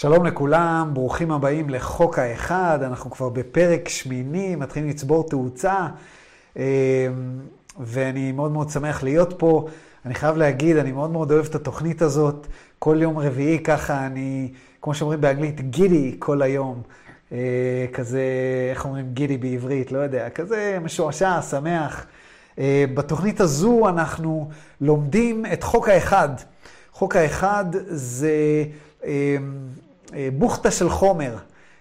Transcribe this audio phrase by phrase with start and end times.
[0.00, 5.86] שלום לכולם, ברוכים הבאים לחוק האחד, אנחנו כבר בפרק שמיני, מתחילים לצבור תאוצה,
[6.56, 6.62] אמ,
[7.80, 9.66] ואני מאוד מאוד שמח להיות פה.
[10.06, 12.46] אני חייב להגיד, אני מאוד מאוד אוהב את התוכנית הזאת.
[12.78, 14.52] כל יום רביעי ככה אני,
[14.82, 16.82] כמו שאומרים באנגלית, גידי כל היום.
[17.32, 18.22] אה, כזה,
[18.70, 19.92] איך אומרים גידי בעברית?
[19.92, 22.06] לא יודע, כזה משועשע, שמח.
[22.58, 24.48] אה, בתוכנית הזו אנחנו
[24.80, 26.28] לומדים את חוק האחד.
[26.92, 28.64] חוק האחד זה
[29.04, 29.68] אמ,
[30.38, 31.36] בוכטה של חומר,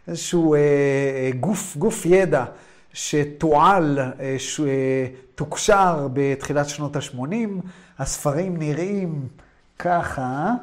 [0.08, 2.46] איזשהו אה, אה, גוף, גוף ידע
[2.94, 4.00] שתועל,
[4.38, 7.22] שתוקשר בתחילת שנות ה-80.
[8.00, 9.28] הספרים נראים
[9.80, 10.54] ככה,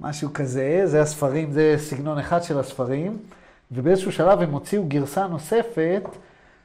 [0.00, 3.18] משהו כזה, זה הספרים, זה סגנון אחד של הספרים,
[3.72, 6.02] ובאיזשהו שלב הם הוציאו גרסה נוספת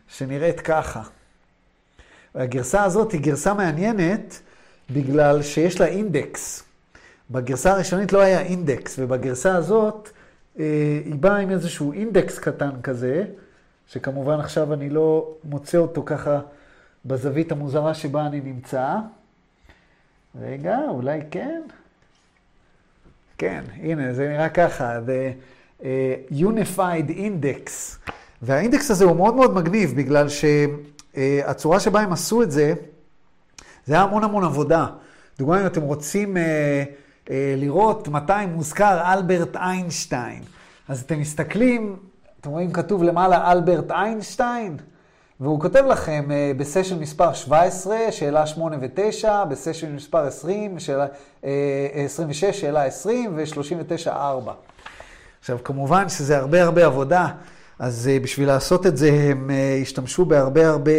[0.07, 1.01] שנראית ככה.
[2.35, 4.41] הגרסה הזאת היא גרסה מעניינת
[4.89, 6.64] בגלל שיש לה אינדקס.
[7.31, 10.09] בגרסה הראשונית לא היה אינדקס, ובגרסה הזאת
[10.59, 13.25] אה, היא באה עם איזשהו אינדקס קטן כזה,
[13.87, 16.39] שכמובן עכשיו אני לא מוצא אותו ככה
[17.05, 18.95] בזווית המוזרה שבה אני נמצא.
[20.41, 21.61] רגע, אולי כן?
[23.37, 25.83] כן, הנה, זה נראה ככה, The uh,
[26.31, 27.69] Unified Index.
[28.41, 32.73] והאינדקס הזה הוא מאוד מאוד מגניב, בגלל שהצורה שבה הם עשו את זה,
[33.85, 34.87] זה היה המון המון עבודה.
[35.39, 36.37] דוגמא, אם אתם רוצים...
[36.37, 36.83] Uh, אה,
[37.29, 40.43] לראות מתי מוזכר אלברט איינשטיין.
[40.87, 41.95] אז אתם מסתכלים,
[42.41, 44.77] אתם רואים כתוב למעלה אלברט איינשטיין,
[45.39, 51.05] והוא כותב לכם אה, בסשן מספר 17, שאלה 8 ו-9, בסשן מספר 20, שאלה,
[52.05, 54.53] 26, אה, שאלה 20, ו-39, 4.
[55.39, 57.27] עכשיו, כמובן שזה הרבה הרבה עבודה,
[57.79, 59.51] אז בשביל לעשות את זה הם
[59.81, 60.91] השתמשו בהרבה הרבה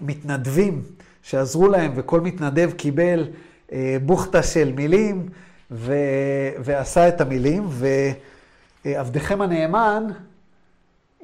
[0.00, 0.82] מתנדבים
[1.22, 3.49] שעזרו להם, וכל מתנדב קיבל אה,
[4.06, 5.28] בוכטה של מילים,
[5.70, 5.94] ו...
[6.58, 7.68] ועשה את המילים,
[8.84, 10.06] ועבדכם הנאמן,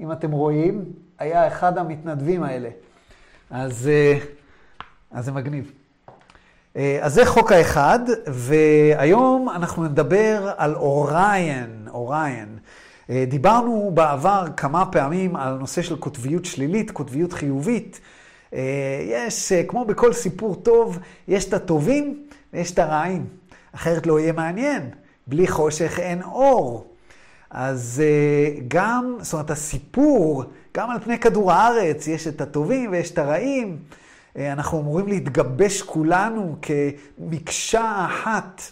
[0.00, 0.84] אם אתם רואים,
[1.18, 2.68] היה אחד המתנדבים האלה.
[3.50, 4.18] אז, אה,
[5.10, 5.72] אז זה מגניב.
[6.76, 12.58] אה, אז זה חוק האחד, והיום אנחנו נדבר על אוריין, אוריין.
[13.28, 18.00] דיברנו בעבר כמה פעמים על נושא של קוטביות שלילית, קוטביות חיובית.
[19.02, 23.26] יש, כמו בכל סיפור טוב, יש את הטובים את הרעים.
[23.72, 24.90] אחרת לא יהיה מעניין.
[25.26, 26.86] בלי חושך אין אור.
[27.50, 30.44] אז אה, גם, זאת אומרת, הסיפור,
[30.76, 33.78] גם על פני כדור הארץ, יש את הטובים ויש את הרעים.
[34.36, 38.62] אה, אנחנו אמורים להתגבש כולנו כמקשה אחת.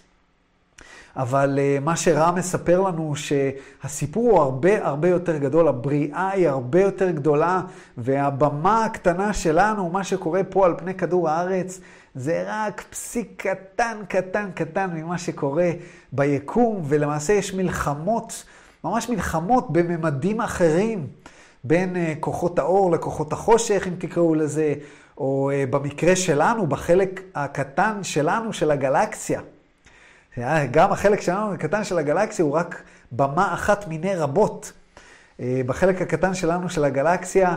[1.16, 6.80] אבל uh, מה שרם מספר לנו, שהסיפור הוא הרבה הרבה יותר גדול, הבריאה היא הרבה
[6.80, 7.60] יותר גדולה,
[7.98, 11.80] והבמה הקטנה שלנו, מה שקורה פה על פני כדור הארץ,
[12.14, 15.70] זה רק פסיק קטן, קטן, קטן ממה שקורה
[16.12, 18.44] ביקום, ולמעשה יש מלחמות,
[18.84, 21.06] ממש מלחמות בממדים אחרים,
[21.64, 24.74] בין uh, כוחות האור לכוחות החושך, אם תקראו לזה,
[25.18, 29.40] או uh, במקרה שלנו, בחלק הקטן שלנו, של הגלקסיה.
[30.70, 32.82] גם החלק שלנו הקטן של הגלקסיה הוא רק
[33.12, 34.72] במה אחת מיני רבות.
[35.40, 37.56] אה, בחלק הקטן שלנו של הגלקסיה, אה,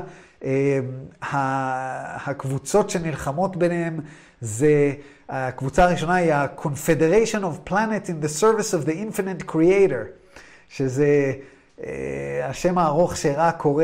[2.26, 4.00] הקבוצות שנלחמות ביניהם
[4.42, 4.94] זה,
[5.30, 10.06] הקבוצה הראשונה היא ה-Confederation of Planet in the Service of the Infinite Creator,
[10.70, 11.34] שזה
[11.84, 13.84] אה, השם הארוך שרע קורא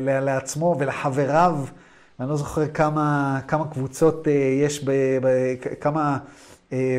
[0.00, 1.58] לעצמו ולחבריו.
[2.20, 4.26] אני לא זוכר כמה, כמה קבוצות
[4.62, 4.90] יש, ב,
[5.22, 6.18] ב, כמה
[6.72, 6.98] אה,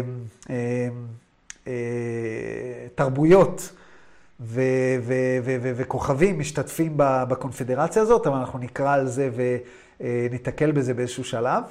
[0.50, 0.88] אה,
[1.68, 1.74] אה,
[2.96, 3.70] תרבויות
[5.76, 9.30] וכוכבים משתתפים בקונפדרציה הזאת, אבל אנחנו נקרא על זה
[10.00, 11.64] וניתקל בזה באיזשהו שלב.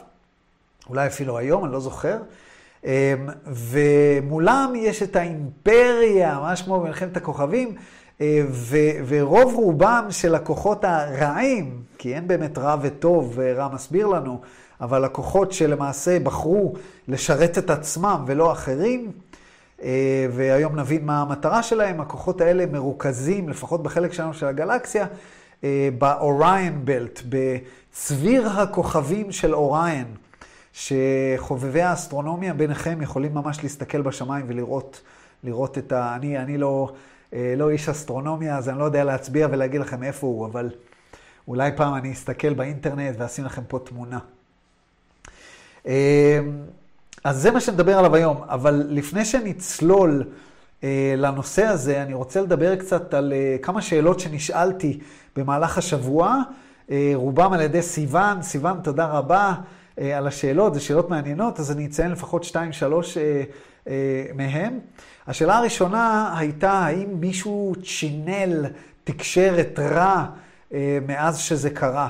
[0.89, 2.19] אולי אפילו היום, אני לא זוכר.
[3.47, 7.75] ומולם יש את האימפריה, ממש כמו במלחמת הכוכבים,
[9.07, 14.41] ורוב רובם של הכוחות הרעים, כי אין באמת רע וטוב, ורע מסביר לנו,
[14.81, 16.75] אבל לקוחות שלמעשה בחרו
[17.09, 19.11] לשרת את עצמם ולא אחרים, אה,
[20.31, 22.01] והיום נבין מה המטרה שלהם.
[22.01, 25.07] הכוחות האלה מרוכזים, לפחות בחלק שלנו של הגלקסיה,
[25.65, 30.07] אה, באוריין בלט, בצביר הכוכבים של אוריין,
[30.73, 35.01] שחובבי האסטרונומיה ביניכם יכולים ממש להסתכל בשמיים ולראות
[35.45, 36.17] לראות את ה...
[36.17, 36.93] אני, אני לא,
[37.33, 40.71] אה, לא איש אסטרונומיה, אז אני לא יודע להצביע ולהגיד לכם איפה הוא, אבל
[41.49, 44.19] אולי פעם אני אסתכל באינטרנט ואשים לכם פה תמונה.
[47.27, 50.25] אז זה מה שנדבר עליו היום, אבל לפני שנצלול
[50.85, 54.99] אה, לנושא הזה, אני רוצה לדבר קצת על אה, כמה שאלות שנשאלתי
[55.37, 56.43] במהלך השבוע,
[56.91, 58.43] אה, רובם על ידי סיוון.
[58.43, 59.55] סיוון, תודה רבה
[59.97, 63.19] על השאלות, זה שאלות מעניינות, אז אני אציין לפחות שתיים, שלוש
[64.35, 64.79] מהם.
[65.27, 68.67] השאלה הראשונה הייתה, האם מישהו צ'ינל
[69.05, 70.27] תקשרת רע
[71.07, 72.09] מאז שזה קרה?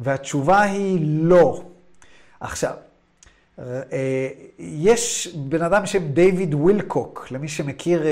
[0.00, 1.62] והתשובה היא לא.
[2.40, 2.74] עכשיו,
[4.58, 8.02] יש בן אדם בשם דיוויד ווילקוק, למי שמכיר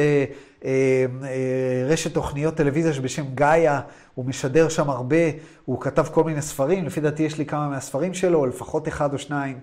[1.89, 3.81] רשת תוכניות טלוויזיה שבשם גאיה,
[4.15, 5.17] הוא משדר שם הרבה,
[5.65, 9.19] הוא כתב כל מיני ספרים, לפי דעתי יש לי כמה מהספרים שלו, לפחות אחד או
[9.19, 9.59] שניים.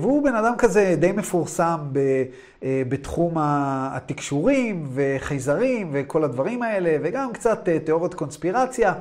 [0.00, 1.78] והוא בן אדם כזה די מפורסם
[2.62, 8.94] בתחום התקשורים וחייזרים וכל הדברים האלה, וגם קצת תיאוריות קונספירציה.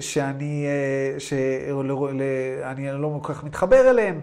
[0.00, 0.66] שאני,
[1.18, 4.20] שאני לא כל כך מתחבר אליהם,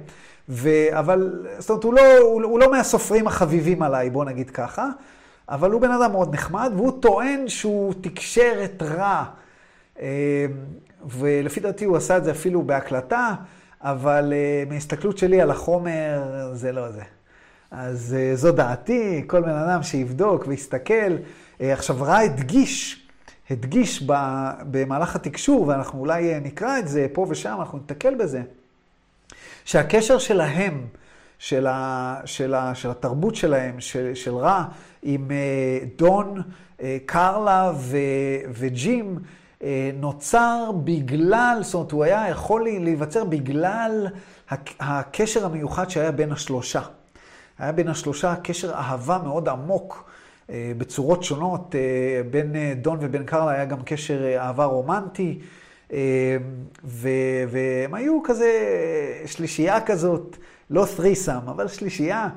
[0.50, 4.90] ו, אבל זאת אומרת, הוא לא, הוא, הוא לא מהסופרים החביבים עליי, בוא נגיד ככה,
[5.50, 9.24] אבל הוא בן אדם מאוד נחמד, והוא טוען שהוא תקשרת רע,
[11.06, 13.34] ולפי דעתי הוא עשה את זה אפילו בהקלטה,
[13.82, 14.34] אבל
[14.70, 16.22] מהסתכלות שלי על החומר,
[16.54, 17.02] זה לא זה.
[17.72, 21.16] אז זו דעתי, כל בן אדם שיבדוק ויסתכל.
[21.60, 23.05] עכשיו, רע הדגיש
[23.50, 24.04] הדגיש
[24.72, 28.42] במהלך התקשור, ואנחנו אולי נקרא את זה פה ושם, אנחנו נתקל בזה,
[29.66, 30.88] שהקשר שלהם,
[31.40, 34.64] של, ה, של, ה, של התרבות שלהם, של, של רע,
[35.04, 36.42] עם אה, דון,
[36.82, 37.98] אה, קרלה ו,
[38.50, 39.20] וג'ים,
[39.64, 44.08] אה, נוצר בגלל, זאת אומרת, הוא היה יכול להיווצר בגלל
[44.80, 46.82] הקשר המיוחד שהיה בין השלושה.
[47.60, 50.10] היה בין השלושה קשר אהבה מאוד עמוק.
[50.50, 51.76] אה, בצורות שונות.
[51.76, 55.40] אה, בין אה, דון ובין קרלה היה גם קשר אהבה רומנטי,
[56.84, 58.52] והם היו כזה
[59.26, 60.38] שלישייה כזאת,
[60.70, 62.30] לא threesome, אבל שלישייה.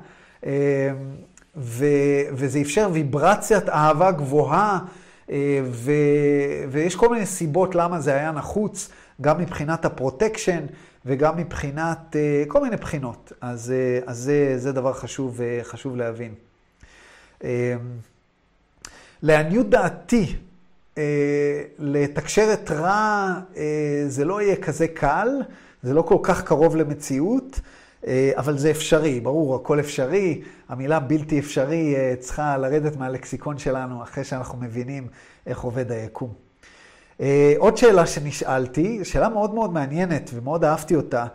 [2.32, 4.78] וזה אפשר ויברציית אהבה גבוהה,
[5.64, 5.92] ו...
[6.70, 8.90] ויש כל מיני סיבות למה זה היה נחוץ,
[9.20, 10.66] גם מבחינת ה protection
[11.06, 12.16] וגם מבחינת
[12.48, 13.32] כל מיני בחינות.
[13.40, 13.72] אז,
[14.06, 16.34] אז זה, זה דבר חשוב, חשוב להבין.
[17.44, 17.48] אמ,
[19.22, 20.36] לעניות דעתי,
[20.98, 25.28] אה, לתקשר את רע אה, זה לא יהיה כזה קל,
[25.82, 27.60] זה לא כל כך קרוב למציאות,
[28.06, 30.42] אה, אבל זה אפשרי, ברור, הכל אפשרי.
[30.68, 35.06] המילה בלתי אפשרי צריכה לרדת מהלקסיקון שלנו אחרי שאנחנו מבינים
[35.46, 36.32] איך עובד היקום.
[37.58, 41.26] עוד שאלה שנשאלתי, שאלה מאוד מאוד מעניינת ומאוד אהבתי אותה.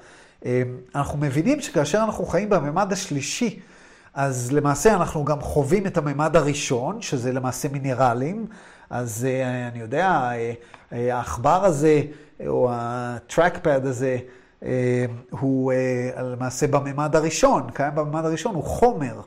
[0.95, 3.59] אנחנו מבינים שכאשר אנחנו חיים בממד השלישי,
[4.13, 8.45] אז למעשה אנחנו גם חווים את הממד הראשון, שזה למעשה מינרלים.
[8.89, 10.53] אז אה, אני יודע, אה,
[10.93, 12.01] אה, העכבר הזה,
[12.47, 14.17] או הטרקפד הזה,
[15.29, 15.73] הוא
[16.17, 19.21] למעשה בממד הראשון, קיים בממד הראשון, הוא חומר.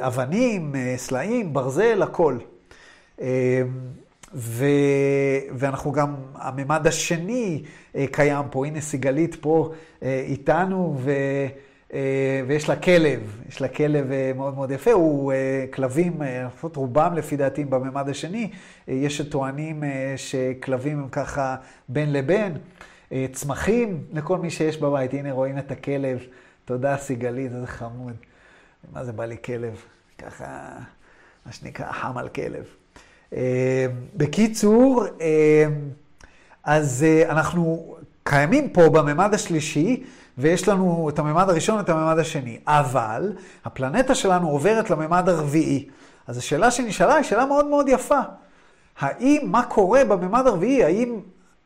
[0.00, 2.38] אבנים, סלעים, ברזל, הכל.
[4.34, 4.64] ו...
[5.56, 7.62] ואנחנו גם, הממד השני
[8.10, 9.72] קיים פה, הנה סיגלית פה
[10.02, 11.12] איתנו, ו...
[11.94, 16.76] אה, ויש לה כלב, יש לה כלב אה, מאוד מאוד יפה, הוא אה, כלבים, לפחות
[16.76, 18.50] רובם לפי דעתי בממד השני,
[18.88, 19.82] יש שטוענים
[20.16, 21.56] שכלבים הם ככה
[21.88, 22.56] בין לבין.
[23.32, 26.18] צמחים לכל מי שיש בבית, הנה רואים את הכלב,
[26.64, 28.14] תודה סיגלית, איזה חמוד.
[28.92, 29.76] מה זה בא לי כלב?
[30.18, 30.68] ככה,
[31.46, 32.64] מה שנקרא, חם על כלב.
[34.14, 35.04] בקיצור,
[36.64, 40.04] אז אנחנו קיימים פה בממד השלישי,
[40.38, 42.58] ויש לנו את הממד הראשון ואת הממד השני.
[42.66, 43.32] אבל
[43.64, 45.88] הפלנטה שלנו עוברת לממד הרביעי.
[46.26, 48.20] אז השאלה שנשאלה היא שאלה מאוד מאוד יפה.
[48.98, 50.84] האם, מה קורה בממד הרביעי?
[50.84, 51.20] האם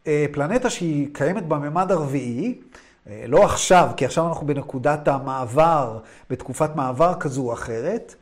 [0.07, 2.61] אה, פלנטה שהיא קיימת בממד הרביעי,
[3.09, 5.99] אה, לא עכשיו, כי עכשיו אנחנו בנקודת המעבר,
[6.31, 8.15] בתקופת מעבר כזו או אחרת,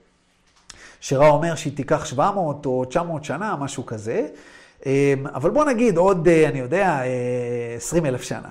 [1.01, 4.27] שרע אומר שהיא תיקח 700 או 900 שנה, משהו כזה,
[4.87, 7.01] אה, אבל בוא נגיד עוד, אה, אני יודע,
[7.77, 8.49] 20 אה, אלף שנה.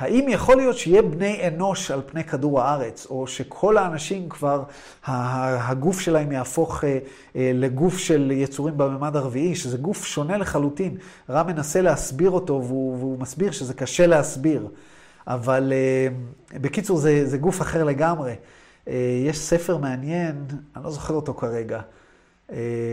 [0.00, 4.62] האם יכול להיות שיהיה בני אנוש על פני כדור הארץ, או שכל האנשים כבר,
[5.04, 6.98] הגוף שלהם יהפוך אה,
[7.36, 10.96] אה, לגוף של יצורים בממד הרביעי, שזה גוף שונה לחלוטין.
[11.30, 14.68] רם מנסה להסביר אותו, והוא, והוא מסביר שזה קשה להסביר.
[15.26, 16.08] אבל אה,
[16.58, 18.34] בקיצור, זה, זה גוף אחר לגמרי.
[19.26, 20.44] יש ספר מעניין,
[20.76, 21.80] אני לא זוכר אותו כרגע,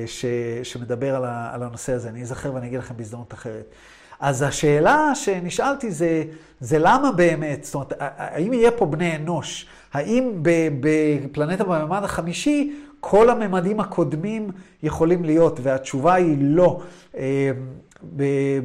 [0.06, 0.26] ש,
[0.64, 2.10] שמדבר על הנושא הזה.
[2.10, 3.74] אני אזכר ואני אגיד לכם בהזדמנות אחרת.
[4.20, 6.24] אז השאלה שנשאלתי זה,
[6.60, 9.66] זה למה באמת, זאת אומרת, האם יהיה פה בני אנוש?
[9.94, 10.32] האם
[10.80, 14.50] בפלנטה בממד החמישי כל הממדים הקודמים
[14.84, 15.60] יכולים להיות?
[15.64, 16.82] והתשובה היא לא.
[17.18, 17.52] אה,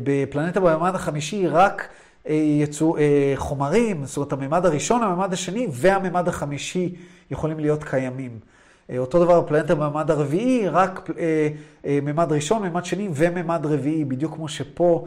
[0.02, 1.88] בפלנטה בממד החמישי רק
[2.28, 6.94] אה, יצאו אה, חומרים, זאת אומרת, הממד הראשון, הממד השני והממד החמישי
[7.30, 8.38] יכולים להיות קיימים.
[8.98, 11.10] אותו דבר בפלנטה בממד הרביעי, רק
[11.84, 15.04] ממד ראשון, ממד שני וממד רביעי, בדיוק כמו שפה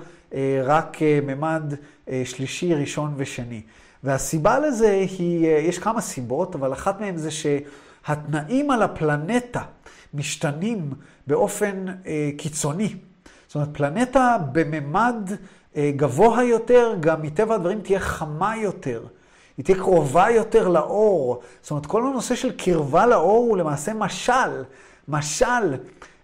[0.63, 1.73] רק אה, ממד
[2.09, 3.61] אה, שלישי, ראשון ושני.
[4.03, 7.45] והסיבה לזה היא, אה, יש כמה סיבות, אבל אחת מהן זה ש...
[8.07, 9.61] התנאים על הפלנטה
[10.13, 10.89] משתנים
[11.27, 12.95] באופן אה, קיצוני.
[13.47, 15.31] זאת אומרת, פלנטה בממד
[15.75, 19.03] אה, גבוה יותר, גם מטבע הדברים תהיה חמה יותר.
[19.57, 21.41] היא תהיה קרובה יותר לאור.
[21.61, 24.63] זאת אומרת, כל הנושא של קרבה לאור הוא למעשה משל,
[25.07, 25.73] משל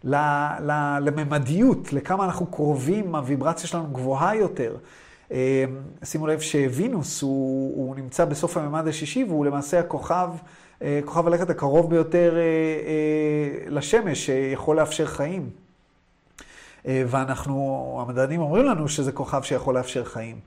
[0.03, 4.75] לממדיות, לכמה אנחנו קרובים, הוויברציה שלנו גבוהה יותר.
[5.31, 5.65] אה,
[6.03, 10.29] שימו לב שווינוס הוא, הוא נמצא בסוף הממד השישי והוא למעשה הכוכב,
[10.81, 12.35] אה, כוכב הלכת הקרוב ביותר
[13.67, 15.49] לשמש, שיכול לאפשר חיים.
[16.87, 20.39] אה, ואנחנו, המדענים אומרים לנו שזה כוכב שיכול לאפשר חיים.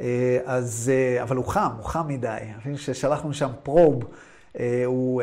[0.00, 2.38] אה, אז, אה, אבל הוא חם, הוא חם מדי.
[2.58, 4.04] אפילו ששלחנו שם פרוב,
[4.86, 5.22] הוא,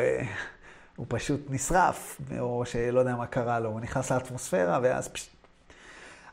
[0.96, 5.28] הוא פשוט נשרף, או שלא יודע מה קרה לו, הוא נכנס לאטמוספירה ואז פשוט...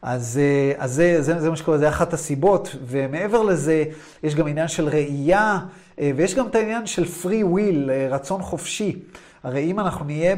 [0.01, 0.39] אז,
[0.77, 3.84] אז זה, זה, זה מה שקורה, זה אחת הסיבות, ומעבר לזה,
[4.24, 5.60] יש גם עניין של ראייה,
[5.98, 9.00] ויש גם את העניין של free will, רצון חופשי.
[9.43, 10.36] הרי אם אנחנו נהיה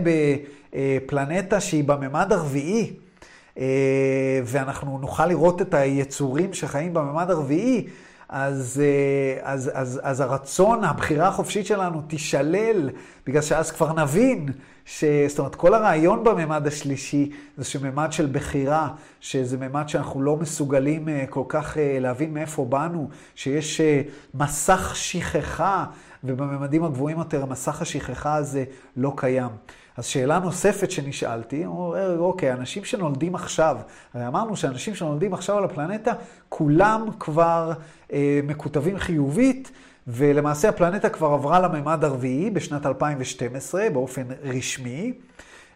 [0.74, 2.94] בפלנטה שהיא בממד הרביעי,
[3.58, 7.88] אה, ואנחנו נוכל לראות את היצורים שחיים בממד הרביעי,
[8.30, 12.90] אז, אה, אז, אז, אז הרצון, הבחירה החופשית שלנו תישלל,
[13.28, 14.50] בגלל שאז כבר נבין,
[14.86, 18.90] ש, זאת אומרת, כל הרעיון בממד השלישי זה שממד של בחירה,
[19.20, 23.82] שזה ממד שאנחנו לא מסוגלים אה, כל כך להבין מאיפה באנו, שיש
[24.34, 25.86] מסך שכחה,
[26.24, 28.64] ובממדים הגבוהים יותר מסך השכחה הזה
[28.98, 29.50] לא קיים.
[29.98, 31.66] אז שאלה נוספת שנשאלתי,
[32.18, 33.78] אוקיי, אנשים שנולדים עכשיו,
[34.14, 36.14] הרי אמרנו שאנשים שנולדים עכשיו על הפלנטה,
[36.50, 37.74] כולם כבר
[38.14, 39.72] אה, מקוטבים חיובית,
[40.08, 45.14] ולמעשה הפלנטה כבר עברה לממד הרביעי בשנת 2012 באופן רשמי.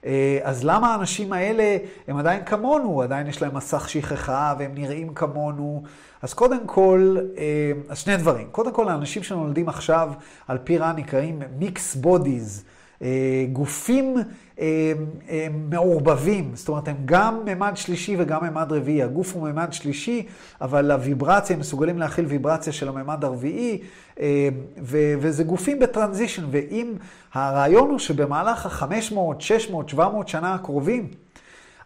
[0.06, 5.14] אה, אז למה האנשים האלה הם עדיין כמונו, עדיין יש להם מסך שכחה והם נראים
[5.14, 5.84] כמונו?
[6.22, 8.48] אז קודם כל, אה, אז שני דברים.
[8.52, 10.12] קודם כל, האנשים שנולדים עכשיו
[10.48, 12.64] על פי רע נקראים מיקס בודיז.
[13.02, 14.18] אה, גופים
[14.60, 14.94] אה,
[15.30, 19.04] אה, מעורבבים, זאת אומרת, הם גם ממד שלישי וגם ממד רביעי.
[19.04, 20.26] הגוף הוא ממד שלישי,
[20.62, 23.82] אבל הוויברציה, הם מסוגלים להכיל ויברציה של הממד הרביעי,
[25.20, 26.44] וזה גופים בטרנזישן.
[26.52, 26.94] ואם
[27.34, 31.08] הרעיון הוא שבמהלך ה-500, 600, 700 שנה הקרובים,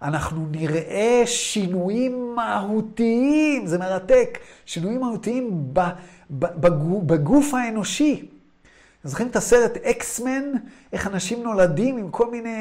[0.01, 5.73] אנחנו נראה שינויים מהותיים, זה מרתק, שינויים מהותיים
[7.05, 8.32] בגוף האנושי.
[9.03, 10.43] זוכרים את הסרט אקסמן,
[10.93, 12.59] איך אנשים נולדים עם כל מיני,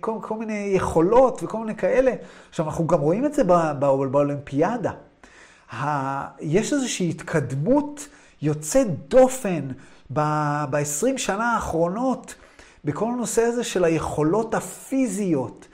[0.00, 2.12] כל, כל מיני יכולות וכל מיני כאלה.
[2.48, 4.90] עכשיו, אנחנו גם רואים את זה בא, בא, באולימפיאדה.
[5.72, 5.86] ה,
[6.40, 8.08] יש איזושהי התקדמות
[8.42, 9.68] יוצאת דופן
[10.10, 12.34] ב-20 שנה האחרונות
[12.84, 15.68] בכל הנושא הזה של היכולות הפיזיות.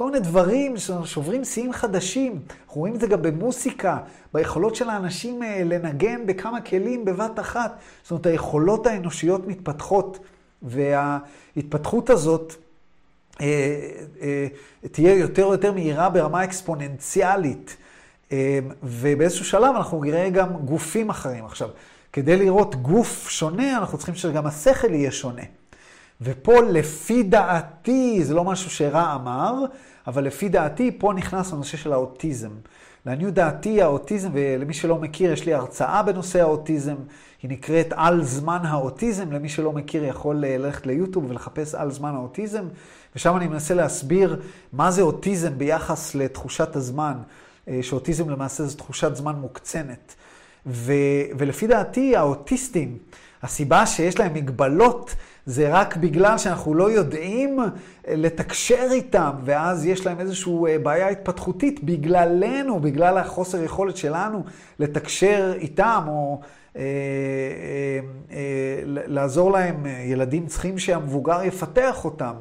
[0.00, 2.40] כל מיני דברים ששוברים שיאים חדשים.
[2.66, 3.98] אנחנו רואים את זה גם במוסיקה,
[4.34, 7.78] ביכולות של האנשים אה, לנגן בכמה כלים בבת אחת.
[8.02, 10.18] זאת אומרת, היכולות האנושיות מתפתחות,
[10.62, 12.54] וההתפתחות הזאת
[13.40, 13.46] אה,
[14.20, 14.46] אה,
[14.92, 17.76] תהיה יותר ויותר מהירה ברמה אקספוננציאלית.
[18.82, 21.44] ובאיזשהו שלב אנחנו נראה גם גופים אחרים.
[21.44, 21.68] עכשיו,
[22.12, 25.42] כדי לראות גוף שונה, אנחנו צריכים שגם השכל יהיה שונה.
[26.20, 29.54] ופה לפי דעתי, זה לא משהו שרע אמר,
[30.06, 32.50] אבל לפי דעתי פה נכנס הנושא של האוטיזם.
[33.06, 36.96] לעניות דעתי האוטיזם, ולמי שלא מכיר, יש לי הרצאה בנושא האוטיזם,
[37.42, 42.14] היא נקראת על זמן האוטיזם, למי שלא מכיר יכול אה, ללכת ליוטיוב ולחפש על זמן
[42.14, 42.64] האוטיזם,
[43.16, 44.40] ושם אני מנסה להסביר
[44.72, 47.14] מה זה אוטיזם ביחס לתחושת הזמן,
[47.68, 50.14] אה, שאוטיזם למעשה זו תחושת זמן מוקצנת.
[50.66, 50.92] ו,
[51.38, 52.98] ולפי דעתי האוטיסטים,
[53.42, 55.14] הסיבה שיש להם מגבלות
[55.46, 57.58] זה רק בגלל שאנחנו לא יודעים
[58.08, 64.44] לתקשר איתם, ואז יש להם איזושהי אה, בעיה התפתחותית בגללנו, בגלל החוסר יכולת שלנו
[64.78, 66.40] לתקשר איתם, או
[66.76, 66.86] אה, אה,
[68.36, 69.86] אה, לעזור להם.
[69.86, 72.34] ילדים צריכים שהמבוגר יפתח אותם,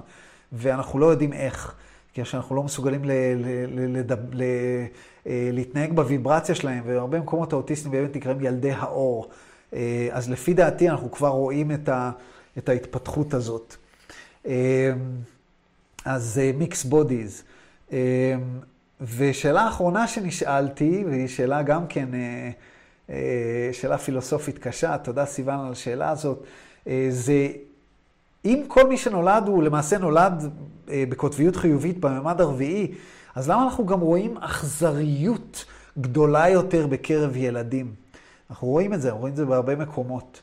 [0.51, 1.75] ואנחנו לא יודעים איך.
[2.13, 4.43] כי אנחנו לא מסוגלים ל, ל, ל, ל,
[5.27, 9.29] אה, להתנהג בוויברציה שלהם, והרבה מקומות האוטיסטים באמת נקראים ילדי האור.
[9.73, 12.11] אה, אז לפי דעתי אנחנו כבר רואים את, ה,
[12.57, 13.75] את ההתפתחות הזאת.
[14.45, 14.91] אה,
[16.05, 17.43] אז מיקס בודיז.
[19.17, 22.09] ושאלה אחרונה שנשאלתי, והיא שאלה גם כן,
[23.71, 26.43] שאלה פילוסופית קשה, תודה סיוון על השאלה הזאת,
[27.09, 27.47] זה
[28.45, 30.49] אם כל מי שנולד הוא למעשה נולד
[30.87, 32.93] בקוטביות חיובית בממד הרביעי,
[33.35, 35.65] אז למה אנחנו גם רואים אכזריות
[35.99, 37.93] גדולה יותר בקרב ילדים?
[38.49, 40.41] אנחנו רואים את זה, אנחנו רואים את זה בהרבה מקומות.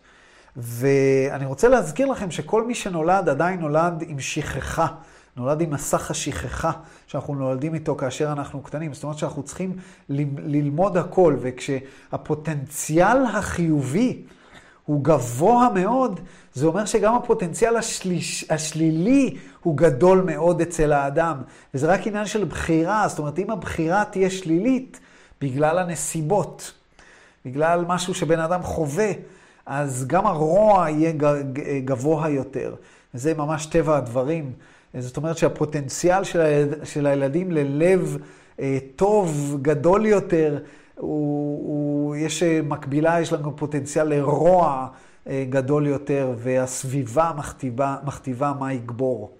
[0.56, 4.86] ואני רוצה להזכיר לכם שכל מי שנולד עדיין נולד עם שכחה,
[5.36, 6.70] נולד עם מסך השכחה
[7.06, 8.94] שאנחנו נולדים איתו כאשר אנחנו קטנים.
[8.94, 9.76] זאת אומרת שאנחנו צריכים
[10.38, 14.22] ללמוד הכל, וכשהפוטנציאל החיובי
[14.84, 16.20] הוא גבוה מאוד,
[16.54, 21.42] זה אומר שגם הפוטנציאל השליש, השלילי הוא גדול מאוד אצל האדם.
[21.74, 25.00] וזה רק עניין של בחירה, זאת אומרת, אם הבחירה תהיה שלילית
[25.40, 26.72] בגלל הנסיבות,
[27.44, 29.12] בגלל משהו שבן אדם חווה,
[29.66, 31.12] אז גם הרוע יהיה
[31.84, 32.74] גבוה יותר.
[33.14, 34.52] וזה ממש טבע הדברים.
[34.98, 38.18] זאת אומרת שהפוטנציאל של, הילד, של הילדים ללב
[38.60, 40.58] אה, טוב, גדול יותר,
[40.94, 44.88] הוא, הוא, יש מקבילה, יש לנו פוטנציאל לרוע
[45.26, 49.30] אה, גדול יותר, והסביבה מכתיבה, מכתיבה מה יגבור.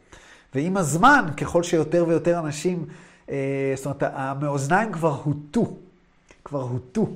[0.54, 2.84] ועם הזמן, ככל שיותר ויותר אנשים,
[3.30, 5.74] אה, זאת אומרת, המאזניים כבר הוטו,
[6.44, 7.08] כבר הוטו.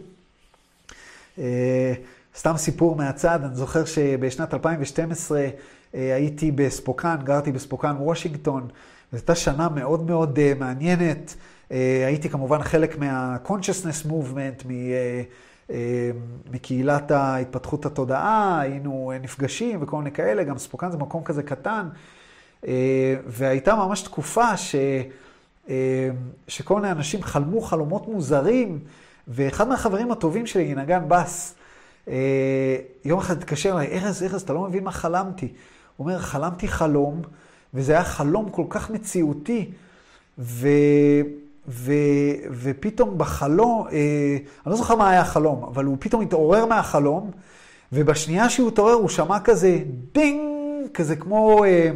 [2.40, 5.48] סתם סיפור מהצד, אני זוכר שבשנת 2012
[5.92, 8.68] הייתי בספוקן, גרתי בספוקן, וושינגטון,
[9.12, 11.34] זו הייתה שנה מאוד מאוד מעניינת.
[11.72, 15.22] אה, הייתי כמובן חלק מה-consciousness movement, אה,
[15.70, 16.10] אה,
[16.50, 21.88] מקהילת ההתפתחות התודעה, היינו נפגשים וכל מיני כאלה, גם ספוקן זה מקום כזה קטן,
[23.26, 24.74] והייתה ממש תקופה ש...
[26.48, 28.78] שכל מיני אנשים חלמו חלומות מוזרים,
[29.28, 31.54] ואחד מהחברים הטובים שלי, נגן בס,
[33.04, 35.48] יום אחד התקשר אליי, ארז, ארז, אתה לא מבין מה חלמתי.
[35.96, 37.22] הוא אומר, חלמתי חלום,
[37.74, 39.70] וזה היה חלום כל כך מציאותי,
[40.38, 40.68] ו...
[41.68, 41.92] ו,
[42.50, 44.36] ופתאום בחלום, אה,
[44.66, 47.30] אני לא זוכר מה היה החלום, אבל הוא פתאום התעורר מהחלום,
[47.92, 49.78] ובשנייה שהוא התעורר הוא שמע כזה
[50.14, 51.90] דינג, כזה כמו, אה,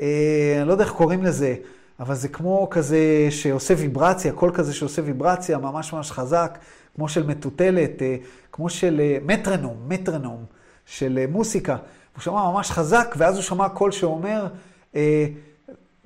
[0.00, 1.54] אה, אני לא יודע איך קוראים לזה,
[2.00, 6.58] אבל זה כמו כזה שעושה ויברציה, קול כזה שעושה ויברציה ממש ממש חזק,
[6.96, 8.16] כמו של מטוטלת, אה,
[8.52, 10.44] כמו של אה, מטרנום, מטרנום
[10.86, 11.76] של אה, מוסיקה.
[12.14, 14.46] הוא שמע ממש חזק, ואז הוא שמע קול שאומר,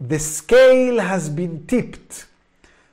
[0.08, 2.14] The scale has been tipped.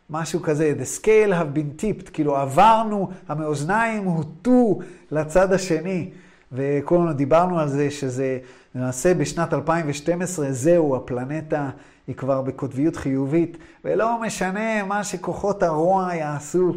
[0.10, 4.80] משהו כזה, the scale have been tipped, כאילו עברנו, המאזניים הוטו
[5.12, 6.10] לצד השני.
[6.52, 8.40] וכולנו דיברנו על זה שזה
[8.76, 11.70] למעשה בשנת 2012, זהו, הפלנטה
[12.08, 16.74] היא כבר בקוטביות חיובית, ולא משנה מה שכוחות הרוע יעשו,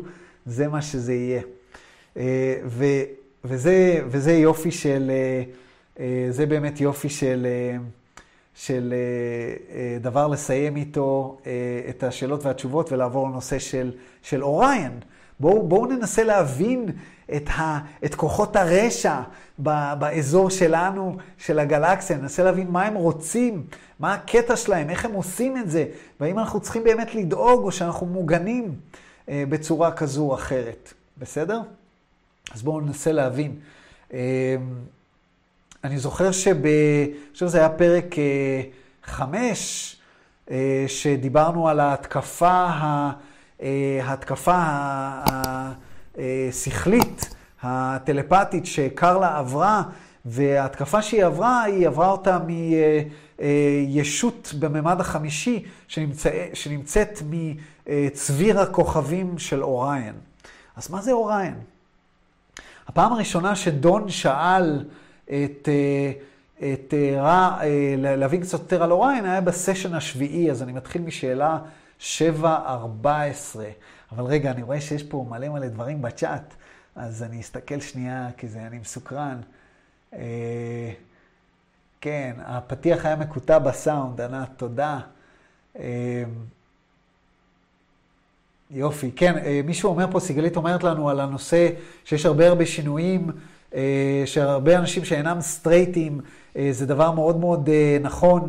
[0.50, 1.42] זה מה שזה יהיה.
[2.16, 2.84] אה, ו,
[3.44, 5.42] וזה, וזה יופי של, אה,
[6.00, 7.46] אה, זה באמת יופי של...
[8.54, 8.94] של
[10.00, 11.38] דבר לסיים איתו
[11.88, 14.92] את השאלות והתשובות ולעבור לנושא של, של אוריין.
[15.40, 16.86] בואו בוא ננסה להבין
[17.36, 19.20] את, ה, את כוחות הרשע
[19.62, 23.64] ב, באזור שלנו, של הגלקסיה, ננסה להבין מה הם רוצים,
[24.00, 25.84] מה הקטע שלהם, איך הם עושים את זה,
[26.20, 28.74] והאם אנחנו צריכים באמת לדאוג או שאנחנו מוגנים
[29.30, 30.92] בצורה כזו או אחרת.
[31.18, 31.60] בסדר?
[32.54, 33.56] אז בואו ננסה להבין.
[35.84, 36.56] אני זוכר שב...
[36.66, 38.62] אני חושב שזה היה פרק אה,
[39.04, 39.96] חמש,
[40.50, 42.68] אה, שדיברנו על ההתקפה.
[43.62, 44.62] אה, ההתקפה
[46.48, 49.82] השכלית, הטלפתית שקרלה עברה,
[50.24, 52.38] וההתקפה שהיא עברה, היא עברה אותה
[53.38, 57.22] מישות בממד החמישי, שנמצא, שנמצאת
[57.90, 60.14] מצביר הכוכבים של אוריין.
[60.76, 61.54] אז מה זה אוריין?
[62.88, 64.84] הפעם הראשונה שדון שאל
[65.24, 66.12] את, אה,
[66.72, 71.02] את אה, רע, אה, להבין קצת יותר על אוריין, היה בסשן השביעי, אז אני מתחיל
[71.02, 71.58] משאלה
[72.00, 72.04] 7-14.
[74.12, 76.54] אבל רגע, אני רואה שיש פה מלא מלא דברים בצ'אט,
[76.96, 79.40] אז אני אסתכל שנייה, כי זה, אני מסוקרן.
[82.00, 85.00] כן, הפתיח היה מקוטע בסאונד, ענת, תודה.
[88.70, 91.68] יופי, כן, מישהו אומר פה, סיגלית אומרת לנו על הנושא
[92.04, 93.30] שיש הרבה הרבה שינויים
[93.74, 96.20] אה, שהרבה אנשים שאינם סטרייטים,
[96.56, 98.48] אה, זה דבר מאוד מאוד אה, נכון.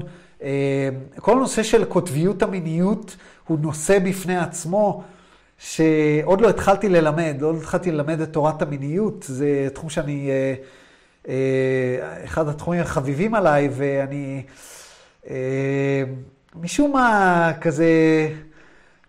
[1.20, 5.04] כל הנושא של קוטביות המיניות הוא נושא בפני עצמו,
[5.58, 10.30] שעוד לא התחלתי ללמד, לא התחלתי ללמד את תורת המיניות, זה תחום שאני,
[12.26, 14.44] אחד התחומים החביבים עליי, ואני
[16.56, 17.90] משום מה כזה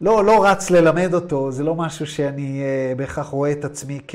[0.02, 2.62] לא, לא רץ ללמד אותו, זה לא משהו שאני
[2.96, 4.14] בהכרח רואה את עצמי כ...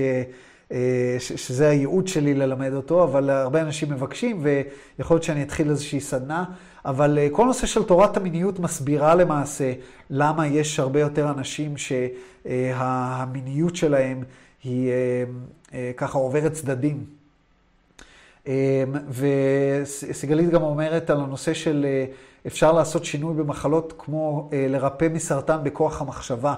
[0.71, 4.45] אה, שזה הייעוד שלי ללמד אותו, אבל הרבה אנשים מבקשים,
[4.97, 6.43] ויכול להיות שאני אתחיל איזושהי סדנה.
[6.85, 9.73] אבל אה, כל נושא של תורת המיניות מסבירה למעשה
[10.09, 14.23] למה יש הרבה יותר אנשים שהמיניות שלהם
[14.63, 14.91] היא
[15.73, 17.03] אה, ככה עוברת צדדים.
[19.09, 21.85] וסיגלית גם אומרת על הנושא של
[22.47, 26.55] אפשר לעשות שינוי במחלות כמו לרפא מסרטן בכוח המחשבה.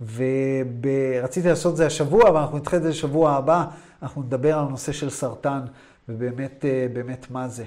[0.00, 3.64] ורציתי לעשות את זה השבוע, אבל אנחנו נדחה את זה לשבוע הבא,
[4.02, 5.60] אנחנו נדבר על הנושא של סרטן,
[6.08, 7.64] ובאמת, אה, באמת מה זה.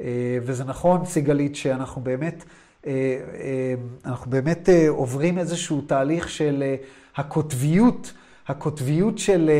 [0.00, 2.44] אה, וזה נכון, סיגלית, שאנחנו באמת,
[2.86, 2.92] אה,
[4.04, 6.74] אנחנו באמת עוברים איזשהו תהליך של
[7.16, 8.12] הקוטביות,
[8.48, 9.50] הקוטביות של,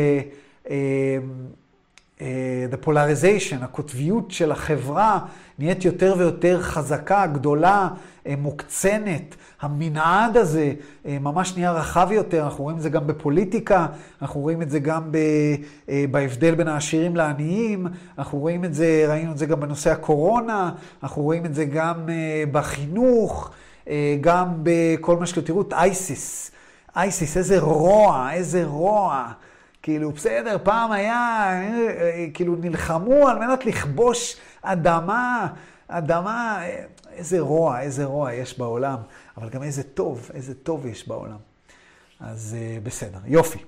[2.18, 5.18] the polarization, הקוטביות של החברה
[5.59, 7.88] נהיית יותר ויותר חזקה, גדולה,
[8.38, 9.35] מוקצנת.
[9.61, 10.72] המנעד הזה
[11.05, 13.87] ממש נהיה רחב יותר, אנחנו רואים את זה גם בפוליטיקה,
[14.22, 15.18] אנחנו רואים את זה גם ב,
[16.11, 17.87] בהבדל בין העשירים לעניים,
[18.18, 20.70] אנחנו רואים את זה, ראינו את זה גם בנושא הקורונה,
[21.02, 22.09] אנחנו רואים את זה גם
[22.52, 23.50] בחינוך,
[24.20, 26.50] גם בכל מה שקורה, תראו את אייסיס,
[26.96, 29.33] אייסיס, איזה רוע, איזה רוע.
[29.87, 31.51] כאילו, בסדר, פעם היה,
[32.35, 35.49] כאילו, נלחמו על מנת לכבוש אדמה,
[35.88, 36.62] אדמה,
[37.12, 38.99] איזה רוע, איזה רוע יש בעולם,
[39.37, 41.37] אבל גם איזה טוב, איזה טוב יש בעולם.
[42.20, 43.59] אז בסדר, יופי.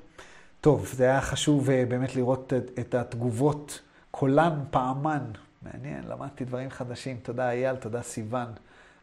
[0.61, 5.25] טוב, זה היה חשוב באמת לראות את התגובות, קולן פעמן.
[5.63, 7.17] מעניין, למדתי דברים חדשים.
[7.23, 8.49] תודה אייל, תודה סיוון.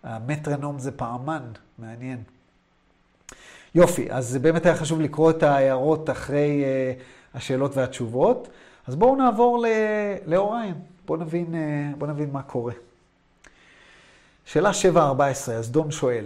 [0.04, 1.43] המטרנום זה פעמן,
[1.78, 2.23] מעניין.
[3.76, 8.48] יופי, אז באמת היה חשוב לקרוא את ההערות אחרי uh, השאלות והתשובות.
[8.88, 9.66] אז בואו נעבור
[10.26, 10.74] לאוריין,
[11.06, 12.74] בואו נבין, uh, בוא נבין מה קורה.
[14.46, 16.26] שאלה 7-14, אז דון שואל,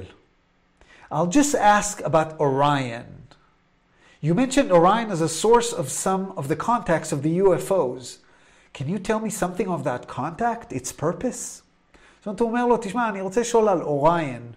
[1.12, 3.34] I'll just ask about Orion.
[4.22, 8.18] You mentioned Orion as a source of some of the contacts of the UFOs.
[8.74, 11.64] Can you tell me something of that contact, its purpose?
[12.20, 14.52] זאת אומרת, הוא אומר לו, תשמע, אני רוצה לשאול על אוריין.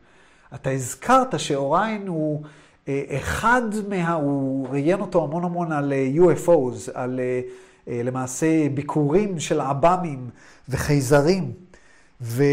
[0.55, 2.43] אתה הזכרת שאוריין הוא...
[2.89, 4.13] אחד מה...
[4.13, 7.21] הוא ראיין אותו המון המון על UFOs, על
[7.87, 10.31] למעשה ביקורים של עב"מים
[10.69, 11.53] וחייזרים.
[12.21, 12.45] ו...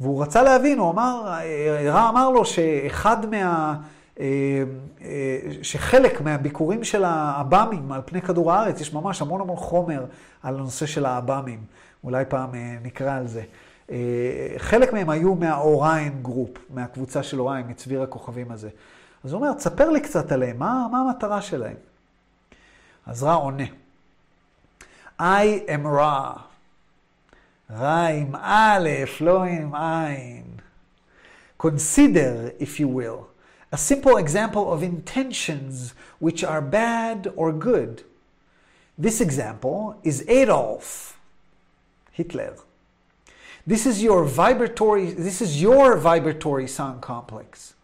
[0.00, 1.38] והוא רצה להבין, הוא אמר,
[1.84, 3.74] רא אמר לו שאחד מה...
[5.62, 10.04] שחלק מהביקורים של העב"מים על פני כדור הארץ, יש ממש המון המון חומר
[10.42, 11.58] על הנושא של העב"מים.
[12.04, 12.50] אולי פעם
[12.82, 13.42] נקרא על זה.
[14.56, 18.68] חלק מהם היו מה Orion group, מהקבוצה של Orion, מצביר הכוכבים הזה.
[19.24, 21.76] אז הוא אומר, תספר לי קצת עליהם, מה, מה המטרה שלהם?
[23.06, 23.64] אז רא עונה.
[25.20, 26.32] I am Ra.
[27.70, 28.88] רע עם א',
[29.20, 30.44] לא עם עין.
[31.62, 33.28] Consider, if you will,
[33.72, 38.02] a simple example of intentions which are bad or good.
[38.98, 41.18] This example is Adolf
[42.12, 42.54] Hitler.
[43.66, 47.74] This is your vibratory, this is your vibratory sound complex.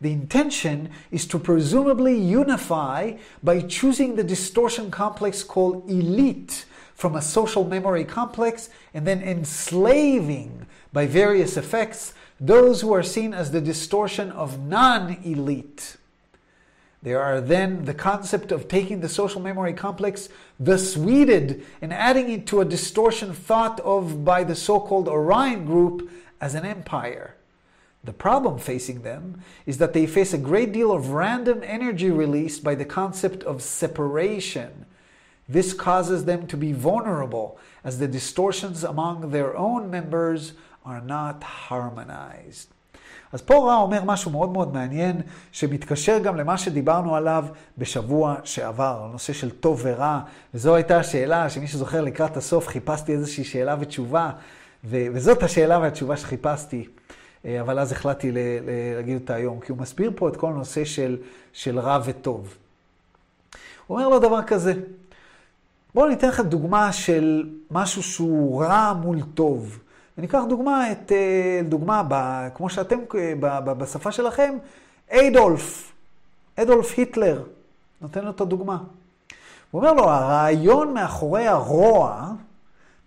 [0.00, 7.22] The intention is to presumably unify by choosing the distortion complex called elite from a
[7.22, 13.60] social memory complex and then enslaving by various effects those who are seen as the
[13.62, 15.96] distortion of non elite.
[17.02, 22.30] There are then the concept of taking the social memory complex, thus weeded, and adding
[22.30, 27.36] it to a distortion thought of by the so called Orion group as an empire.
[28.04, 32.62] The problem facing them is that they face a great deal of random energy released
[32.62, 34.86] by the concept of separation.
[35.48, 40.52] This causes them to be vulnerable, as the distortions among their own members
[40.84, 42.68] are not harmonized.
[43.32, 45.20] אז פה רע אומר משהו מאוד מאוד מעניין,
[45.52, 47.44] שמתקשר גם למה שדיברנו עליו
[47.78, 50.20] בשבוע שעבר, הנושא של טוב ורע,
[50.54, 54.30] וזו הייתה השאלה שמי שזוכר לקראת הסוף חיפשתי איזושהי שאלה ותשובה,
[54.84, 56.86] ו- וזאת השאלה והתשובה שחיפשתי,
[57.44, 58.32] אה, אבל אז החלטתי
[58.96, 61.16] להגיד אותה היום, כי הוא מסביר פה את כל הנושא של,
[61.52, 62.54] של רע וטוב.
[63.86, 64.74] הוא אומר לו דבר כזה,
[65.94, 69.78] בואו ניתן לכם דוגמה של משהו שהוא רע מול טוב.
[70.18, 72.14] וניקח דוגמה, את, אה, דוגמה ב,
[72.54, 74.54] כמו שאתם, אה, ב, ב, בשפה שלכם,
[75.10, 75.92] אדולף,
[76.56, 77.42] אדולף היטלר,
[78.00, 78.78] נותן לו את הדוגמה.
[79.70, 82.32] הוא אומר לו, הרעיון מאחורי הרוע,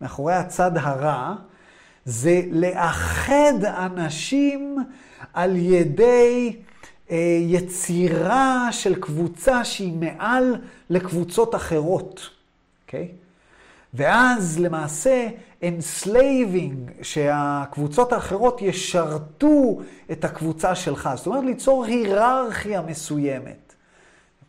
[0.01, 1.35] מאחורי הצד הרע,
[2.05, 4.77] זה לאחד אנשים
[5.33, 6.55] על ידי
[7.11, 10.55] אה, יצירה של קבוצה שהיא מעל
[10.89, 12.29] לקבוצות אחרות,
[12.85, 13.07] אוקיי?
[13.11, 13.28] Okay?
[13.93, 15.27] ואז למעשה
[15.61, 19.79] enslaving, שהקבוצות האחרות ישרתו
[20.11, 21.09] את הקבוצה שלך.
[21.15, 23.69] זאת אומרת, ליצור היררכיה מסוימת.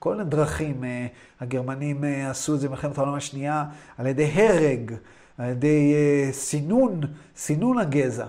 [0.01, 1.07] כל מיני דרכים, אה,
[1.41, 3.65] הגרמנים אה, עשו את זה במלחמת העולם השנייה
[3.99, 4.95] על ידי הרג,
[5.39, 7.01] על ידי אה, סינון,
[7.37, 8.27] סינון הגזע.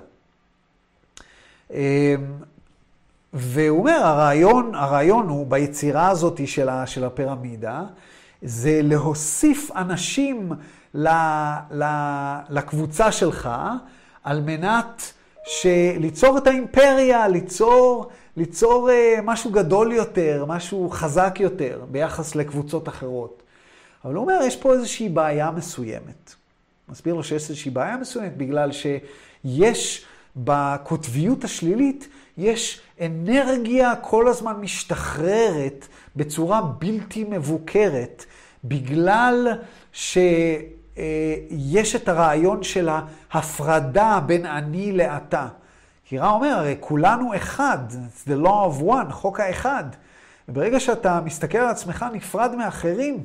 [3.33, 6.47] והוא אומר, הרעיון, הרעיון הוא ביצירה הזאת
[6.85, 7.83] של, הפירמידה,
[8.41, 10.51] זה להוסיף אנשים
[12.49, 13.49] לקבוצה שלך,
[14.23, 15.13] על מנת
[15.99, 23.43] ליצור את האימפריה, ליצור, ליצור uh, משהו גדול יותר, משהו חזק יותר ביחס לקבוצות אחרות.
[24.05, 26.33] אבל הוא אומר, יש פה איזושהי בעיה מסוימת.
[26.89, 35.87] מסביר לו שיש איזושהי בעיה מסוימת, בגלל שיש בקוטביות השלילית, יש אנרגיה כל הזמן משתחררת
[36.15, 38.25] בצורה בלתי מבוקרת
[38.63, 39.47] בגלל
[40.95, 42.89] שיש את הרעיון של
[43.31, 45.47] ההפרדה בין אני לאתה.
[46.05, 49.83] כי רע אומר, הרי כולנו אחד, it's the law of one, חוק האחד.
[50.49, 53.23] וברגע שאתה מסתכל על עצמך נפרד מאחרים,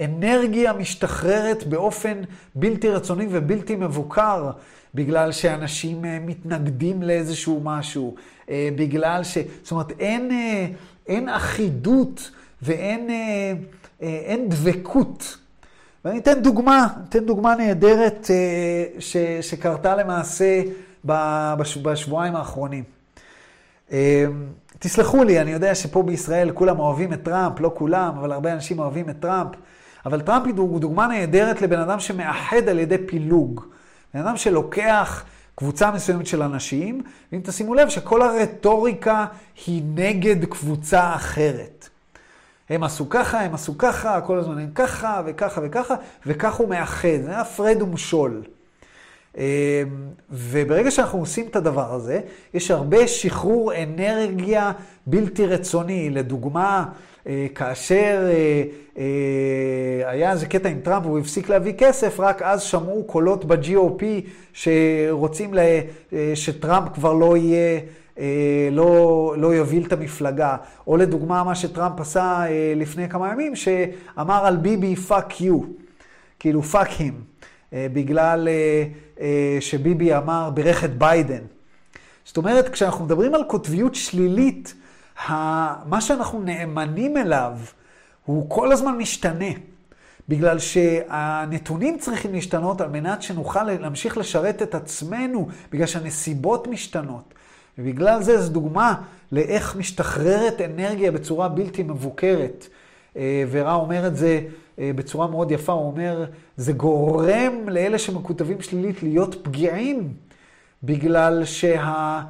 [0.00, 2.20] אנרגיה משתחררת באופן
[2.54, 4.50] בלתי רצוני ובלתי מבוקר,
[4.94, 8.14] בגלל שאנשים אה, מתנגדים לאיזשהו משהו,
[8.50, 9.38] אה, בגלל ש...
[9.62, 10.66] זאת אומרת, אין, אה,
[11.06, 12.30] אין אחידות
[12.62, 13.10] ואין
[14.00, 15.36] אין דבקות.
[16.04, 18.30] ואני אתן דוגמה, אתן דוגמה נהדרת
[18.98, 20.62] ש, שקרתה למעשה
[21.82, 22.84] בשבועיים האחרונים.
[24.78, 28.78] תסלחו לי, אני יודע שפה בישראל כולם אוהבים את טראמפ, לא כולם, אבל הרבה אנשים
[28.78, 29.50] אוהבים את טראמפ.
[30.06, 33.64] אבל טראמפ הוא דוגמה נהדרת לבן אדם שמאחד על ידי פילוג.
[34.14, 39.26] בן אדם שלוקח קבוצה מסוימת של אנשים, ואם תשימו לב שכל הרטוריקה
[39.66, 41.88] היא נגד קבוצה אחרת.
[42.70, 45.94] הם עשו ככה, הם עשו ככה, כל הזמן הם ככה וככה וככה,
[46.26, 48.42] וכך הוא מאחד, זה הפרד ומשול.
[49.38, 49.42] אמ,
[50.30, 52.20] וברגע שאנחנו עושים את הדבר הזה,
[52.54, 54.72] יש הרבה שחרור אנרגיה
[55.06, 56.10] בלתי רצוני.
[56.10, 56.84] לדוגמה,
[57.26, 58.62] אה, כאשר אה,
[58.98, 64.04] אה, היה איזה קטע עם טראמפ והוא הפסיק להביא כסף, רק אז שמעו קולות ב-GOP
[64.52, 65.80] שרוצים לה,
[66.34, 67.80] שטראמפ כבר לא יהיה,
[68.70, 70.56] לא, לא יוביל את המפלגה.
[70.86, 72.44] או לדוגמה, מה שטראמפ עשה
[72.76, 75.64] לפני כמה ימים, שאמר על ביבי fuck you,
[76.38, 78.48] כאילו fuck him, בגלל
[79.60, 81.42] שביבי אמר, בירך את ביידן.
[82.24, 84.74] זאת אומרת, כשאנחנו מדברים על קוטביות שלילית,
[85.28, 87.52] מה שאנחנו נאמנים אליו
[88.24, 89.50] הוא כל הזמן משתנה.
[90.28, 97.34] בגלל שהנתונים צריכים להשתנות על מנת שנוכל להמשיך לשרת את עצמנו, בגלל שהנסיבות משתנות.
[97.78, 98.94] ובגלל זה זו דוגמה
[99.32, 102.66] לאיך משתחררת אנרגיה בצורה בלתי מבוקרת.
[103.16, 104.40] אה, ורע אומר את זה
[104.78, 106.24] אה, בצורה מאוד יפה, הוא אומר,
[106.56, 110.14] זה גורם לאלה שמקוטבים שלילית להיות פגיעים,
[110.82, 112.22] בגלל שה...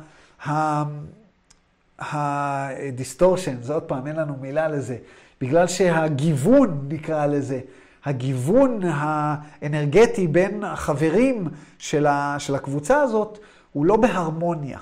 [1.98, 4.96] ה distortion, זה עוד פעם, אין לנו מילה לזה,
[5.40, 7.60] בגלל שהגיוון, נקרא לזה,
[8.04, 11.48] הגיוון האנרגטי בין החברים
[11.78, 13.38] של, ה, של הקבוצה הזאת,
[13.72, 14.78] הוא לא בהרמוניה.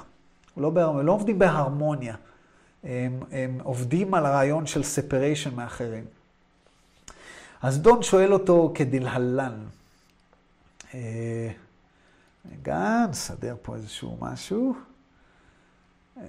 [0.58, 2.14] לא, בהרמוניה, לא עובדים בהרמוניה.
[2.84, 6.04] הם, הם עובדים על הרעיון של separation מאחרים.
[7.62, 9.64] אז דון שואל אותו כדלהלן.
[10.94, 11.50] אה,
[12.52, 14.74] רגע, נסדר פה איזשהו משהו.
[16.16, 16.22] אה,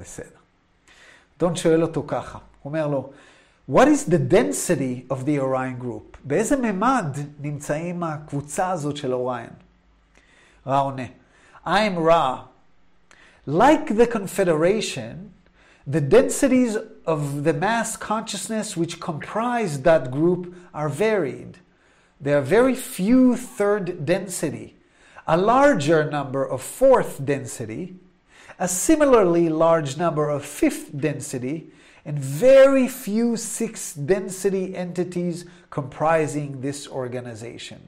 [0.00, 0.38] בסדר.
[1.38, 3.10] דון שואל אותו ככה, הוא אומר לו,
[3.70, 6.18] What is the density of the Orion group?
[6.24, 9.50] באיזה ממד נמצאים הקבוצה הזאת של אוריין?
[10.66, 11.02] רע עונה,
[11.68, 12.44] I'm Ra.
[13.44, 15.34] Like the confederation,
[15.84, 21.58] the densities of the mass consciousness which comprise that group are varied.
[22.20, 24.76] There are very few third density,
[25.26, 27.96] a larger number of fourth density,
[28.60, 31.72] a similarly large number of fifth density,
[32.04, 37.85] and very few sixth density entities comprising this organization.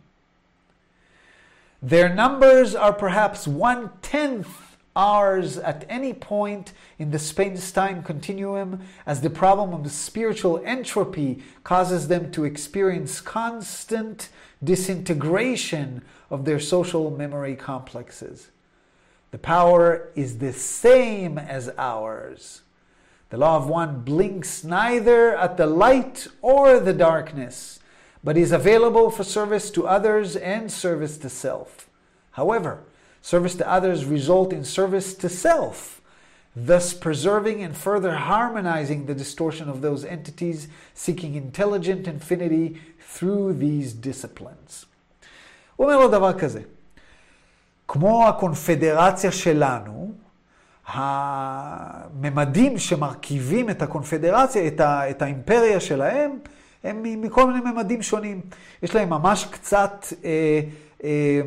[1.83, 8.81] Their numbers are perhaps one tenth ours at any point in the space time continuum,
[9.07, 14.29] as the problem of the spiritual entropy causes them to experience constant
[14.63, 18.51] disintegration of their social memory complexes.
[19.31, 22.63] The power is the same as ours.
[23.31, 27.78] The law of one blinks neither at the light or the darkness,
[28.24, 31.90] but is available for service to others and service to self.
[32.32, 32.80] However,
[33.22, 36.02] service to others result in service to self,
[36.56, 43.94] thus preserving and further harmonizing the distortion of those entities seeking intelligent infinity through these
[43.94, 44.86] disciplines.
[45.76, 46.62] הוא אומר לו דבר כזה,
[47.88, 50.14] כמו הקונפדרציה שלנו,
[50.88, 56.40] הממדים שמרכיבים את הקונפדרציה, את, ה, את האימפריה שלהם,
[56.89, 58.41] הם מכל מיני ממדים שונים.
[58.83, 60.61] יש להם ממש קצת אה,
[61.05, 61.41] אה,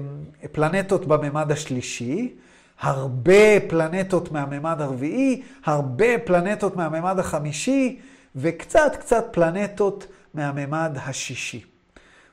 [0.52, 2.34] פלנטות בממד השלישי,
[2.80, 8.00] הרבה פלנטות מהממד הרביעי, הרבה פלנטות מהממד החמישי,
[8.36, 11.64] וקצת קצת פלנטות מהממד השישי.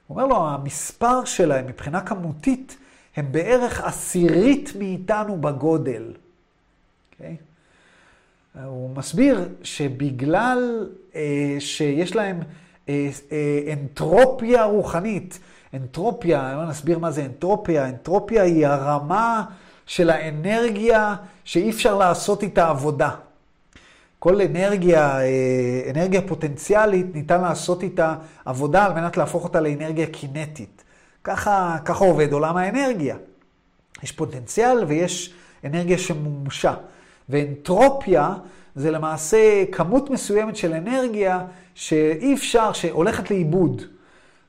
[0.07, 2.77] הוא אומר לו, המספר שלהם מבחינה כמותית
[3.17, 6.13] הם בערך עשירית מאיתנו בגודל.
[6.13, 7.15] Okay?
[7.15, 7.37] אוקיי?
[8.65, 12.41] הוא מסביר שבגלל אה, שיש להם
[13.73, 15.39] אנטרופיה רוחנית,
[15.75, 19.45] אנטרופיה, אני נסביר מה זה אנטרופיה, אנטרופיה היא הרמה
[19.87, 23.11] של האנרגיה שאי אפשר לעשות איתה עבודה.
[24.19, 30.85] כל אנרגיה, אה, אנרגיה פוטנציאלית, ניתן לעשות איתה עבודה על מנת להפוך אותה לאנרגיה קינטית.
[31.25, 33.17] ככה, ככה עובד עולם האנרגיה.
[34.03, 36.75] יש פוטנציאל ויש אנרגיה שמומשה.
[37.29, 38.35] ואנטרופיה
[38.79, 43.83] זה למעשה כמות מסוימת של אנרגיה שאי אפשר, שהולכת לאיבוד.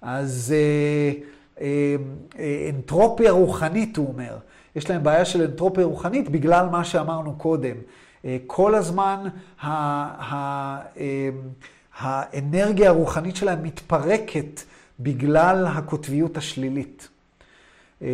[0.02, 1.22] אז אה,
[1.62, 1.96] אה,
[2.40, 4.38] אה, אנטרופיה רוחנית, הוא אומר.
[4.76, 7.76] יש להם בעיה של אנטרופיה רוחנית בגלל מה שאמרנו קודם.
[8.26, 9.28] אה, כל הזמן
[9.62, 11.30] ה, ה, אה,
[12.00, 14.62] האנרגיה הרוחנית שלהם מתפרקת
[15.00, 17.08] בגלל הקוטביות השלילית.
[18.02, 18.08] אה,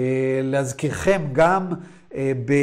[0.44, 1.68] להזכירכם, גם
[2.46, 2.54] ב...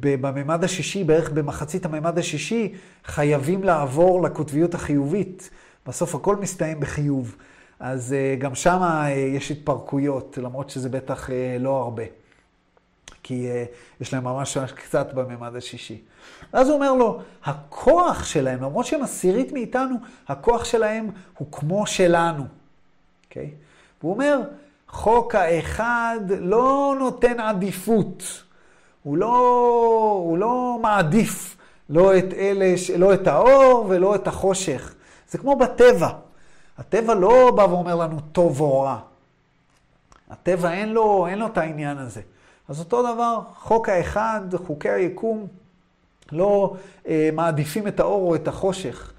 [0.00, 5.50] בממד השישי, בערך במחצית הממד השישי, חייבים לעבור לקוטביות החיובית.
[5.86, 7.36] בסוף הכל מסתיים בחיוב.
[7.80, 8.80] אז גם שם
[9.36, 12.02] יש התפרקויות, למרות שזה בטח לא הרבה.
[13.22, 13.48] כי
[14.00, 16.02] יש להם ממש קצת בממד השישי.
[16.52, 19.96] ואז הוא אומר לו, הכוח שלהם, למרות שהם עשירית מאיתנו,
[20.28, 22.42] הכוח שלהם הוא כמו שלנו.
[22.42, 22.46] Okay?
[23.28, 23.50] אוקיי?
[24.00, 24.40] והוא אומר,
[24.88, 28.42] חוק האחד לא נותן עדיפות.
[29.06, 29.36] הוא לא,
[30.24, 31.56] הוא לא מעדיף
[31.88, 34.94] לא את, אלה, לא את האור ולא את החושך.
[35.28, 36.08] זה כמו בטבע.
[36.78, 38.98] הטבע לא בא ואומר לנו טוב או רע.
[40.30, 42.20] הטבע אין לו, אין לו את העניין הזה.
[42.68, 45.46] אז אותו דבר, חוק האחד, חוקי היקום,
[46.32, 46.74] לא
[47.08, 49.12] אה, מעדיפים את האור או את החושך.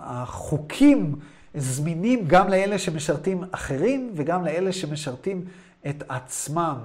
[0.00, 1.16] החוקים
[1.54, 5.44] זמינים גם לאלה שמשרתים אחרים וגם לאלה שמשרתים
[5.88, 6.78] את עצמם.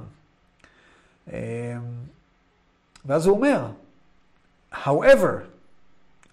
[1.33, 1.77] אה,
[3.05, 3.65] ואז הוא אומר,
[4.73, 5.43] however,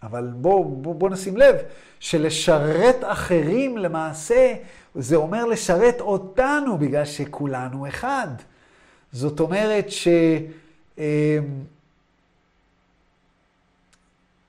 [0.02, 1.56] אבל בואו בוא, בוא נשים לב,
[2.00, 4.54] שלשרת אחרים למעשה,
[4.94, 8.28] זה אומר לשרת אותנו בגלל שכולנו אחד.
[9.12, 10.08] זאת אומרת ש...
[10.98, 11.04] אמ,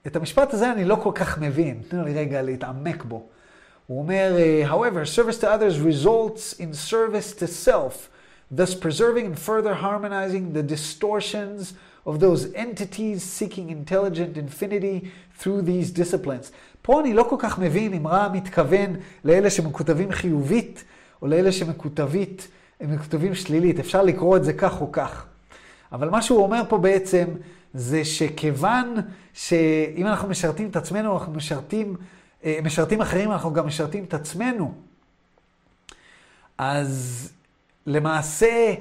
[0.08, 3.26] את המשפט הזה אני לא כל כך מבין, תנו לי רגע להתעמק בו.
[3.88, 4.36] הוא אומר,
[4.70, 8.17] however, service to others results in service to self,
[8.52, 11.74] thus preserving and further harmonizing the distortions
[12.06, 16.52] of those entities seeking intelligent infinity through these disciplines.
[16.82, 20.84] פה אני לא כל כך מבין אם רע מתכוון לאלה שמקוטבים חיובית,
[21.22, 22.48] או לאלה שמקוטבית
[22.80, 25.26] הם כתובים שלילית, אפשר לקרוא את זה כך או כך.
[25.92, 27.26] אבל מה שהוא אומר פה בעצם,
[27.74, 28.96] זה שכיוון
[29.34, 31.96] שאם אנחנו משרתים את עצמנו, אנחנו משרתים,
[32.44, 34.74] אה, משרתים אחרים, אנחנו גם משרתים את עצמנו.
[36.58, 37.30] אז
[37.88, 38.74] למעשה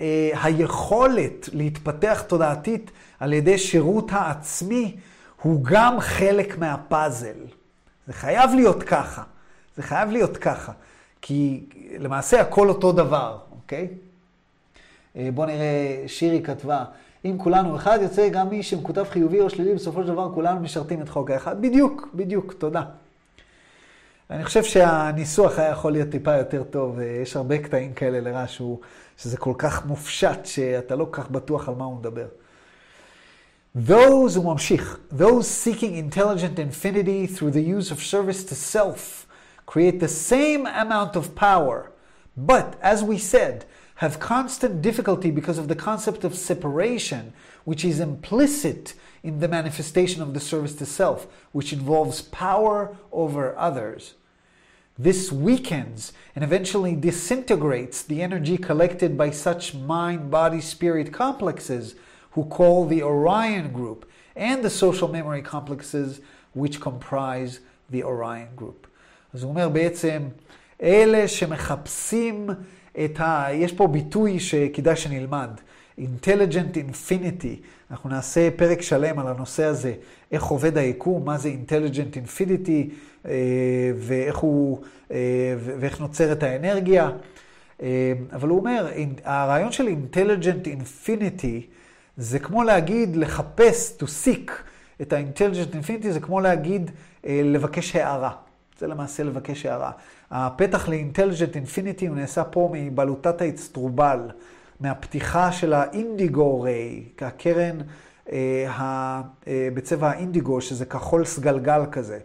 [0.00, 4.96] אה, היכולת להתפתח תודעתית על ידי שירות העצמי
[5.42, 7.36] הוא גם חלק מהפאזל.
[8.06, 9.22] זה חייב להיות ככה.
[9.76, 10.72] זה חייב להיות ככה.
[11.22, 11.66] כי
[11.98, 13.88] למעשה הכל אותו דבר, אוקיי?
[15.16, 16.84] אה, בואו נראה, שירי כתבה,
[17.24, 21.02] אם כולנו אחד, יוצא גם מי שמכותב חיובי או שלילי, בסופו של דבר כולנו משרתים
[21.02, 21.62] את חוק האחד.
[21.62, 22.82] בדיוק, בדיוק, תודה.
[24.29, 28.61] אני חושב שהניסוח היה יכול להיות טיפה יותר טוב, אה, יש הרבה קטעים כאלה לרעש,
[29.17, 32.27] שזה כל כך מופשט, שאתה לא כל כך בטוח על מה הוא מדבר.
[33.87, 39.27] Those, הוא ממשיך, those seeking intelligent infinity through the use of service to self,
[39.65, 41.91] create the same amount of power,
[42.37, 43.65] but as we said,
[43.95, 47.33] have constant difficulty because of the concept of separation,
[47.65, 53.57] which is implicit in the manifestation of the service to self, which involves power over
[53.57, 54.13] others.
[54.97, 61.95] This weakens and eventually disintegrates the energy collected by such mind body spirit complexes,
[62.31, 66.21] who call the Orion group, and the social memory complexes
[66.53, 68.87] which comprise the Orion group.
[69.33, 70.29] אז הוא אומר בעצם,
[70.81, 72.49] אלה שמחפשים
[73.05, 73.47] את ה...
[73.53, 75.49] יש פה ביטוי שכדאי שנלמד,
[75.98, 77.62] Intelligent Infinity.
[77.90, 79.94] אנחנו נעשה פרק שלם על הנושא הזה,
[80.32, 82.92] איך עובד היקום, מה זה Intelligent Infinity,
[83.26, 83.32] אה,
[83.96, 85.16] ואיך, הוא, אה,
[85.58, 87.10] ואיך נוצרת האנרגיה.
[87.82, 88.88] אה, אבל הוא אומר,
[89.24, 91.60] הרעיון של Intelligent Infinity
[92.16, 94.50] זה כמו להגיד, לחפש, to seek
[95.02, 96.90] את ה-Intelligent Infinity, זה כמו להגיד,
[97.24, 98.30] לבקש הערה.
[98.78, 99.90] זה למעשה לבקש הערה.
[100.30, 104.18] הפתח ל-Intelligent Infinity הוא נעשה פה מבלוטת האצטרובל,
[104.80, 107.78] מהפתיחה של האינדיגו ריי, הקרן
[108.32, 108.66] אה,
[109.46, 112.18] אה, בצבע האינדיגו, שזה כחול סגלגל כזה.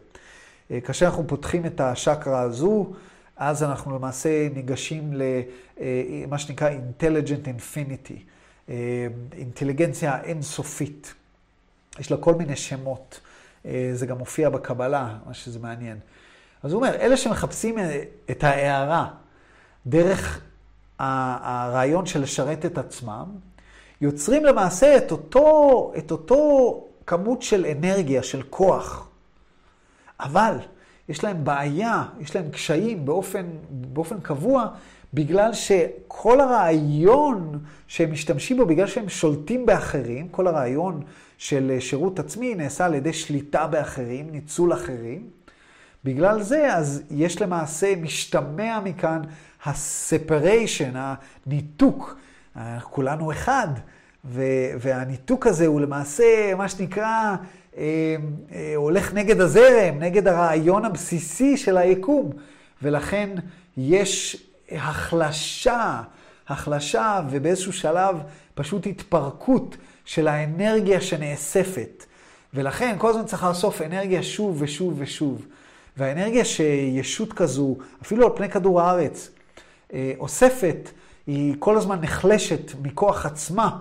[0.71, 2.93] אה, כאשר אנחנו פותחים את השקרה הזו,
[3.39, 8.19] אז אנחנו למעשה ניגשים למה אה, שנקרא Intelligent Infinity,
[8.69, 11.13] אה, אינטליגנציה אינסופית.
[11.99, 13.19] יש לה כל מיני שמות.
[13.65, 15.97] אה, זה גם מופיע בקבלה, מה שזה מעניין.
[16.63, 17.75] אז הוא אומר, אלה שמחפשים
[18.31, 19.07] את ההערה
[19.87, 20.41] דרך
[20.99, 23.25] הרעיון של לשרת את עצמם,
[24.01, 29.09] יוצרים למעשה את אותו, את אותו כמות של אנרגיה, של כוח.
[30.19, 30.57] אבל
[31.09, 34.67] יש להם בעיה, יש להם קשיים באופן, באופן קבוע,
[35.13, 41.03] בגלל שכל הרעיון שהם משתמשים בו, בגלל שהם שולטים באחרים, כל הרעיון
[41.37, 45.29] של שירות עצמי נעשה על ידי שליטה באחרים, ניצול אחרים.
[46.03, 49.21] בגלל זה, אז יש למעשה, משתמע מכאן
[49.65, 50.95] ה-separation,
[51.45, 52.19] הניתוק.
[52.83, 53.67] כולנו אחד,
[54.79, 57.35] והניתוק הזה הוא למעשה, מה שנקרא,
[57.77, 58.15] אה,
[58.51, 62.31] אה, הולך נגד הזרם, נגד הרעיון הבסיסי של היקום.
[62.81, 63.29] ולכן
[63.77, 66.01] יש החלשה,
[66.47, 68.17] החלשה ובאיזשהו שלב
[68.55, 72.05] פשוט התפרקות של האנרגיה שנאספת.
[72.53, 75.45] ולכן כל הזמן צריך לאסוף אנרגיה שוב ושוב ושוב.
[75.97, 79.29] והאנרגיה שישות כזו, אפילו על פני כדור הארץ,
[80.19, 80.91] אוספת,
[81.27, 83.79] היא כל הזמן נחלשת מכוח עצמה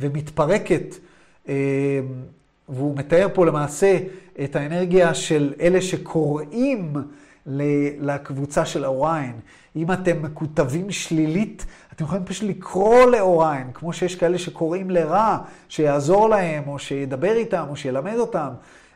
[0.00, 0.94] ומתפרקת.
[2.68, 3.98] והוא מתאר פה למעשה
[4.44, 6.92] את האנרגיה של אלה שקוראים
[8.00, 9.32] לקבוצה של Orion.
[9.76, 15.38] אם אתם מקוטבים שלילית, אתם יכולים פשוט לקרוא ל Orion, כמו שיש כאלה שקוראים לרא,
[15.68, 18.48] שיעזור להם, או שידבר איתם, או שילמד אותם.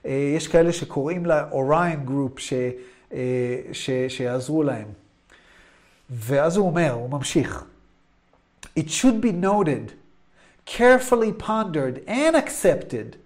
[0.07, 2.53] אה, יש כאלה שקוראים ל Orion group, ש,
[3.13, 3.19] אה,
[3.73, 4.87] ש, שיעזרו להם.
[6.10, 7.66] ואז הוא אומר, הוא ממשיך,
[8.76, 9.94] It should be noted,
[10.66, 13.18] carefully pondered and accepted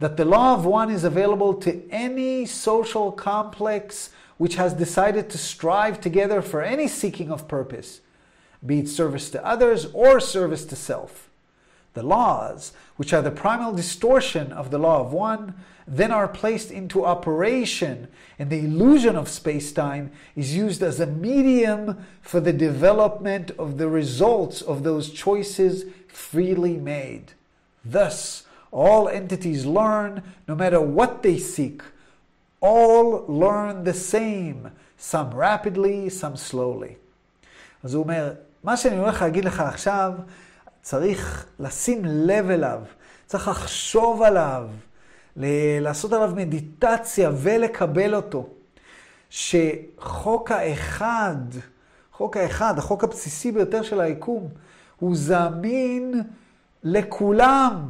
[0.00, 5.38] that the law of one is available to any social complex which has decided to
[5.38, 8.00] strive together for any seeking of purpose,
[8.66, 11.30] be it service to others or service to self.
[11.94, 15.54] The laws, which are the primal distortion of the law of one,
[15.86, 18.08] then are placed into operation,
[18.38, 23.78] and the illusion of space time is used as a medium for the development of
[23.78, 27.32] the results of those choices freely made.
[27.84, 31.82] Thus, all entities learn no matter what they seek.
[32.60, 36.96] All learn the same, some rapidly, some slowly.
[37.82, 38.32] אז הוא אומר,
[38.64, 40.12] מה שאני הולך להגיד לך עכשיו,
[40.82, 42.80] צריך לשים לב אליו,
[43.26, 44.68] צריך לחשוב עליו,
[45.81, 48.47] לעשות עליו מדיטציה ולקבל אותו.
[49.29, 51.35] שחוק האחד,
[52.11, 54.47] חוק האחד, החוק הבסיסי ביותר של היקום,
[54.99, 56.21] הוא זמין
[56.83, 57.89] לכולם.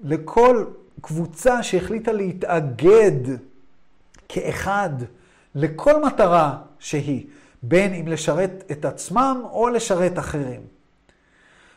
[0.00, 0.64] לכל
[1.00, 3.38] קבוצה שהחליטה להתאגד
[4.28, 4.90] כאחד
[5.54, 7.26] לכל מטרה שהיא,
[7.62, 10.60] בין אם לשרת את עצמם או לשרת אחרים.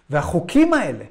[0.09, 1.05] והחוקים האלה,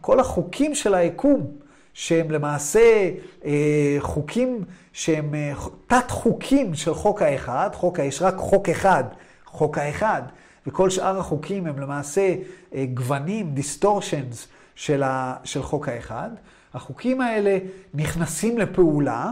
[0.00, 1.56] כל החוקים של היקום,
[2.00, 3.10] שהם למעשה
[3.44, 5.52] אה, חוקים שהם אה,
[5.86, 9.04] תת-חוקים של חוק האחד, חוק, יש רק חוק אחד,
[9.44, 10.22] חוק האחד,
[10.66, 12.34] וכל שאר החוקים הם למעשה
[12.74, 16.30] אה, גוונים, distortions, של, ה, של חוק האחד.
[16.74, 17.58] החוקים האלה
[17.94, 19.30] נכנסים לפעולה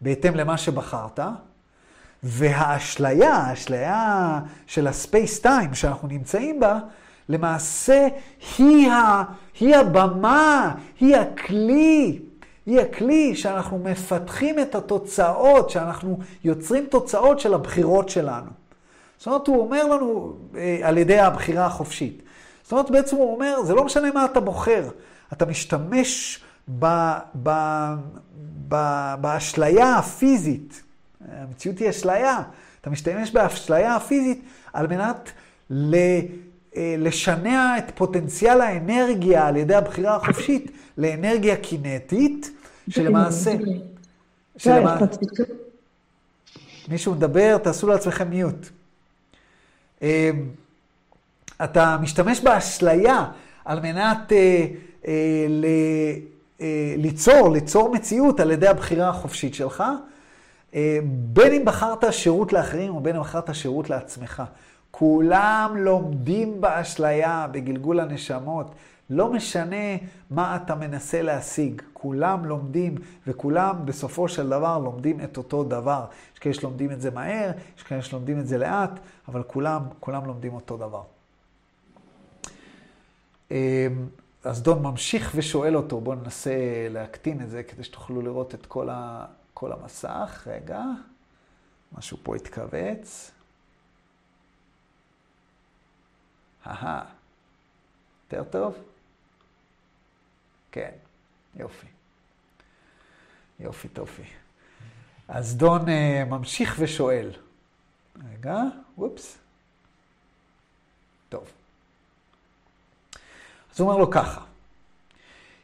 [0.00, 1.20] בהתאם למה שבחרת,
[2.22, 6.78] והאשליה, האשליה של הספייס טיים שאנחנו נמצאים בה,
[7.28, 8.08] למעשה
[8.58, 9.22] היא, ה,
[9.60, 12.18] היא הבמה, היא הכלי,
[12.66, 18.50] היא הכלי שאנחנו מפתחים את התוצאות, שאנחנו יוצרים תוצאות של הבחירות שלנו.
[19.18, 22.22] זאת אומרת, הוא אומר לנו אה, על ידי הבחירה החופשית.
[22.62, 24.88] זאת אומרת, בעצם הוא אומר, זה לא משנה מה אתה בוחר,
[25.32, 26.40] אתה משתמש
[26.78, 26.86] ב,
[27.42, 27.50] ב,
[28.68, 28.76] ב,
[29.20, 30.82] באשליה הפיזית.
[31.28, 32.42] המציאות היא אשליה.
[32.80, 34.42] אתה משתמש באשליה הפיזית
[34.72, 35.32] על מנת
[35.70, 35.96] ל,
[36.76, 42.50] לשנע את פוטנציאל האנרגיה על ידי הבחירה החופשית לאנרגיה קינטית,
[42.88, 43.54] שלמעשה...
[46.88, 48.68] מישהו מדבר, תעשו לעצמכם מיוט.
[50.02, 50.08] אמ,
[51.64, 53.24] אתה משתמש באשליה
[53.64, 54.66] על מנת אה,
[55.06, 55.64] אה, ל,
[56.60, 59.84] אה, ליצור, ליצור מציאות על ידי הבחירה החופשית שלך,
[60.74, 64.42] אה, בין אם בחרת שירות לאחרים או בין אם בחרת שירות לעצמך.
[64.90, 68.74] כולם לומדים באשליה, בגלגול הנשמות.
[69.10, 69.96] לא משנה
[70.30, 72.94] מה אתה מנסה להשיג, כולם לומדים,
[73.26, 76.04] וכולם בסופו של דבר לומדים את אותו דבר.
[76.34, 78.90] יש כאלה שלומדים את זה מהר, יש כאלה שלומדים את זה לאט,
[79.28, 81.02] אבל כולם, כולם לומדים אותו דבר.
[83.50, 83.56] אמ,
[84.44, 86.52] אז דון ממשיך ושואל אותו, בואו ננסה
[86.90, 89.24] להקטין את זה כדי שתוכלו לראות את כל, ה,
[89.54, 90.46] כל המסך.
[90.50, 90.82] רגע,
[91.98, 93.30] משהו פה התכווץ.
[96.67, 97.05] אהה,
[98.31, 98.75] יותר טוב?
[100.71, 100.91] כן,
[101.55, 101.87] יופי.
[103.59, 104.23] יופי טופי.
[105.27, 107.31] אז דון uh, ממשיך ושואל.
[108.31, 108.57] רגע,
[108.97, 109.37] וופס.
[111.29, 111.51] טוב.
[113.73, 114.45] אז הוא אומר לו ככה,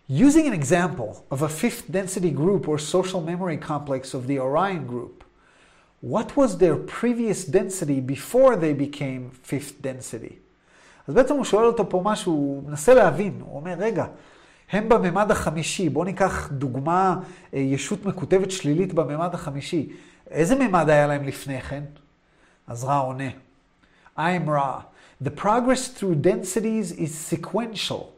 [0.09, 4.87] Using an example of a fifth density group or social memory complex of the Orion
[4.87, 5.23] group,
[6.01, 10.39] what was their previous density before they became fifth density?
[11.08, 14.06] אז בעצם הוא שואל אותו פה משהו, הוא מנסה להבין, הוא אומר, רגע,
[14.70, 17.20] הם בממד החמישי, בואו ניקח דוגמה,
[17.52, 19.92] ישות מקוטבת שלילית בממד החמישי.
[20.30, 21.82] איזה ממד היה להם לפני כן?
[22.66, 23.30] אז רע עונה.
[24.18, 24.84] I'm Ra.
[25.20, 28.12] The progress through densities is sequential.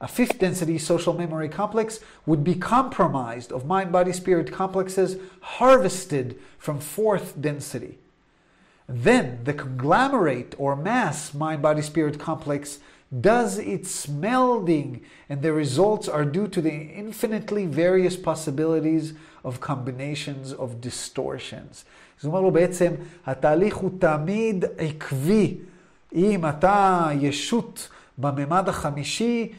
[0.00, 5.16] A fifth density social memory complex would be compromised of mind body spirit complexes
[5.58, 7.98] harvested from fourth density.
[8.89, 12.79] Then the conglomerate or mass mind body spirit complex
[13.21, 20.53] does its melding, and the results are due to the infinitely various possibilities of combinations
[20.53, 21.85] of distortions.
[22.17, 22.93] זאת אומרת לו בעצם,
[23.25, 25.57] התהליך הוא תמיד עקבי.
[26.13, 29.53] אם אתה ישות בממד החמישי,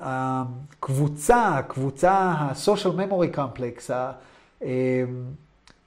[0.00, 3.90] הקבוצה, הקבוצה, ה-social memory complex,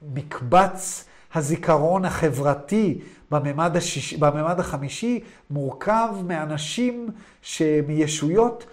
[0.02, 5.19] המקבץ הזיכרון החברתי בממד, השיש, בממד החמישי,
[5.49, 7.09] מורכב מאנשים
[7.87, 8.65] מישויות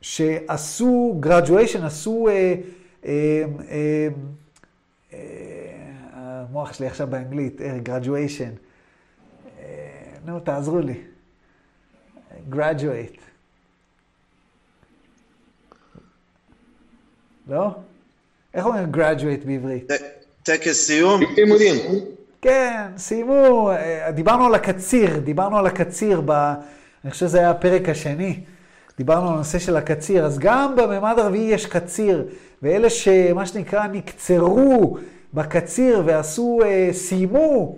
[0.00, 2.28] שעשו graduation, עשו...
[2.28, 2.54] אה,
[3.04, 3.44] אה,
[5.12, 5.18] אה,
[6.12, 8.58] המוח שלי עכשיו באנגלית, graduation.
[10.24, 11.00] נו, תעזרו לי.
[12.50, 13.20] graduate.
[17.48, 17.70] לא?
[18.54, 19.90] איך אומרים graduate בעברית?
[20.42, 21.20] טקס סיום?
[21.36, 21.76] לימודים.
[22.42, 23.70] כן, סיימו,
[24.14, 26.54] דיברנו על הקציר, דיברנו על הקציר, ב...
[27.04, 28.40] אני חושב שזה היה הפרק השני,
[28.98, 32.26] דיברנו על הנושא של הקציר, אז גם בממד הרביעי יש קציר,
[32.62, 34.96] ואלה שמה שנקרא נקצרו
[35.34, 36.58] בקציר ועשו,
[36.92, 37.76] סיימו,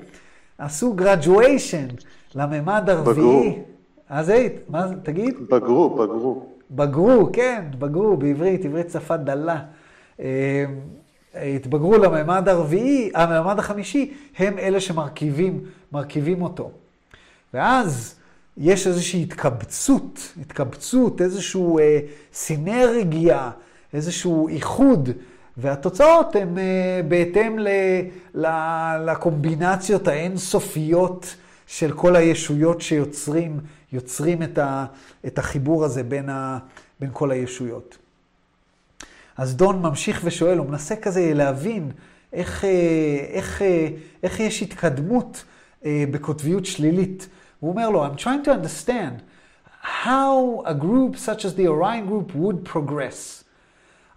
[0.58, 2.02] עשו graduation
[2.34, 3.50] לממד הרביעי.
[3.50, 3.58] בגרו.
[4.08, 5.34] אז היית, מה זה, תגיד?
[5.50, 6.46] בגרו, בגרו.
[6.70, 9.58] בגרו, כן, בגרו, בעברית, עברית שפה דלה.
[11.34, 15.60] התבגרו לממד הרביעי, הממד החמישי, הם אלה שמרכיבים
[15.92, 16.70] מרכיבים אותו.
[17.54, 18.14] ואז
[18.56, 21.98] יש איזושהי התקבצות, התקבצות, איזושהי אה,
[22.32, 23.50] סינרגיה,
[23.94, 25.08] איזשהו איחוד,
[25.56, 27.68] והתוצאות הן אה, בהתאם ל,
[28.34, 28.46] ל,
[29.06, 33.60] לקומבינציות האינסופיות של כל הישויות שיוצרים
[33.92, 34.86] יוצרים את, ה,
[35.26, 36.58] את החיבור הזה בין, ה,
[37.00, 37.98] בין כל הישויות.
[39.37, 41.91] אז דון ממשיך ושואל, הוא מנסה כזה להבין
[42.33, 42.65] איך,
[43.29, 43.61] איך,
[44.23, 45.43] איך יש התקדמות
[45.85, 47.29] בקוטביות שלילית.
[47.59, 49.21] הוא אומר לו, I'm trying to understand
[49.81, 53.43] how a group such as the Orion group would progress.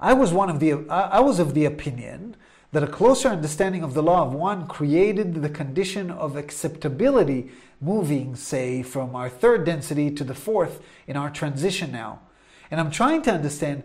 [0.01, 2.35] I was one of the, I was of the opinion
[2.73, 8.35] that a closer understanding of the law of one created the condition of acceptability moving,
[8.35, 12.21] say, from our third density to the fourth in our transition now.
[12.71, 13.83] And I'm trying to understand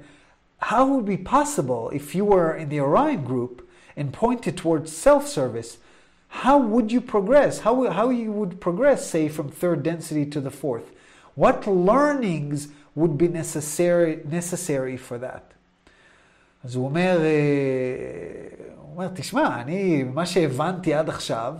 [0.61, 4.91] how it would be possible if you were in the Orion group and pointed towards
[4.91, 5.77] self service.
[6.29, 7.59] How would you progress?
[7.59, 10.91] How, how you would progress, say, from third density to the fourth?
[11.35, 15.53] What learnings would be necessary, necessary for that?
[16.63, 17.19] אז הוא אומר,
[18.77, 21.53] הוא אומר, תשמע, אני, מה שהבנתי עד עכשיו,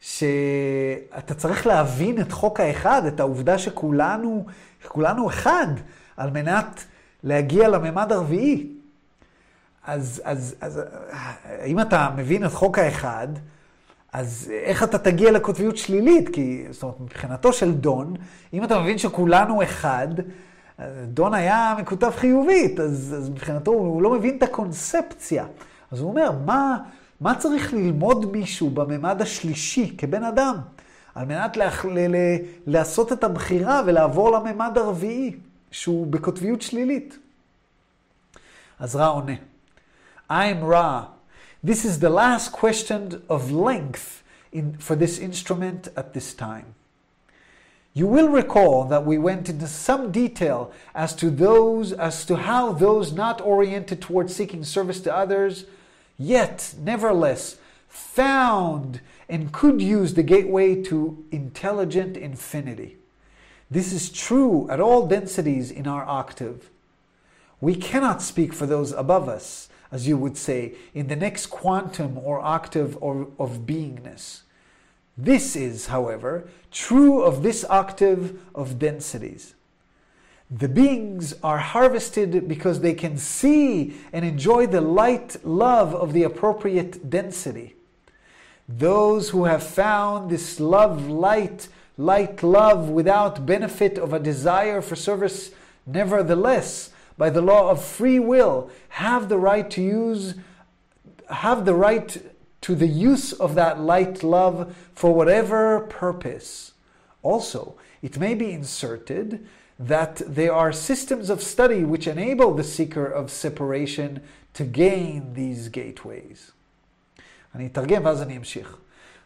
[0.00, 4.46] שאתה צריך להבין את חוק האחד, את העובדה שכולנו,
[4.88, 5.66] כולנו אחד,
[6.16, 6.84] על מנת
[7.23, 8.67] להגיע לממד הרביעי.
[9.85, 10.81] אז, אז, אז
[11.65, 13.27] אם אתה מבין את חוק האחד,
[14.13, 16.29] אז איך אתה תגיע לקוטביות שלילית?
[16.29, 18.13] כי, זאת אומרת, מבחינתו של דון,
[18.53, 20.07] אם אתה מבין שכולנו אחד,
[21.05, 25.45] דון היה מקוטב חיובית, אז, אז מבחינתו הוא לא מבין את הקונספציה.
[25.91, 26.77] אז הוא אומר, מה,
[27.21, 30.55] מה צריך ללמוד מישהו בממד השלישי כבן אדם,
[31.15, 31.57] על מנת
[32.67, 35.35] לעשות את הבחירה ולעבור לממד הרביעי,
[35.70, 37.18] שהוא בקוטביות שלילית?
[38.78, 39.34] אז רע עונה.
[40.30, 41.06] I'm Ra.
[41.62, 46.74] This is the last question of length in, for this instrument at this time.
[47.94, 52.72] You will recall that we went into some detail as to those, as to how
[52.72, 55.64] those not oriented towards seeking service to others,
[56.18, 57.56] yet nevertheless
[57.88, 62.96] found and could use the gateway to intelligent infinity.
[63.71, 66.69] This is true at all densities in our octave.
[67.61, 72.17] We cannot speak for those above us, as you would say, in the next quantum
[72.17, 74.41] or octave of beingness.
[75.17, 79.55] This is, however, true of this octave of densities.
[80.49, 86.23] The beings are harvested because they can see and enjoy the light love of the
[86.23, 87.75] appropriate density.
[88.67, 94.96] Those who have found this love, light, light love without benefit of a desire for
[94.96, 95.50] service
[95.86, 100.34] nevertheless, by the law of free will, have the right to use,
[101.30, 102.22] have the right
[102.60, 106.72] to the use of that light love for whatever purpose.
[107.22, 109.46] Also, it may be inserted
[109.78, 114.20] that there are systems of study which enable the seeker of separation
[114.54, 116.52] to gain these gateways.
[117.54, 118.76] אני אתרגם ואז אני אמשיך.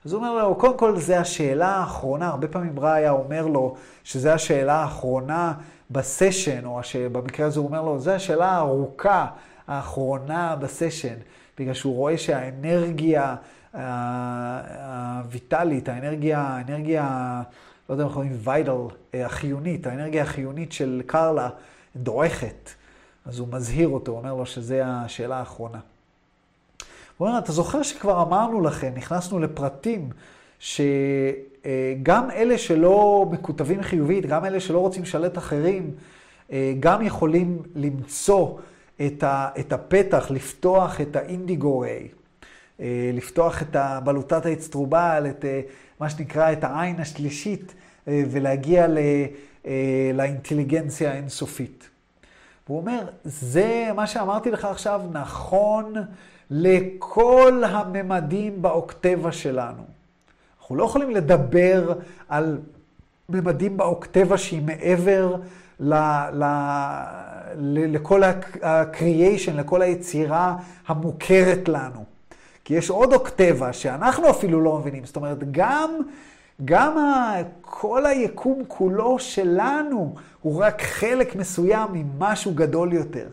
[0.05, 2.27] אז הוא אומר לו, קודם כל, זו השאלה האחרונה.
[2.27, 5.53] הרבה פעמים ראיה אומר לו שזו השאלה האחרונה
[5.91, 6.81] בסשן, או
[7.11, 9.27] במקרה הזה הוא אומר לו, זו השאלה הארוכה
[9.67, 11.15] האחרונה בסשן,
[11.57, 13.35] בגלל שהוא רואה שהאנרגיה
[14.83, 17.41] הוויטלית, האנרגיה, האנרגיה,
[17.89, 18.73] לא יודע אם אנחנו אומרים ויידל,
[19.13, 21.49] החיונית, האנרגיה החיונית של קרלה
[21.95, 22.69] דועכת.
[23.25, 25.79] אז הוא מזהיר אותו, אומר לו שזו השאלה האחרונה.
[27.17, 30.09] הוא אומר, אתה זוכר שכבר אמרנו לכם, נכנסנו לפרטים,
[30.59, 35.91] שגם אלה שלא מקוטבים חיובית, גם אלה שלא רוצים לשלט אחרים,
[36.79, 38.57] גם יכולים למצוא
[39.01, 42.07] את הפתח, לפתוח את האינדיגו ריי,
[43.13, 45.45] לפתוח את הבלוטת האצטרובל, את
[45.99, 47.73] מה שנקרא את העין השלישית,
[48.07, 48.87] ולהגיע
[50.13, 51.89] לאינטליגנציה האינסופית.
[52.67, 55.93] והוא אומר, זה מה שאמרתי לך עכשיו נכון
[56.49, 59.83] לכל הממדים באוקטבה שלנו.
[60.59, 61.93] אנחנו לא יכולים לדבר
[62.29, 62.57] על
[63.29, 65.35] ממדים באוקטבה שהיא מעבר
[65.79, 65.93] ל,
[66.33, 66.43] ל,
[67.55, 70.55] ל, לכל ה-creation, לכל היצירה
[70.87, 72.05] המוכרת לנו.
[72.65, 75.05] כי יש עוד אוקטבה שאנחנו אפילו לא מבינים.
[75.05, 75.89] זאת אומרת, גם,
[76.65, 83.27] גם ה, כל היקום כולו שלנו הוא רק חלק מסוים ממשהו גדול יותר.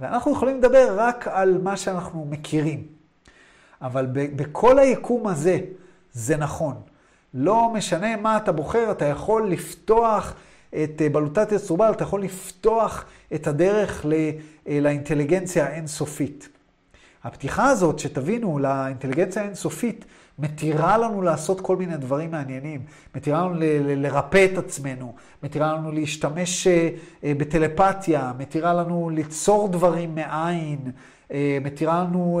[0.00, 2.86] ואנחנו יכולים לדבר רק על מה שאנחנו מכירים.
[3.82, 5.58] אבל בכל היקום הזה,
[6.12, 6.74] זה נכון.
[7.34, 10.34] לא משנה מה אתה בוחר, אתה יכול לפתוח
[10.68, 14.06] את בלוטת יצרובל, אתה יכול לפתוח את הדרך
[14.66, 16.48] לאינטליגנציה האינסופית.
[17.24, 20.04] הפתיחה הזאת, שתבינו, לאינטליגנציה האינסופית,
[20.38, 22.80] מתירה לנו לעשות כל מיני דברים מעניינים,
[23.14, 26.88] מתירה לנו לרפא את עצמנו, מתירה לנו להשתמש אה,
[27.24, 30.78] אה, בטלפתיה, מתירה לנו ליצור דברים מאין,
[31.32, 32.40] אה, מתירה לנו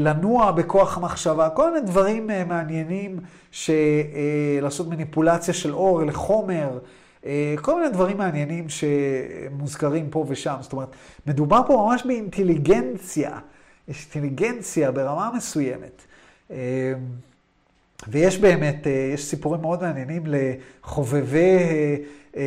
[0.00, 3.20] לנוע בכוח המחשבה, כל מיני דברים מעניינים,
[4.62, 6.78] לעשות מניפולציה של אור לחומר.
[7.62, 10.56] כל מיני דברים מעניינים שמוזכרים פה ושם.
[10.60, 10.88] זאת אומרת,
[11.26, 13.38] מדובר פה ממש באינטליגנציה,
[13.88, 16.02] יש אינטליגנציה ברמה מסוימת.
[16.50, 16.56] אמ,
[18.08, 21.58] ויש באמת, אה, יש סיפורים מאוד מעניינים לחובבי
[22.36, 22.42] אה,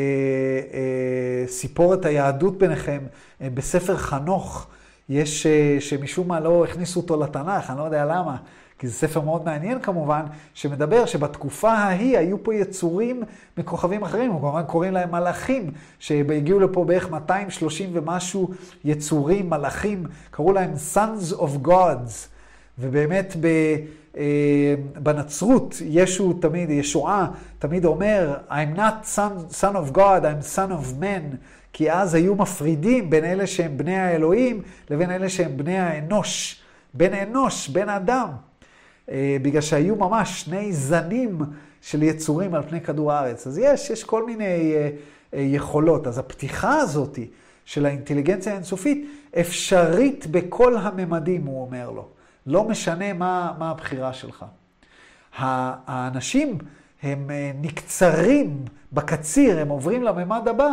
[0.74, 3.00] אה, סיפורת היהדות ביניכם.
[3.42, 4.68] בספר חנוך,
[5.10, 5.48] יש,
[5.80, 8.38] שמשום מה לא הכניסו אותו לתנ"ך, אני לא יודע למה.
[8.80, 10.22] כי זה ספר מאוד מעניין כמובן,
[10.54, 13.24] שמדבר שבתקופה ההיא היו פה יצורים
[13.58, 18.50] מכוכבים אחרים, אנחנו כמובן קוראים להם מלאכים, שהגיעו לפה בערך 230 ומשהו
[18.84, 22.33] יצורים, מלאכים, קראו להם Sons of Gods.
[22.80, 23.48] ובאמת ב,
[24.18, 27.28] אה, בנצרות, ישו תמיד, ישועה
[27.60, 31.36] תמיד אומר, I'm not son, son of God, I'm son of man,
[31.74, 36.62] כי אז היו מפרידים בין אלה שהם בני האלוהים לבין אלה שהם בני האנוש,
[36.94, 38.28] בן אנוש, בן אדם.
[39.12, 41.40] אה, בגלל שהיו ממש שני זנים
[41.82, 43.48] של יצורים על פני כדור הארץ.
[43.48, 44.90] אז יש, יש כל מיני אה,
[45.42, 46.08] יכולות.
[46.08, 47.20] אז הפתיחה הזאת
[47.66, 49.08] של האינטליגנציה האינסופית
[49.40, 52.08] אפשרית בכל הממדים, הוא אומר לו.
[52.48, 54.46] לא משנה מה, מה הבחירה שלך.
[55.38, 56.58] האנשים
[57.04, 60.70] הם אה, נקצרים בקציר, הם עוברים לממד הבא,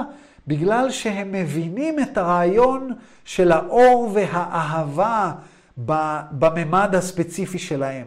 [0.47, 2.93] בגלל שהם מבינים את הרעיון
[3.25, 5.33] של האור והאהבה
[6.31, 8.07] בממד הספציפי שלהם.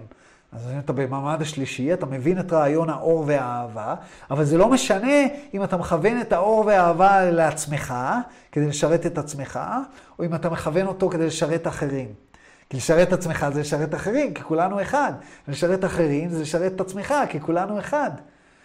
[0.51, 3.95] אז אם אתה בממד השלישי, אתה מבין את רעיון האור והאהבה,
[4.31, 7.93] אבל זה לא משנה אם אתה מכוון את האור והאהבה לעצמך,
[8.51, 9.59] כדי לשרת את עצמך,
[10.19, 12.07] או אם אתה מכוון אותו כדי לשרת אחרים.
[12.73, 15.13] כי לשרת את עצמך זה לשרת אחרים, כי כולנו אחד.
[15.47, 18.11] לשרת אחרים זה לשרת את עצמך, כי כולנו אחד.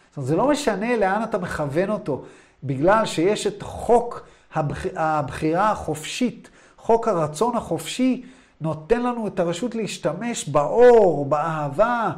[0.09, 2.25] זאת אומרת, זה לא משנה לאן אתה מכוון אותו,
[2.65, 4.87] בגלל שיש את חוק הבח...
[4.97, 8.23] הבחירה החופשית, חוק הרצון החופשי,
[8.61, 12.11] נותן לנו את הרשות להשתמש באור, באהבה.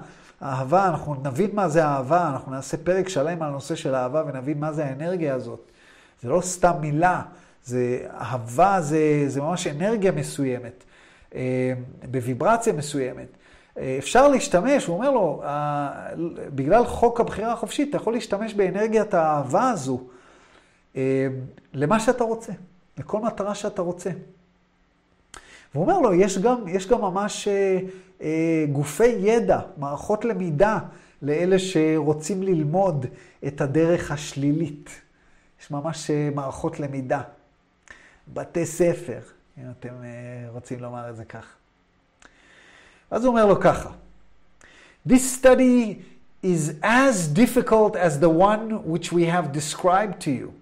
[0.43, 4.61] אהבה, אנחנו נבין מה זה אהבה, אנחנו נעשה פרק שלם על הנושא של אהבה ונבין
[4.61, 5.71] מה זה האנרגיה הזאת.
[6.23, 7.23] זה לא סתם מילה,
[7.65, 10.85] זה אהבה, זה, זה ממש אנרגיה מסוימת.
[11.35, 11.73] אה,
[12.11, 13.27] בוויברציה מסוימת.
[13.79, 15.43] אה, אפשר להשתמש, הוא אומר לו,
[16.55, 20.01] בגלל חוק הבחירה החופשית, אתה יכול להשתמש באנרגיית האהבה הזו
[20.97, 21.29] אה,
[21.73, 22.53] למה שאתה רוצה,
[22.99, 24.11] לכל מטרה שאתה רוצה.
[25.75, 27.49] והוא אומר לו, יש גם, יש גם ממש
[28.73, 30.79] גופי ידע, מערכות למידה
[31.23, 33.07] לאלה שרוצים ללמוד
[33.47, 34.91] את הדרך השלילית.
[35.63, 37.21] יש ממש מערכות למידה,
[38.29, 39.21] בתי ספר,
[39.60, 41.46] אם אתם אה, רוצים לומר את זה כך.
[43.12, 43.90] אז הוא אומר לו ככה,
[45.08, 46.02] This study
[46.42, 50.54] is as difficult as the one which we have described to you.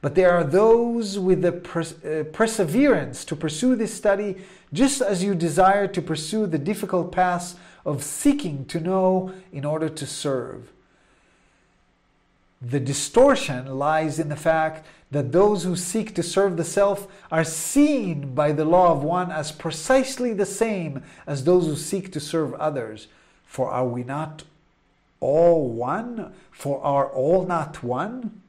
[0.00, 4.36] But there are those with the pers- uh, perseverance to pursue this study
[4.72, 9.88] just as you desire to pursue the difficult path of seeking to know in order
[9.88, 10.70] to serve.
[12.61, 17.43] The distortion lies in the fact that those who seek to serve the self are
[17.43, 22.19] seen by the law of one as precisely the same as those who seek to
[22.19, 23.07] serve others.
[23.45, 24.43] For are we not
[25.19, 26.33] all one?
[26.51, 28.41] For are all not one?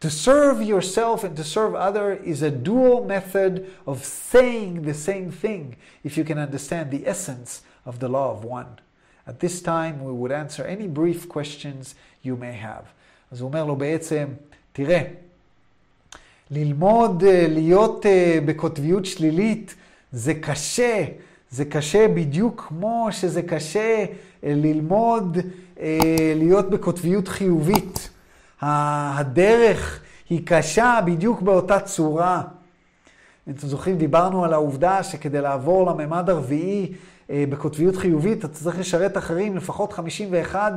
[0.00, 5.30] To serve yourself and to serve other is a dual method of saying the same
[5.30, 8.78] thing if you can understand the essence of the law of one.
[9.26, 12.92] At this time we would answer any brief questions you may have.
[13.34, 14.24] אז הוא אומר לו בעצם,
[14.72, 15.02] תראה,
[16.50, 18.06] ללמוד להיות
[18.44, 19.74] בקוטביות שלילית
[20.12, 21.04] זה קשה,
[21.50, 24.04] זה קשה בדיוק כמו שזה קשה
[24.42, 25.38] ללמוד
[26.34, 28.08] להיות בקוטביות חיובית.
[28.60, 32.42] הדרך היא קשה בדיוק באותה צורה.
[33.50, 36.92] אתם זוכרים, דיברנו על העובדה שכדי לעבור לממד הרביעי
[37.30, 40.72] בקוטביות חיובית, אתה צריך לשרת אחרים, לפחות 51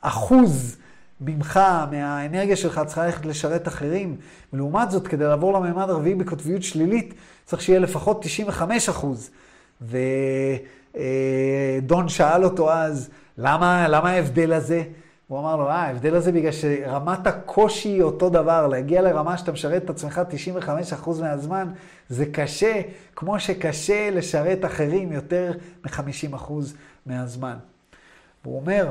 [0.00, 0.76] אחוז
[1.20, 1.60] ממך,
[1.90, 4.16] מהאנרגיה שלך, צריכה ללכת לשרת אחרים.
[4.52, 7.14] ולעומת זאת, כדי לעבור לממד הרביעי בקוטביות שלילית,
[7.44, 9.30] צריך שיהיה לפחות 95 אחוז.
[9.82, 9.98] ודון
[12.08, 14.82] שאל אותו אז, למה, למה ההבדל הזה?
[15.28, 18.66] הוא אמר לו, אה, ההבדל הזה בגלל שרמת הקושי היא אותו דבר.
[18.66, 21.68] להגיע לרמה שאתה משרת את עצמך 95% מהזמן,
[22.08, 22.80] זה קשה,
[23.16, 25.52] כמו שקשה לשרת אחרים יותר
[25.84, 26.52] מ-50%
[27.06, 27.56] מהזמן.
[28.44, 28.90] והוא אומר,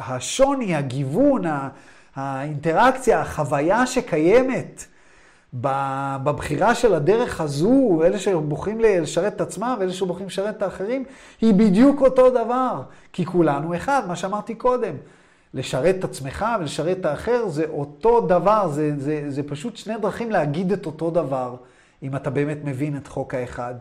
[0.00, 1.42] השוני, הגיוון,
[2.16, 4.84] האינטראקציה, החוויה שקיימת
[5.54, 11.04] בבחירה של הדרך הזו, אלה שבוחרים לשרת את עצמם ואלה שבוחרים לשרת את האחרים,
[11.40, 12.82] היא בדיוק אותו דבר.
[13.12, 14.94] כי כולנו אחד, מה שאמרתי קודם.
[15.54, 20.30] לשרת את עצמך ולשרת את האחר זה אותו דבר, זה, זה, זה פשוט שני דרכים
[20.30, 21.56] להגיד את אותו דבר,
[22.02, 23.74] אם אתה באמת מבין את חוק האחד.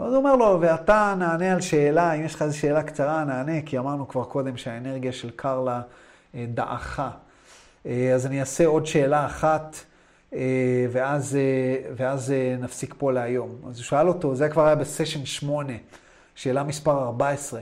[0.00, 3.62] ואז הוא אומר לו, ואתה נענה על שאלה, אם יש לך איזו שאלה קצרה, נענה,
[3.66, 5.82] כי אמרנו כבר קודם שהאנרגיה של קרלה
[6.34, 7.10] דעכה.
[7.84, 9.76] אז אני אעשה עוד שאלה אחת,
[10.90, 11.38] ואז,
[11.96, 13.50] ואז נפסיק פה להיום.
[13.68, 15.72] אז הוא שאל אותו, זה כבר היה בסשן 8,
[16.34, 17.60] שאלה מספר 14.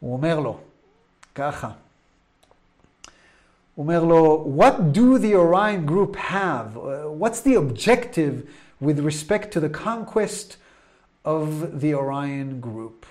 [0.00, 0.58] הוא אומר לו,
[1.34, 1.70] ככה,
[3.74, 6.76] הוא אומר לו, What do the Orion group have?
[7.20, 8.32] What's the objective
[8.82, 10.56] with respect to the conquest
[11.26, 11.48] of
[11.80, 13.06] the Orion group.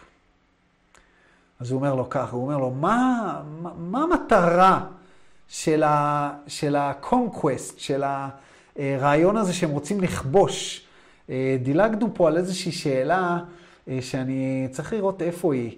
[1.60, 4.86] אז הוא אומר לו ככה, הוא אומר לו, מה, מה, מה המטרה
[5.48, 8.04] של, ה, של ה-conquest, של
[8.76, 10.86] הרעיון הזה שהם רוצים לכבוש?
[11.64, 13.40] דילגנו פה על איזושהי שאלה
[14.02, 15.78] שאני צריך לראות איפה היא.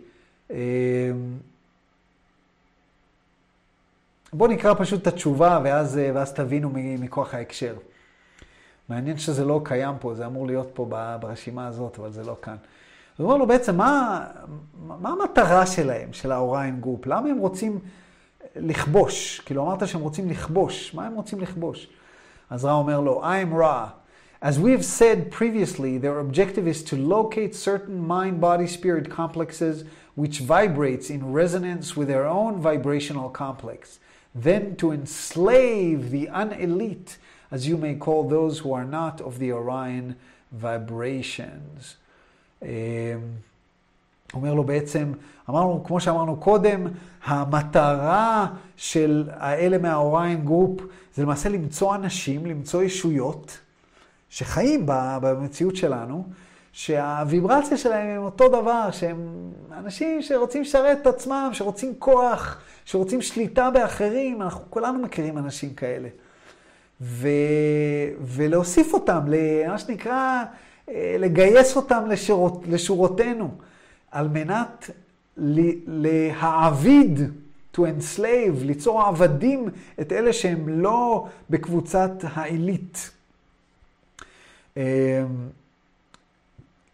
[4.34, 7.76] בואו נקרא פשוט את התשובה ואז, ואז תבינו מכוח ההקשר.
[8.92, 10.86] מעניין שזה לא קיים פה, זה אמור להיות פה
[11.20, 12.56] ברשימה הזאת, אבל זה לא כאן.
[13.18, 14.26] הוא אומר לו בעצם, מה,
[14.88, 17.06] מה המטרה שלהם, של ה Orion group?
[17.06, 17.80] למה הם רוצים
[18.56, 19.40] לכבוש?
[19.46, 21.88] כאילו אמרת שהם רוצים לכבוש, מה הם רוצים לכבוש?
[22.50, 23.88] אז רא אומר לו, I am Ra.
[24.42, 29.84] As we have said previously, their objective is to locate certain mind-body-spirit complexes
[30.16, 34.00] which vibrates in resonance with their own vibrational complex,
[34.36, 37.10] then to enslave the unelite
[37.52, 40.14] as you may call those who are not of the Orion
[40.54, 41.96] vibrations.
[44.34, 45.12] אומר לו בעצם,
[45.50, 46.88] אמרנו, כמו שאמרנו קודם,
[47.24, 48.48] המטרה
[48.78, 50.82] של האלה מה Orion group
[51.16, 53.60] זה למעשה למצוא אנשים, למצוא ישויות
[54.30, 54.84] שחיים
[55.22, 56.26] במציאות שלנו,
[56.74, 63.70] שהוויברציה שלהם הם אותו דבר, שהם אנשים שרוצים לשרת את עצמם, שרוצים כוח, שרוצים שליטה
[63.70, 66.10] באחרים, אנחנו כולנו מכירים אנשים כאלה.
[67.02, 67.28] ו...
[68.22, 70.44] ולהוסיף אותם, למה שנקרא,
[70.98, 73.52] לגייס אותם לשירות, לשורותינו,
[74.12, 74.90] על מנת
[75.88, 77.20] להעביד,
[77.76, 79.70] to enslave, ליצור עבדים
[80.02, 83.12] את אלה שהם לא בקבוצת העילית.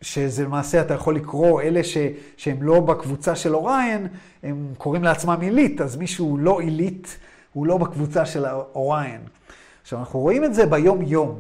[0.02, 1.98] שזה למעשה, אתה יכול לקרוא, אלה ש,
[2.38, 4.08] שהם לא בקבוצה של אוריין,
[4.44, 7.18] הם קוראים לעצמם עילית, אז מישהו לא עילית,
[7.54, 8.46] הוא לא בקבוצה של
[8.76, 9.22] אוריין.
[9.88, 11.40] עכשיו, אנחנו רואים את זה ביום-יום.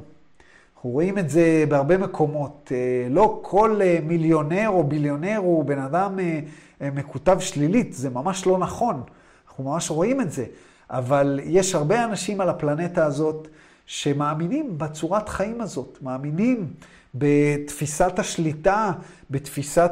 [0.75, 2.71] אנחנו רואים את זה בהרבה מקומות.
[3.09, 6.19] לא כל מיליונר או ביליונר הוא בן אדם
[6.81, 9.01] מקוטב שלילית, זה ממש לא נכון,
[9.47, 10.45] אנחנו ממש רואים את זה.
[10.89, 13.47] אבל יש הרבה אנשים על הפלנטה הזאת
[13.85, 16.67] שמאמינים בצורת חיים הזאת, מאמינים
[17.15, 18.91] בתפיסת השליטה,
[19.29, 19.91] בתפיסת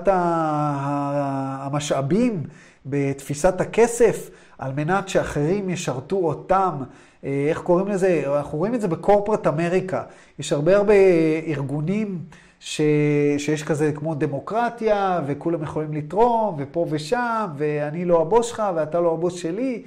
[1.68, 2.44] המשאבים,
[2.86, 6.84] בתפיסת הכסף, על מנת שאחרים ישרתו אותם.
[7.26, 8.24] אה, איך קוראים לזה?
[8.38, 10.04] אנחנו רואים את זה בקורפרט אמריקה.
[10.40, 10.94] יש הרבה הרבה
[11.48, 12.20] ארגונים
[12.60, 12.82] ש...
[13.38, 19.14] שיש כזה כמו דמוקרטיה, וכולם יכולים לתרום, ופה ושם, ואני לא הבוס שלך, ואתה לא
[19.14, 19.84] הבוס שלי.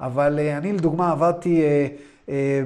[0.00, 1.62] אבל אה, אני לדוגמה עבדתי
[2.28, 2.62] אה,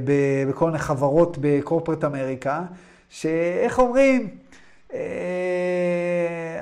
[0.49, 2.63] בכל מיני חברות בקורפרט אמריקה,
[3.09, 4.29] שאיך אומרים,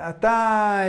[0.08, 0.80] אתה,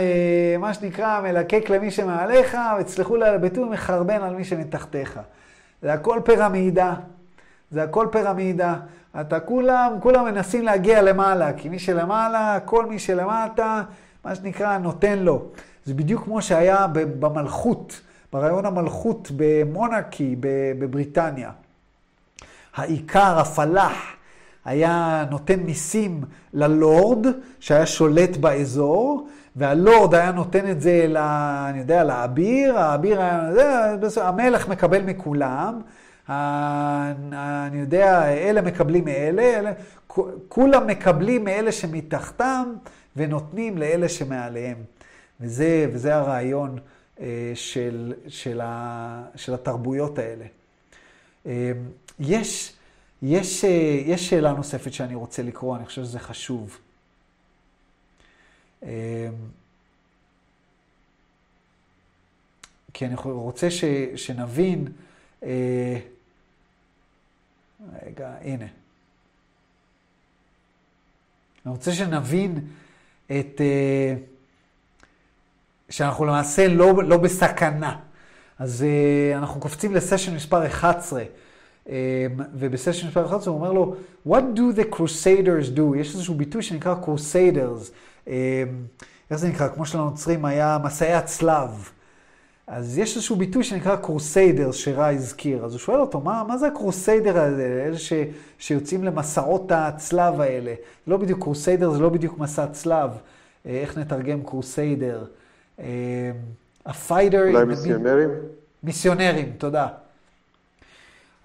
[0.58, 5.20] מה שנקרא, מלקק למי שמעליך, ותסלחו לי על הביטוי, מחרבן על מי שמתחתיך.
[5.82, 6.94] זה הכל פירמידה,
[7.70, 8.74] זה הכל פירמידה.
[9.20, 13.82] אתה כולם, כולם מנסים להגיע למעלה, כי מי שלמעלה, כל מי שלמטה,
[14.24, 15.42] מה שנקרא, נותן לו.
[15.84, 18.00] זה בדיוק כמו שהיה במלכות,
[18.32, 20.36] ברעיון המלכות במונארקי
[20.78, 21.50] בבריטניה.
[22.76, 24.16] העיקר, הפלאח,
[24.64, 26.20] היה נותן מיסים
[26.52, 27.26] ללורד,
[27.60, 31.16] שהיה שולט באזור, והלורד היה נותן את זה, ל,
[31.70, 33.50] אני יודע, לאביר, האביר היה,
[34.08, 35.80] זה, המלך מקבל מכולם,
[36.28, 39.72] אני יודע, אלה מקבלים מאלה, אלה,
[40.48, 42.72] כולם מקבלים מאלה שמתחתם
[43.16, 44.76] ונותנים לאלה שמעליהם.
[45.40, 46.78] וזה, וזה הרעיון
[47.20, 50.44] אה, של, של, ה, של התרבויות האלה.
[51.46, 51.72] אה,
[52.20, 52.72] יש,
[53.22, 53.70] יש, אה,
[54.06, 56.78] יש שאלה נוספת שאני רוצה לקרוא, אני חושב שזה חשוב.
[62.92, 63.84] כי אני רוצה ש,
[64.16, 64.92] שנבין,
[68.06, 68.66] רגע, הנה.
[71.66, 72.60] אני רוצה שנבין
[73.26, 74.14] את, אה,
[75.90, 77.98] שאנחנו למעשה לא, לא בסכנה.
[78.58, 81.22] אז אה, אנחנו קופצים לסשן מספר 11,
[81.88, 83.96] אה, ובסשן מספר 11 הוא אומר לו,
[84.28, 85.96] What do the crusaders do?
[85.96, 87.90] יש איזשהו ביטוי שנקרא crusaders.
[88.26, 89.68] איך זה נקרא?
[89.68, 91.90] כמו שלנוצרים היה מסעי הצלב.
[92.66, 95.64] אז יש איזשהו ביטוי שנקרא קרוסיידר, שרה הזכיר.
[95.64, 98.12] אז הוא שואל אותו, מה, מה זה הקרוסיידר הזה, אלה ש,
[98.58, 100.74] שיוצאים למסעות הצלב האלה?
[101.06, 103.10] לא בדיוק קרוסיידר, זה לא בדיוק מסע צלב.
[103.66, 105.24] אה, איך נתרגם קרוסיידר?
[106.86, 107.48] הפיידר...
[107.48, 108.30] אולי מיסיונרים?
[108.82, 109.88] מיסיונרים, תודה.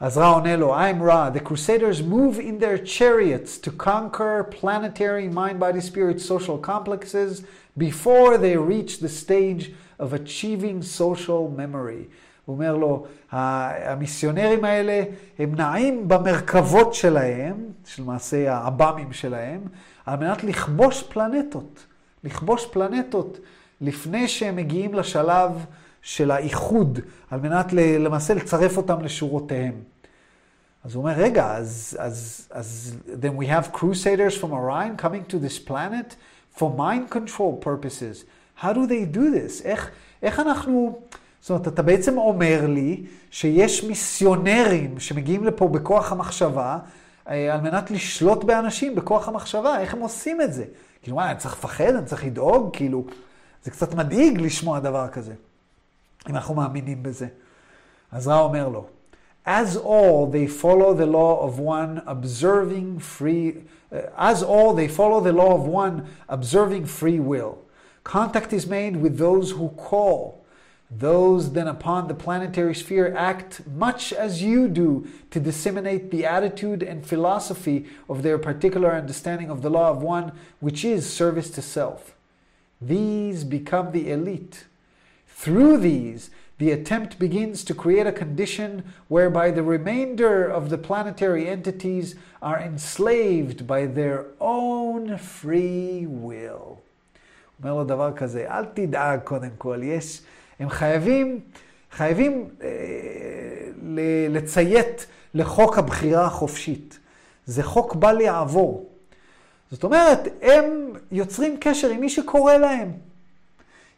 [0.02, 5.28] אז רע עונה לו, I'm Ra, the crusaders move in their chariots to conquer planetary
[5.28, 7.43] mind-body spirit social complexes
[7.78, 12.10] before they reach the stage of achieving social memory.
[12.45, 15.04] הוא אומר לו, המיסיונרים האלה,
[15.39, 19.62] הם נעים במרכבות שלהם, של מעשה האב"מים שלהם,
[20.06, 21.86] על מנת לכבוש פלנטות.
[22.24, 23.39] לכבוש פלנטות
[23.82, 25.66] לפני שהם מגיעים לשלב
[26.02, 26.99] של האיחוד,
[27.30, 29.74] על מנת למעשה לצרף אותם לשורותיהם.
[30.84, 35.36] אז הוא אומר, רגע, אז, אז, אז then we have crusaders from Orion coming to
[35.36, 36.16] this planet
[36.58, 38.26] for mind control purposes.
[38.62, 39.66] How do they do this?
[39.66, 39.89] איך,
[40.24, 40.99] איך אנחנו...
[41.41, 46.78] זאת אומרת, אתה בעצם אומר לי שיש מיסיונרים שמגיעים לפה בכוח המחשבה,
[47.30, 50.66] אה, על מנת לשלוט באנשים בכוח המחשבה, איך הם עושים את זה?
[51.02, 51.95] כאילו, מה, אני צריך לפחד?
[51.95, 52.70] אני צריך לדאוג?
[52.74, 53.06] כאילו,
[53.64, 55.34] זה קצת מדאיג לשמוע דבר כזה,
[56.28, 57.26] אם אנחנו מאמינים בזה.
[58.12, 58.87] אז רע אומר לו,
[59.47, 63.62] As all they follow the law of one observing free,
[63.93, 67.59] uh, as all they follow the law of one observing free will.
[68.03, 70.45] Contact is made with those who call.
[70.91, 76.82] Those then upon the planetary sphere act much as you do to disseminate the attitude
[76.82, 81.62] and philosophy of their particular understanding of the law of one, which is service to
[81.62, 82.14] self.
[82.80, 84.66] These become the elite.
[85.44, 86.30] Through these,
[86.60, 92.14] the attempt begins to create a condition whereby the remainder of the planetary entities
[92.44, 96.78] are enslaved by their own free will.
[97.60, 100.22] אומר לו דבר כזה, אל תדאג קודם כל, יש,
[100.60, 101.39] הם חייבים,
[101.92, 102.70] חייבים אה,
[104.30, 107.00] לציית לחוק הבחירה החופשית.
[107.46, 108.89] זה חוק בל יעבור.
[109.72, 112.92] זאת אומרת, הם יוצרים קשר עם מי שקורא להם.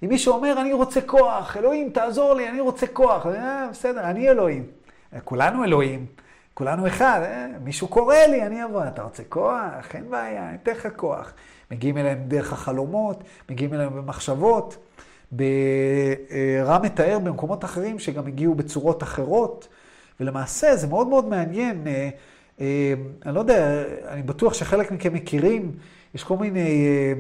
[0.04, 4.30] אם מישהו אומר, אני רוצה כוח, אלוהים, תעזור לי, אני רוצה כוח, אה, בסדר, אני
[4.30, 4.68] אלוהים.
[5.24, 6.06] כולנו אלוהים,
[6.54, 9.96] כולנו אחד, אה, מישהו קורא לי, אני אבוא, אתה רוצה כוח?
[9.96, 11.34] אין בעיה, אני אתן לך כוח.
[11.72, 14.78] מגיעים אליהם דרך החלומות, מגיעים אליהם במחשבות.
[16.66, 19.68] רם מתאר במקומות אחרים שגם הגיעו בצורות אחרות,
[20.20, 21.88] ולמעשה זה מאוד מאוד מעניין.
[21.88, 22.10] אה,
[22.62, 22.94] אה,
[23.26, 25.72] אני לא יודע, אני בטוח שחלק מכם מכירים,
[26.16, 27.14] יש כל מיני אה,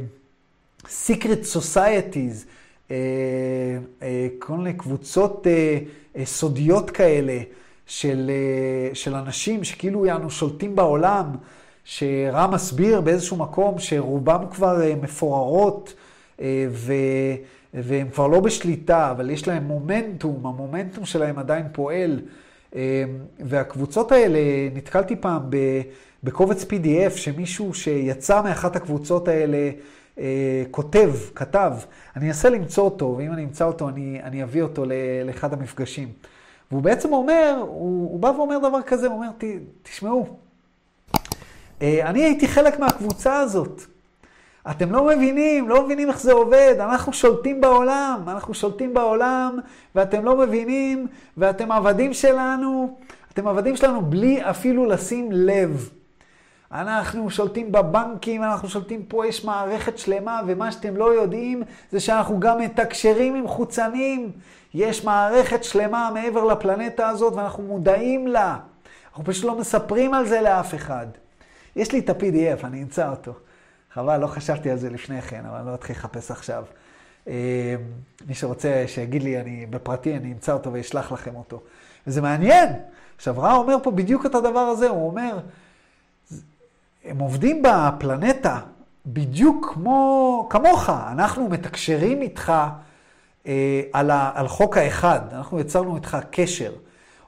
[0.85, 2.62] secret societies אה, אה,
[4.39, 5.77] כל מיני קבוצות אה,
[6.15, 7.39] אה, סודיות כאלה
[7.87, 11.25] של, אה, של אנשים שכאילו יענו שולטים בעולם,
[11.83, 15.93] שרם מסביר באיזשהו מקום שרובם כבר אה, מפוררות
[16.41, 16.93] אה, ו,
[17.73, 22.21] והם כבר לא בשליטה, אבל יש להם מומנטום, המומנטום שלהם עדיין פועל.
[22.75, 23.03] אה,
[23.39, 24.39] והקבוצות האלה,
[24.73, 25.41] נתקלתי פעם
[26.23, 29.69] בקובץ PDF שמישהו שיצא מאחת הקבוצות האלה
[30.19, 31.73] אה, כותב, כתב.
[32.15, 34.85] אני אנסה למצוא אותו, ואם אני אמצא אותו, אני, אני אביא אותו
[35.25, 36.09] לאחד המפגשים.
[36.71, 39.43] והוא בעצם אומר, הוא, הוא בא ואומר דבר כזה, הוא אומר, ת,
[39.83, 40.37] תשמעו,
[41.81, 43.81] אה, אני הייתי חלק מהקבוצה הזאת.
[44.71, 49.59] אתם לא מבינים, לא מבינים איך זה עובד, אנחנו שולטים בעולם, אנחנו שולטים בעולם,
[49.95, 51.07] ואתם לא מבינים,
[51.37, 52.97] ואתם עבדים שלנו,
[53.33, 55.89] אתם עבדים שלנו בלי אפילו לשים לב.
[56.73, 62.39] אנחנו שולטים בבנקים, אנחנו שולטים פה, יש מערכת שלמה, ומה שאתם לא יודעים זה שאנחנו
[62.39, 64.31] גם מתקשרים עם חוצנים.
[64.73, 68.57] יש מערכת שלמה מעבר לפלנטה הזאת, ואנחנו מודעים לה.
[69.09, 71.07] אנחנו פשוט לא מספרים על זה לאף אחד.
[71.75, 73.33] יש לי את ה-PDF, אני אמצא אותו.
[73.93, 76.63] חבל, לא חשבתי על זה לפני כן, אבל אני לא אתחיל לחפש עכשיו.
[77.27, 77.75] אה,
[78.27, 81.61] מי שרוצה שיגיד לי, אני בפרטי, אני אמצא אותו ואשלח לכם אותו.
[82.07, 82.69] וזה מעניין.
[83.15, 85.37] עכשיו, רע אומר פה בדיוק את הדבר הזה, הוא אומר,
[87.05, 88.59] הם עובדים בפלנטה
[89.05, 92.53] בדיוק כמו, כמוך, אנחנו מתקשרים איתך
[93.47, 96.71] אה, על, ה, על חוק האחד, אנחנו יצרנו איתך קשר.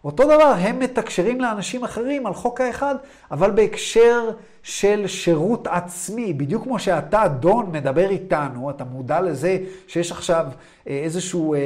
[0.03, 2.95] אותו דבר, הם מתקשרים לאנשים אחרים על חוק האחד,
[3.31, 4.31] אבל בהקשר
[4.63, 6.33] של שירות עצמי.
[6.33, 9.57] בדיוק כמו שאתה, דון, מדבר איתנו, אתה מודע לזה
[9.87, 10.45] שיש עכשיו
[10.87, 11.59] אה, איזשהו אה,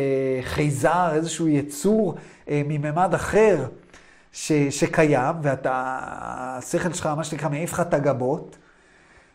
[0.44, 2.16] חייזר, איזשהו יצור
[2.50, 3.66] אה, מממד אחר
[4.32, 6.00] ש, שקיים, ואתה,
[6.58, 8.58] השכל שלך, מה שנקרא, מעיף לך את הגבות.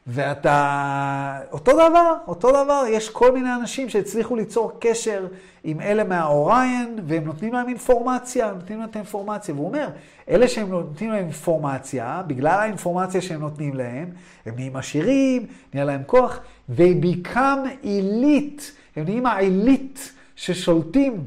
[0.07, 5.27] ואתה, אותו דבר, אותו דבר, יש כל מיני אנשים שהצליחו ליצור קשר
[5.65, 9.55] עם אלה מהאוריין, והם נותנים להם אינפורמציה, נותנים להם את האינפורמציה.
[9.55, 9.89] והוא אומר,
[10.29, 14.11] אלה שהם נותנים להם אינפורמציה, בגלל האינפורמציה שהם נותנים להם,
[14.47, 16.41] הם נהיים עשירים, נהיה להם כוח,
[16.77, 18.63] they become elite,
[18.97, 21.27] הם נהיים העילית ששולטים.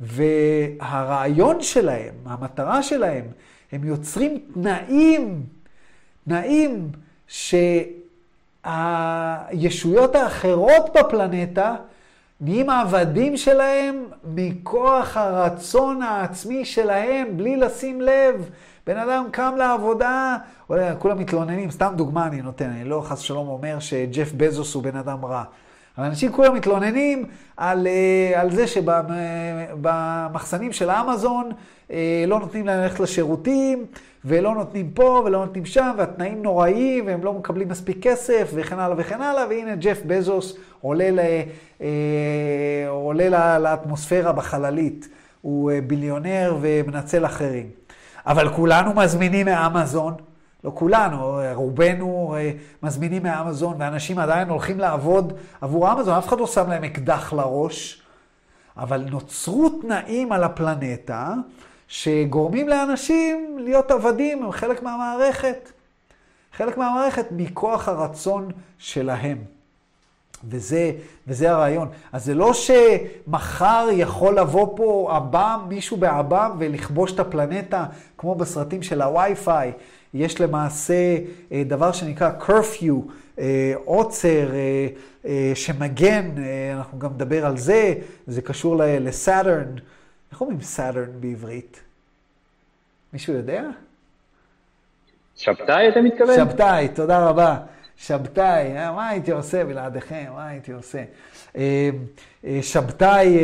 [0.00, 3.24] והרעיון שלהם, המטרה שלהם,
[3.72, 5.42] הם יוצרים תנאים,
[6.24, 6.90] תנאים
[7.28, 7.54] ש...
[8.64, 11.74] הישויות האחרות בפלנטה
[12.40, 18.50] נהיים העבדים שלהם מכוח הרצון העצמי שלהם, בלי לשים לב.
[18.86, 20.36] בן אדם קם לעבודה,
[20.98, 24.96] כולם מתלוננים, סתם דוגמה אני נותן, אני לא חס ושלום אומר שג'ף בזוס הוא בן
[24.96, 25.44] אדם רע.
[25.98, 27.24] אבל אנשים כולם מתלוננים
[27.56, 28.66] על, אה, על זה
[29.76, 31.50] שבמחסנים של האמזון
[31.90, 33.86] אה, לא נותנים להם ללכת לשירותים,
[34.24, 38.96] ולא נותנים פה ולא נותנים שם, והתנאים נוראיים, והם לא מקבלים מספיק כסף, וכן הלאה
[38.98, 41.18] וכן הלאה, והנה ג'ף בזוס עולה, ל,
[41.80, 41.88] אה,
[42.88, 45.08] עולה לאטמוספירה בחללית.
[45.40, 47.70] הוא אה, ביליונר ומנצל אחרים.
[48.26, 50.14] אבל כולנו מזמינים מאמזון,
[50.64, 52.50] לא כולנו, רובנו אה,
[52.82, 58.02] מזמינים מאמזון, ואנשים עדיין הולכים לעבוד עבור אמזון, אף אחד לא שם להם אקדח לראש,
[58.76, 61.34] אבל נוצרו תנאים על הפלנטה
[61.88, 65.72] שגורמים לאנשים להיות עבדים, הם חלק מהמערכת.
[66.52, 69.38] חלק מהמערכת מכוח הרצון שלהם.
[70.48, 70.92] וזה,
[71.26, 71.88] וזה הרעיון.
[72.12, 77.86] אז זה לא שמחר יכול לבוא פה עב"ם, מישהו בעב"ם ולכבוש את הפלנטה,
[78.18, 79.72] כמו בסרטים של הווי-פיי.
[80.14, 81.16] יש למעשה
[81.52, 84.50] אה, דבר שנקרא curfew, אה, עוצר
[85.24, 86.30] אה, שמגן,
[86.74, 87.94] אנחנו גם נדבר על זה,
[88.26, 89.74] זה קשור לסאטרן.
[90.32, 91.80] איך אומרים סאטרן בעברית?
[93.12, 93.64] מישהו יודע?
[95.36, 96.36] שבתאי אתה מתכוון?
[96.36, 97.56] שבתאי, תודה רבה.
[97.96, 100.24] שבתאי, מה הייתי עושה בלעדיכם?
[100.34, 101.04] מה הייתי עושה?
[102.44, 103.38] אה, אה, שבתאי,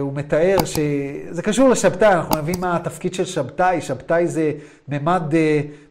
[0.00, 3.80] הוא מתאר שזה קשור לשבתאי, אנחנו מבינים מה התפקיד של שבתאי.
[3.80, 4.52] שבתאי זה
[4.88, 5.22] ממד,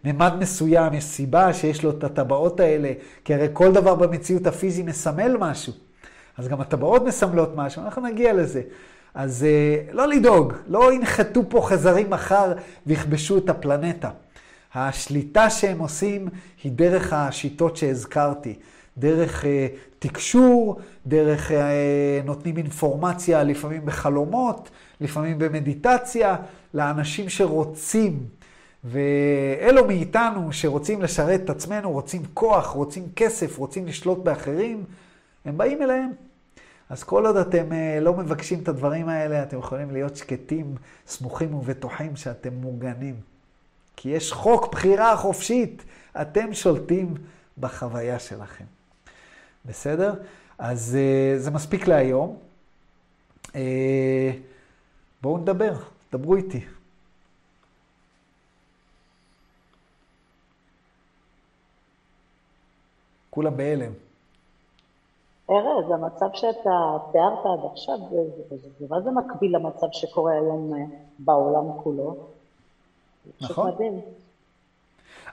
[0.03, 2.91] ממד מסוים, יש סיבה שיש לו את הטבעות האלה,
[3.25, 5.73] כי הרי כל דבר במציאות הפיזי מסמל משהו.
[6.37, 8.61] אז גם הטבעות מסמלות משהו, אנחנו נגיע לזה.
[9.13, 9.45] אז
[9.91, 12.53] לא לדאוג, לא ינחתו פה חזרים מחר
[12.87, 14.09] ויכבשו את הפלנטה.
[14.75, 16.27] השליטה שהם עושים
[16.63, 18.55] היא דרך השיטות שהזכרתי.
[18.99, 19.47] דרך uh,
[19.99, 21.53] תקשור, דרך uh,
[22.25, 24.69] נותנים אינפורמציה, לפעמים בחלומות,
[25.01, 26.35] לפעמים במדיטציה,
[26.73, 28.25] לאנשים שרוצים.
[28.83, 34.83] ואלו מאיתנו שרוצים לשרת את עצמנו, רוצים כוח, רוצים כסף, רוצים לשלוט באחרים,
[35.45, 36.11] הם באים אליהם.
[36.89, 40.75] אז כל עוד אתם אה, לא מבקשים את הדברים האלה, אתם יכולים להיות שקטים,
[41.07, 43.15] סמוכים ובטוחים שאתם מוגנים.
[43.95, 45.83] כי יש חוק בחירה חופשית,
[46.21, 47.13] אתם שולטים
[47.57, 48.65] בחוויה שלכם.
[49.65, 50.13] בסדר?
[50.57, 52.37] אז אה, זה מספיק להיום.
[53.55, 54.31] אה,
[55.21, 55.73] בואו נדבר,
[56.11, 56.65] דברו איתי.
[63.29, 63.91] כולם בהלם.
[65.49, 68.17] ארז, המצב שאתה תיארת עד עכשיו, זה,
[68.49, 70.79] זה, זה, זה מה זה מקביל למצב שקורה היום אה,
[71.19, 72.17] בעולם כולו?
[73.41, 73.71] נכון.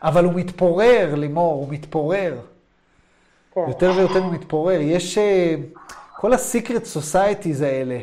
[0.02, 2.38] אבל הוא מתפורר, לימור, הוא מתפורר.
[3.56, 3.64] כן.
[3.68, 4.80] יותר ויותר הוא מתפורר.
[4.80, 5.54] יש אה,
[6.16, 7.98] כל ה-secret societies האלה,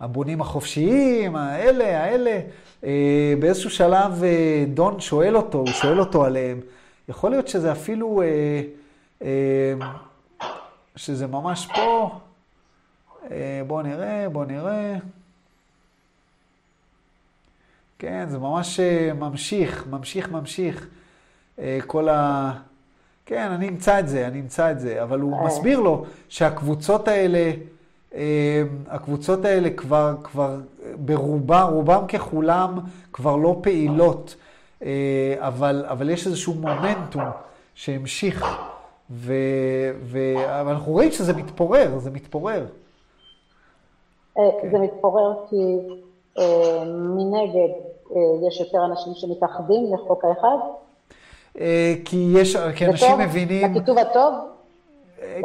[0.00, 2.40] הבונים החופשיים, האלה, האלה,
[2.84, 6.60] אה, באיזשהו שלב אה, דון שואל אותו, הוא שואל אותו עליהם.
[7.08, 8.22] יכול להיות שזה אפילו,
[10.96, 12.18] שזה ממש פה.
[13.66, 14.94] בואו נראה, בואו נראה.
[17.98, 18.80] כן, זה ממש
[19.14, 20.88] ממשיך, ממשיך, ממשיך.
[21.86, 22.52] כל ה...
[23.26, 25.44] כן, אני אמצא את זה, אני אמצא את זה, אבל הוא אה.
[25.44, 27.50] מסביר לו שהקבוצות האלה,
[28.14, 30.56] אה, הקבוצות האלה כבר, כבר
[30.96, 32.78] ברובה, רובם ככולם
[33.12, 34.34] כבר לא פעילות,
[34.82, 37.24] אה, אבל, אבל יש איזשהו מומנטום
[37.74, 38.44] שהמשיך,
[39.10, 39.32] ו,
[40.02, 40.18] ו,
[40.60, 42.66] אבל אנחנו רואים שזה מתפורר, זה מתפורר.
[44.38, 45.78] אה, זה מתפורר כי
[46.86, 47.72] מנגד
[48.48, 50.56] יש יותר אנשים שמתאחדים לחוק האחד.
[51.60, 53.20] אה, כי יש, כי זה אנשים טוב?
[53.20, 53.74] מבינים...
[53.74, 54.34] לכיתוב הטוב?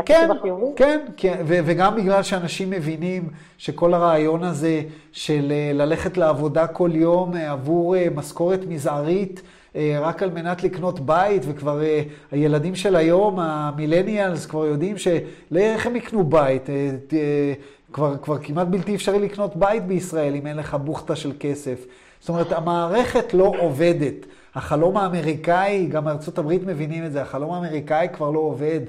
[0.05, 0.65] כן, לכיתוב החיובי?
[0.75, 4.81] כן, כן, ו- וגם בגלל שאנשים מבינים שכל הרעיון הזה
[5.11, 9.41] של אה, ללכת לעבודה כל יום אה, עבור אה, משכורת מזערית,
[9.75, 12.01] אה, רק על מנת לקנות בית, וכבר אה,
[12.31, 16.69] הילדים של היום, המילניאלס, כבר יודעים שלא איך הם יקנו בית.
[16.69, 17.53] אה, אה,
[17.93, 21.85] כבר, כבר כמעט בלתי אפשרי לקנות בית בישראל אם אין לך בוכטה של כסף.
[22.19, 24.25] זאת אומרת, המערכת לא עובדת.
[24.55, 28.79] החלום האמריקאי, גם ארצות הברית מבינים את זה, החלום האמריקאי כבר לא עובד.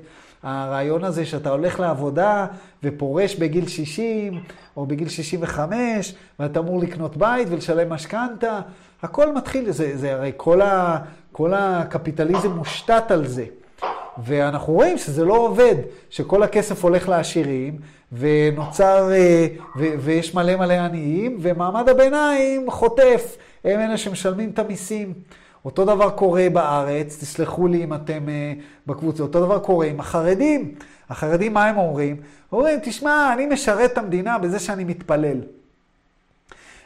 [0.42, 2.46] הרעיון הזה שאתה הולך לעבודה
[2.82, 4.40] ופורש בגיל 60
[4.76, 8.60] או בגיל 65 ואתה אמור לקנות בית ולשלם משכנתה,
[9.02, 10.98] הכל מתחיל, זה, זה הרי כל, ה,
[11.32, 13.44] כל הקפיטליזם מושתת על זה.
[14.24, 15.74] ואנחנו רואים שזה לא עובד,
[16.10, 17.78] שכל הכסף הולך לעשירים,
[18.12, 19.46] ונוצר, אה,
[19.78, 25.12] ו, ויש מלא מלא עניים, ומעמד הביניים חוטף, הם אלה שמשלמים את המיסים.
[25.64, 30.74] אותו דבר קורה בארץ, תסלחו לי אם אתם uh, בקבוצה, אותו דבר קורה עם החרדים.
[31.10, 32.16] החרדים, מה הם אומרים?
[32.52, 35.40] אומרים, תשמע, אני משרת את המדינה בזה שאני מתפלל.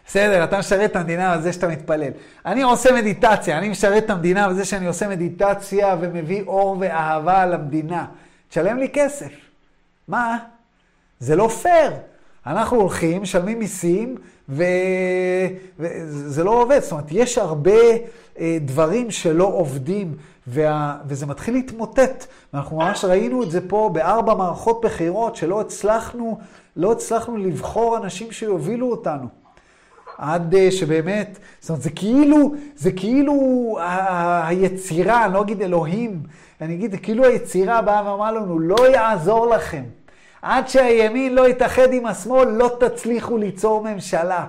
[0.07, 2.11] בסדר, אתה משרת את המדינה בזה שאתה מתפלל.
[2.47, 8.07] אני עושה מדיטציה, אני משרת את המדינה בזה שאני עושה מדיטציה ומביא אור ואהבה למדינה.
[8.49, 9.33] תשלם לי כסף.
[10.09, 10.39] מה?
[11.21, 11.93] זה לא פייר.
[12.47, 14.17] אנחנו הולכים, משלמים מיסים.
[14.49, 16.79] וזה לא עובד.
[16.83, 17.81] זאת אומרת, יש הרבה
[18.39, 20.15] אה, דברים שלא עובדים,
[20.47, 20.97] וה...
[21.09, 22.27] וזה מתחיל להתמוטט.
[22.53, 26.39] ואנחנו ממש ראינו את זה פה בארבע מערכות בחירות, שלא הצלחנו,
[26.77, 29.27] לא הצלחנו לבחור אנשים שיובילו אותנו.
[30.19, 33.77] עד uh, שבאמת, זאת אומרת, זה כאילו, זה כאילו
[34.43, 36.23] היצירה, אני לא אגיד אלוהים,
[36.61, 39.83] אני אגיד, כאילו היצירה באה ואמרה לנו, לא יעזור לכם.
[40.47, 44.47] עד שהימין לא יתאחד עם השמאל, לא תצליחו ליצור ממשלה.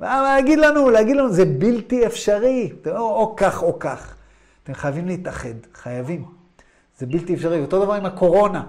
[0.00, 4.14] להגיד לנו, להגיד לנו, זה בלתי אפשרי, או, או כך או כך.
[4.64, 6.24] אתם חייבים להתאחד, חייבים.
[6.98, 7.60] זה בלתי אפשרי.
[7.60, 8.62] אותו דבר עם הקורונה.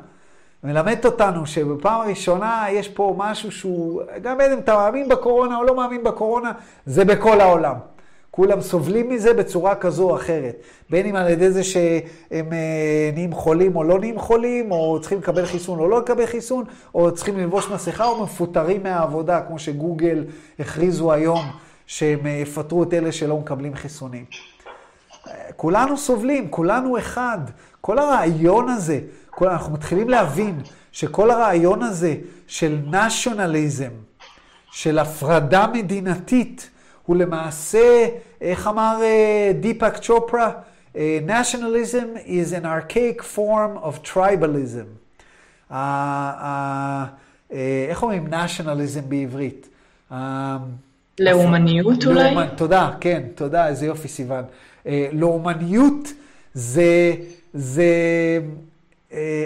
[0.63, 5.75] מלמד אותנו שבפעם הראשונה יש פה משהו שהוא, גם אם אתה מאמין בקורונה או לא
[5.75, 6.51] מאמין בקורונה,
[6.85, 7.75] זה בכל העולם.
[8.35, 10.55] כולם סובלים מזה בצורה כזו או אחרת.
[10.89, 15.17] בין אם על ידי זה שהם אה, נהיים חולים או לא נהיים חולים, או צריכים
[15.17, 16.65] לקבל חיסון או לא לקבל חיסון,
[16.95, 20.25] או צריכים ללבוש מסכה או מפוטרים מהעבודה, כמו שגוגל
[20.59, 21.45] הכריזו היום
[21.85, 24.25] שהם אה, יפטרו את אלה שלא מקבלים חיסונים.
[25.55, 27.39] כולנו סובלים, כולנו אחד.
[27.81, 28.99] כל הרעיון הזה,
[29.29, 30.59] כל, אנחנו מתחילים להבין
[30.91, 32.15] שכל הרעיון הזה
[32.47, 33.91] של נשיונליזם,
[34.71, 36.69] של הפרדה מדינתית,
[37.05, 38.07] הוא למעשה,
[38.41, 39.01] איך אמר
[39.59, 40.51] דיפק צ'ופרה?
[40.95, 40.97] Uh,
[41.27, 44.87] nationalism is an archaic form of tribalism.
[45.71, 45.75] Uh, uh,
[47.49, 47.55] uh,
[47.89, 49.67] איך אומרים nationalism בעברית?
[50.11, 50.15] Uh,
[51.19, 52.23] לאומניות אולי?
[52.23, 52.47] לאומנ...
[52.55, 54.43] תודה, כן, תודה, איזה יופי סיוון.
[54.87, 56.13] אה, לאומניות
[56.53, 57.13] זה,
[57.53, 57.85] זה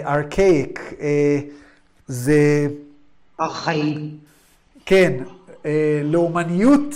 [0.04, 1.40] ארכאיק, אה,
[2.06, 2.68] זה,
[3.40, 4.10] ארכאי.
[4.86, 5.12] כן,
[5.66, 6.94] אה, לאומניות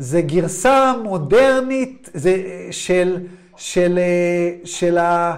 [0.00, 3.16] זה גרסה מודרנית זה, אה, של,
[3.56, 5.36] של, אה, של ה...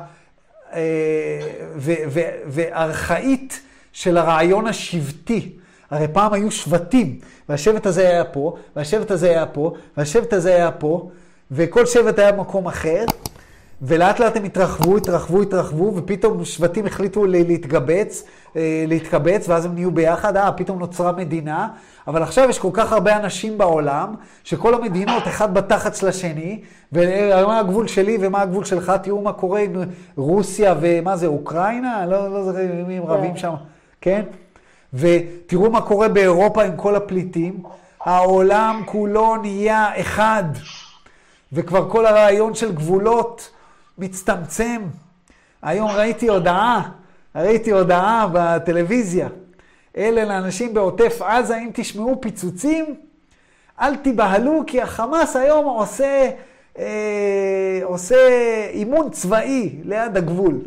[0.73, 0.81] אה,
[1.77, 3.61] ו- ו- וארכאית
[3.93, 5.53] של הרעיון השבטי.
[5.91, 7.19] הרי פעם היו שבטים,
[7.49, 11.11] והשבט הזה היה פה, והשבט הזה היה פה, והשבט הזה היה פה,
[11.51, 13.05] וכל שבט היה במקום אחר,
[13.83, 18.25] ולאט לאט הם התרחבו, התרחבו, התרחבו, ופתאום שבטים החליטו ל- להתקבץ,
[18.57, 21.69] אה, להתקבץ, ואז הם נהיו ביחד, אה, פתאום נוצרה מדינה,
[22.07, 24.15] אבל עכשיו יש כל כך הרבה אנשים בעולם,
[24.45, 26.61] שכל המדינות, אחד בתחת של השני,
[26.93, 29.73] ומה הגבול שלי ומה הגבול שלך, תראו מה קורה עם
[30.17, 32.07] רוסיה ומה זה, אוקראינה?
[32.07, 33.55] לא, לא זוכר מי הם רבים שם,
[34.01, 34.23] כן?
[34.95, 37.63] ותראו מה קורה באירופה עם כל הפליטים.
[38.05, 40.45] העולם כולו נהיה אחד,
[41.53, 43.51] וכבר כל הרעיון של גבולות
[43.99, 44.83] מצטמצם.
[45.63, 46.91] היום ראיתי הודעה,
[47.37, 49.29] ראיתי הודעה בטלוויזיה.
[49.97, 52.95] אלה לאנשים בעוטף עזה, אם תשמעו פיצוצים,
[53.81, 56.31] אל תיבהלו, כי החמאס היום עושה,
[56.79, 58.17] אה, עושה
[58.71, 60.59] אימון צבאי ליד הגבול.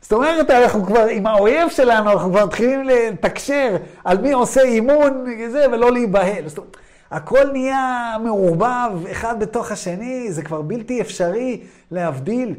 [0.00, 5.26] זאת אומרת, אנחנו כבר, עם האויב שלנו, אנחנו כבר מתחילים לתקשר על מי עושה אימון,
[5.48, 6.48] זה, ולא להיבהל.
[6.48, 6.76] זאת אומרת,
[7.14, 11.60] הכל נהיה מעורבב אחד בתוך השני, זה כבר בלתי אפשרי
[11.90, 12.54] להבדיל,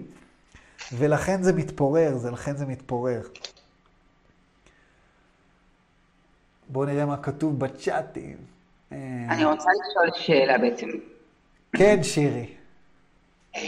[0.98, 3.22] ולכן זה מתפורר, זה, לכן זה מתפורר.
[6.70, 8.38] בואו נראה מה כתוב בצ'אטים.
[8.92, 8.98] אה,
[9.30, 10.88] אני רוצה לשאול שאלה בעצם.
[11.78, 12.48] כן, שירי.
[13.56, 13.62] אה,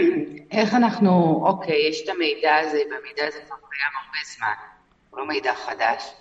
[0.58, 4.66] איך אנחנו, אוקיי, יש את המידע הזה, והמידע הזה כבר קיים הרבה זמן,
[5.10, 6.14] הוא לא מידע חדש.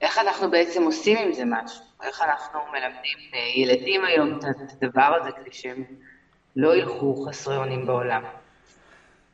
[0.00, 1.84] איך אנחנו בעצם עושים עם זה משהו?
[2.02, 3.18] איך אנחנו מלמדים
[3.56, 5.84] ילדים היום את הדבר הזה כדי שהם
[6.56, 8.22] לא ילכו חסרי אונים בעולם?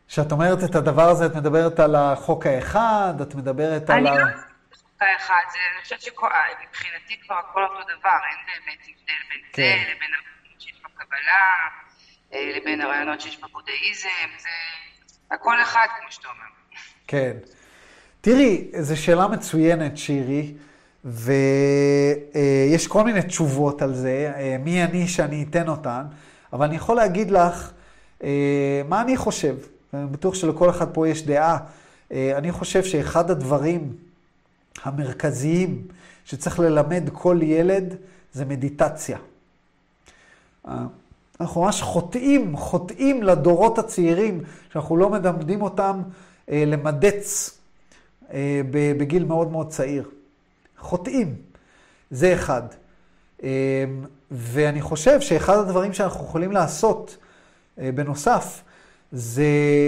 [0.09, 4.14] כשאת אומרת את הדבר הזה, את מדברת על החוק האחד, את מדברת על אני ה...
[4.14, 4.52] לא יודעת
[5.01, 9.82] האחד, זה, אני חושבת שמבחינתי כבר הכל אותו דבר, אין באמת הבדל בין זה כן.
[9.90, 11.68] לבין הרעיונות שיש בקבלה,
[12.32, 14.48] אה, לבין הרעיונות שיש בבודהיזם, זה
[15.30, 16.47] הכל אחד, כמו שאתה אומר.
[17.06, 17.36] כן.
[18.24, 20.55] תראי, זו שאלה מצוינת, שירי,
[21.05, 26.03] ויש כל מיני תשובות על זה, אה, מי אני שאני אתן אותן,
[26.53, 27.70] אבל אני יכול להגיד לך
[28.23, 29.57] אה, מה אני חושב.
[29.94, 31.59] אני בטוח שלכל אחד פה יש דעה.
[32.12, 33.93] אה, אני חושב שאחד הדברים
[34.82, 35.82] המרכזיים
[36.24, 37.94] שצריך ללמד כל ילד
[38.32, 39.19] זה מדיטציה.
[41.40, 44.40] אנחנו ממש חוטאים, חוטאים לדורות הצעירים,
[44.73, 46.03] שאנחנו לא מלמדים אותם
[46.49, 47.59] למדץ
[48.71, 50.09] בגיל מאוד מאוד צעיר.
[50.79, 51.35] חוטאים.
[52.11, 52.63] זה אחד.
[53.43, 53.85] אה,
[54.31, 57.17] ואני חושב שאחד הדברים שאנחנו יכולים לעשות
[57.79, 58.63] אה, בנוסף,
[59.13, 59.45] זה,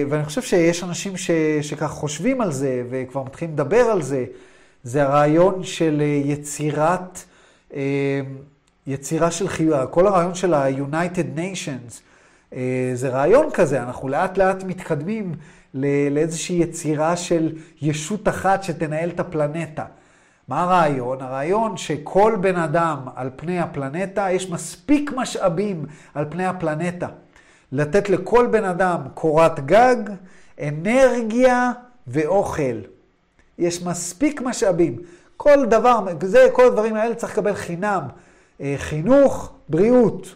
[0.09, 1.31] ואני חושב שיש אנשים ש,
[1.63, 4.25] שכך חושבים על זה וכבר מתחילים לדבר על זה,
[4.83, 7.25] זה הרעיון של אה, יצירת,
[7.75, 8.21] אה,
[8.87, 12.01] יצירה של חיוב, כל הרעיון של ה-United Nations,
[12.53, 15.35] אה, זה רעיון כזה, אנחנו לאט לאט מתקדמים
[16.11, 17.53] לאיזושהי יצירה של
[17.83, 19.85] ישות אחת שתנהל את הפלנטה.
[20.49, 21.21] מה הרעיון?
[21.21, 27.09] הרעיון שכל בן אדם על פני הפלנטה, יש מספיק משאבים על פני הפלנטה.
[27.73, 29.97] לתת לכל בן אדם קורת גג,
[30.63, 31.73] אנרגיה
[32.07, 32.81] ואוכל.
[33.59, 34.97] יש מספיק משאבים.
[35.37, 38.03] כל דבר, זה, כל הדברים האלה צריך לקבל חינם.
[38.61, 40.35] אה, חינוך, בריאות.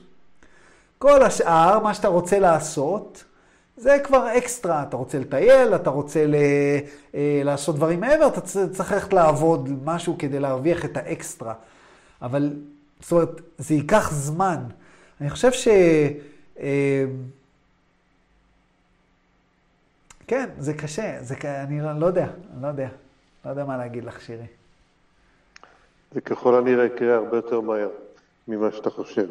[0.99, 3.25] כל השאר, מה שאתה רוצה לעשות,
[3.79, 4.83] זה כבר אקסטרה.
[4.83, 6.35] אתה רוצה לטייל, אתה רוצה ל,
[7.15, 8.41] אה, לעשות דברים מעבר, אתה
[8.73, 11.55] צריך ללכת לעבוד משהו כדי להרוויח את האקסטרה.
[12.23, 12.53] אבל,
[13.01, 14.59] זאת אומרת, זה ייקח זמן.
[15.21, 15.69] אני חושב ש...
[16.61, 17.05] אה,
[20.27, 22.89] כן, זה קשה, זה, אני לא, לא יודע, אני לא יודע.
[23.45, 24.47] לא יודע מה להגיד לך, שירי.
[26.13, 27.89] זה ככל הנראה יקרה הרבה יותר מהר
[28.49, 29.27] ממה שאתה חושב.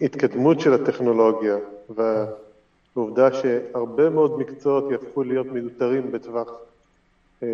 [0.00, 1.56] ההתקדמות של הטכנולוגיה
[2.96, 6.48] והעובדה שהרבה מאוד מקצועות יהפכו להיות מיותרים בטווח,
[7.42, 7.48] אה,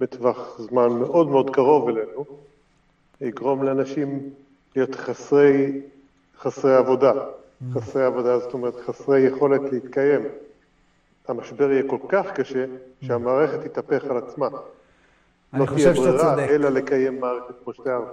[0.00, 2.24] בטווח זמן מאוד מאוד קרוב אלינו,
[3.20, 4.30] יגרום לאנשים
[4.76, 5.80] להיות חסרי,
[6.38, 7.12] חסרי עבודה.
[7.72, 10.20] חסרי עבודה זאת אומרת חסרי יכולת להתקיים.
[11.28, 12.64] המשבר יהיה כל כך קשה
[13.02, 14.48] שהמערכת תתהפך על עצמה.
[15.52, 16.48] אני לא חושב תהיה שאתה ברירה צודק.
[16.50, 18.04] אלא לקיים מערכת כמו שתיארת.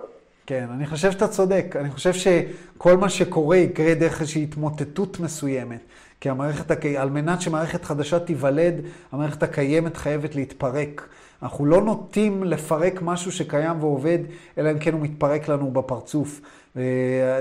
[0.45, 1.75] כן, אני חושב שאתה צודק.
[1.75, 5.81] אני חושב שכל מה שקורה יקרה דרך איזושהי התמוטטות מסוימת.
[6.21, 6.85] כי המערכת.
[6.97, 8.73] על מנת שמערכת חדשה תיוולד,
[9.11, 11.07] המערכת הקיימת חייבת להתפרק.
[11.43, 14.19] אנחנו לא נוטים לפרק משהו שקיים ועובד,
[14.57, 16.41] אלא אם כן הוא מתפרק לנו בפרצוף.
[16.77, 16.81] אה,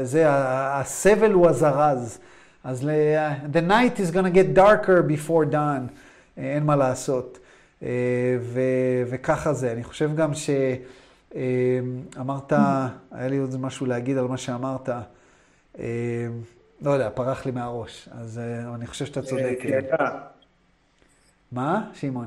[0.03, 2.19] זה, הסבל הוא הזרז.
[2.65, 2.91] אז ל-
[3.53, 5.91] the night is gonna get darker before dawn.
[6.39, 7.39] אה, אין מה לעשות.
[7.83, 7.89] אה,
[8.41, 8.61] ו-
[9.11, 9.73] וככה זה.
[9.73, 10.51] אני חושב גם ש...
[11.35, 11.43] אה,
[12.21, 12.53] אמרת,
[13.13, 14.89] היה לי עוד משהו להגיד על מה שאמרת.
[16.83, 19.59] אה, לא יודע, פרח לי מהראש, אז אה, אני חושב שאתה צודק.
[19.63, 20.11] שאלה.
[21.53, 22.27] מה, שמעון?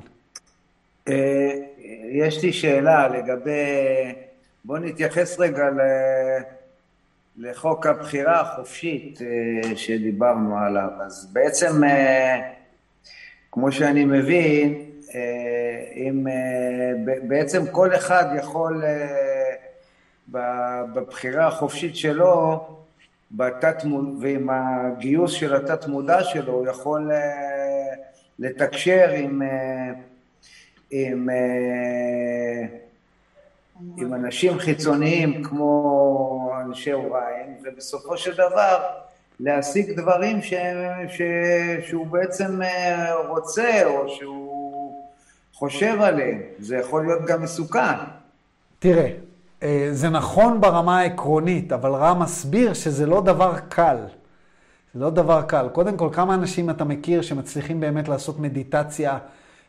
[1.07, 1.49] אה,
[2.11, 3.51] יש לי שאלה לגבי,
[4.65, 5.79] בוא נתייחס רגע ל...
[7.39, 10.89] לחוק הבחירה החופשית אה, שדיברנו עליו.
[11.01, 12.51] אז בעצם, אה,
[13.51, 14.85] כמו שאני מבין,
[15.15, 16.25] אה, אם
[17.27, 18.83] בעצם כל אחד יכול
[20.29, 22.67] בבחירה החופשית שלו,
[23.31, 23.83] בתת,
[24.21, 27.11] ועם הגיוס של התת מודע שלו, הוא יכול
[28.39, 29.41] לתקשר עם,
[30.91, 31.29] עם
[33.97, 38.79] עם אנשים חיצוניים כמו אנשי אוריין, ובסופו של דבר
[39.39, 40.53] להשיג דברים ש...
[41.07, 41.21] ש...
[41.87, 45.05] שהוא בעצם אה, רוצה או שהוא
[45.53, 46.41] חושב עליהם.
[46.59, 47.95] זה יכול להיות גם מסוכן.
[48.79, 49.11] תראה, אה,
[49.91, 53.97] זה נכון ברמה העקרונית, אבל רם מסביר שזה לא דבר קל.
[54.93, 55.67] זה לא דבר קל.
[55.71, 59.17] קודם כל, כמה אנשים אתה מכיר שמצליחים באמת לעשות מדיטציה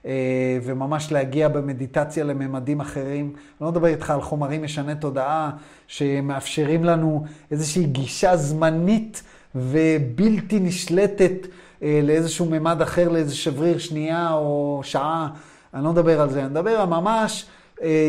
[0.06, 3.24] אה, וממש להגיע במדיטציה לממדים אחרים.
[3.26, 5.50] אני לא מדבר איתך על חומרים משני תודעה,
[5.86, 9.22] שמאפשרים לנו איזושהי גישה זמנית
[9.54, 11.46] ובלתי נשלטת
[11.82, 15.28] אה, לאיזשהו ממד אחר, לאיזה שבריר שנייה או שעה.
[15.74, 17.59] אני לא מדבר על זה, אני מדבר על ממש אה,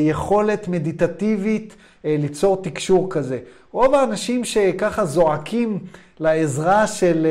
[0.02, 3.40] יכולת מדיטטיבית ליצור תקשור כזה.
[3.72, 5.80] רוב האנשים שככה זועקים
[6.20, 7.28] לעזרה של,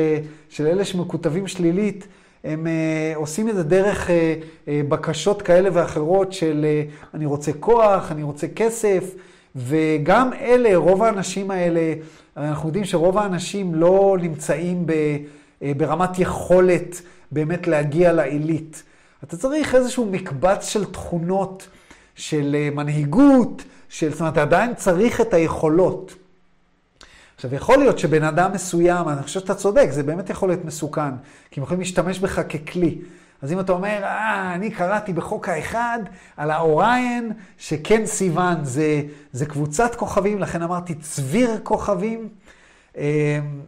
[0.49, 2.07] של אלה שמקוטבים שלילית,
[2.43, 7.51] הם uh, עושים את זה דרך uh, uh, בקשות כאלה ואחרות של uh, אני רוצה
[7.53, 9.15] כוח, אני רוצה כסף,
[9.55, 11.93] וגם אלה, רוב האנשים האלה,
[12.37, 17.01] אנחנו יודעים שרוב האנשים לא נמצאים ב, uh, ברמת יכולת
[17.31, 18.83] באמת להגיע לעילית.
[19.23, 21.67] אתה צריך איזשהו מקבץ של תכונות,
[22.15, 26.15] של uh, מנהיגות, של, זאת אומרת, עדיין צריך את היכולות.
[27.35, 31.11] עכשיו, יכול להיות שבן אדם מסוים, אני חושב שאתה צודק, זה באמת יכול להיות מסוכן,
[31.51, 32.97] כי הם יכולים להשתמש בך ככלי.
[33.41, 35.99] אז אם אתה אומר, אה, אני קראתי בחוק האחד
[36.37, 39.01] על האוריין, שכן סיוון זה,
[39.31, 42.29] זה קבוצת כוכבים, לכן אמרתי צביר כוכבים.
[42.97, 43.03] אמ,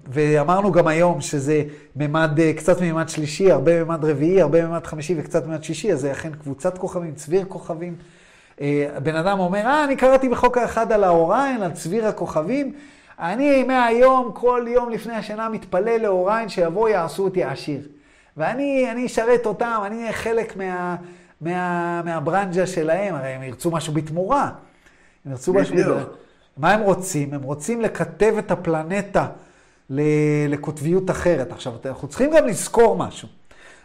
[0.08, 1.64] ואמרנו גם היום שזה
[1.96, 6.00] ממד, אה, קצת ממד שלישי, הרבה ממד רביעי, הרבה ממד חמישי וקצת ממד שישי, אז
[6.00, 7.96] זה אכן קבוצת כוכבים, צביר כוכבים.
[8.62, 12.74] אה, בן אדם אומר, אה, אני קראתי בחוק האחד על האוריין, על צביר הכוכבים,
[13.20, 17.82] אני מהיום, כל יום לפני השנה, מתפלל לאוריין שיבואו יעשו אותי עשיר.
[18.38, 20.96] ואני אשרת אותם, אני אהיה חלק מה,
[21.42, 24.50] מה, מהברנג'ה שלהם, הרי הם ירצו משהו בתמורה.
[25.26, 26.04] הם ירצו משהו בתמורה.
[26.58, 27.34] מה הם רוצים?
[27.34, 29.28] הם רוצים לקטב את הפלנטה
[30.50, 31.52] לקוטביות אחרת.
[31.52, 33.28] עכשיו, אנחנו צריכים גם לזכור משהו.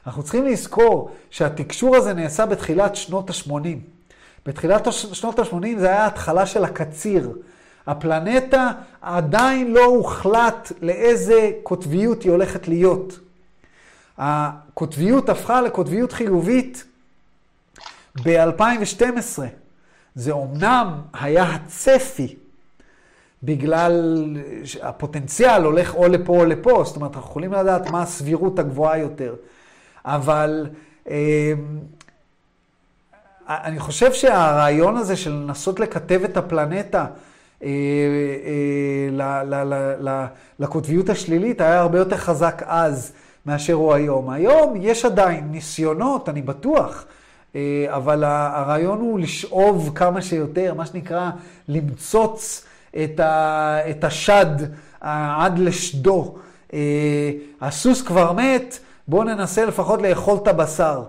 [0.06, 3.97] אנחנו צריכים לזכור שהתקשור הזה נעשה בתחילת שנות ה-80.
[4.46, 7.32] בתחילת שנות ה-80 זה היה ההתחלה של הקציר.
[7.86, 13.18] הפלנטה עדיין לא הוחלט לאיזה קוטביות היא הולכת להיות.
[14.18, 16.84] הקוטביות הפכה לקוטביות חיובית
[18.24, 19.42] ב-2012.
[20.14, 22.36] זה אומנם היה הצפי,
[23.42, 24.24] בגלל
[24.82, 29.34] הפוטנציאל הולך או לפה או לפה, זאת אומרת, אנחנו יכולים לדעת מה הסבירות הגבוהה יותר.
[30.04, 30.66] אבל
[31.10, 31.52] אה,
[33.48, 37.06] אני חושב שהרעיון הזה של לנסות לכתב את הפלנטה
[37.62, 37.68] אה,
[39.22, 40.26] אה,
[40.58, 43.12] לקוטביות השלילית היה הרבה יותר חזק אז
[43.46, 44.30] מאשר הוא היום.
[44.30, 47.04] היום יש עדיין ניסיונות, אני בטוח,
[47.56, 51.30] אה, אבל הרעיון הוא לשאוב כמה שיותר, מה שנקרא,
[51.68, 52.64] למצוץ
[53.90, 54.46] את השד
[55.00, 56.34] עד לשדו.
[57.60, 61.02] הסוס כבר מת, בואו ננסה לפחות לאכול את הבשר.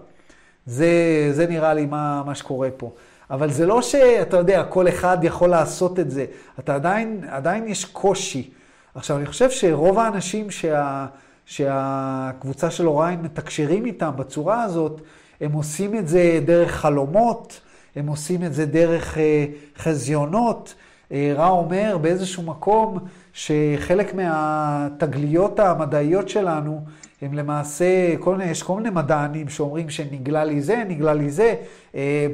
[0.70, 2.92] זה, זה נראה לי מה, מה שקורה פה.
[3.30, 6.26] אבל זה לא שאתה יודע, כל אחד יכול לעשות את זה.
[6.60, 8.50] אתה עדיין, עדיין יש קושי.
[8.96, 11.06] עכשיו, אני חושב שרוב האנשים שה,
[11.46, 15.02] שהקבוצה של אוריין מתקשרים איתם בצורה הזאת,
[15.42, 17.62] הם עושים את זה דרך חלומות,
[17.96, 19.46] הם עושים את זה דרך אה,
[19.78, 20.74] חזיונות.
[21.12, 23.00] אה, רע אומר באיזשהו מקום
[23.34, 26.82] שחלק מהתגליות המדעיות שלנו
[27.22, 31.56] הם למעשה, כל מיני, יש כל מיני מדענים שאומרים שנגלה לי זה, נגלה לי זה.
[31.96, 32.28] אה,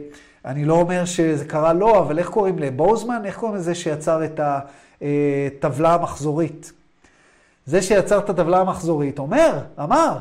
[0.46, 3.22] אני לא אומר שזה קרה לו, אבל איך קוראים לבוזמן?
[3.26, 4.40] איך קוראים לזה שיצר את
[5.02, 6.72] הטבלה המחזורית?
[7.66, 10.18] זה שיצר את הטבלה המחזורית אומר, אמר,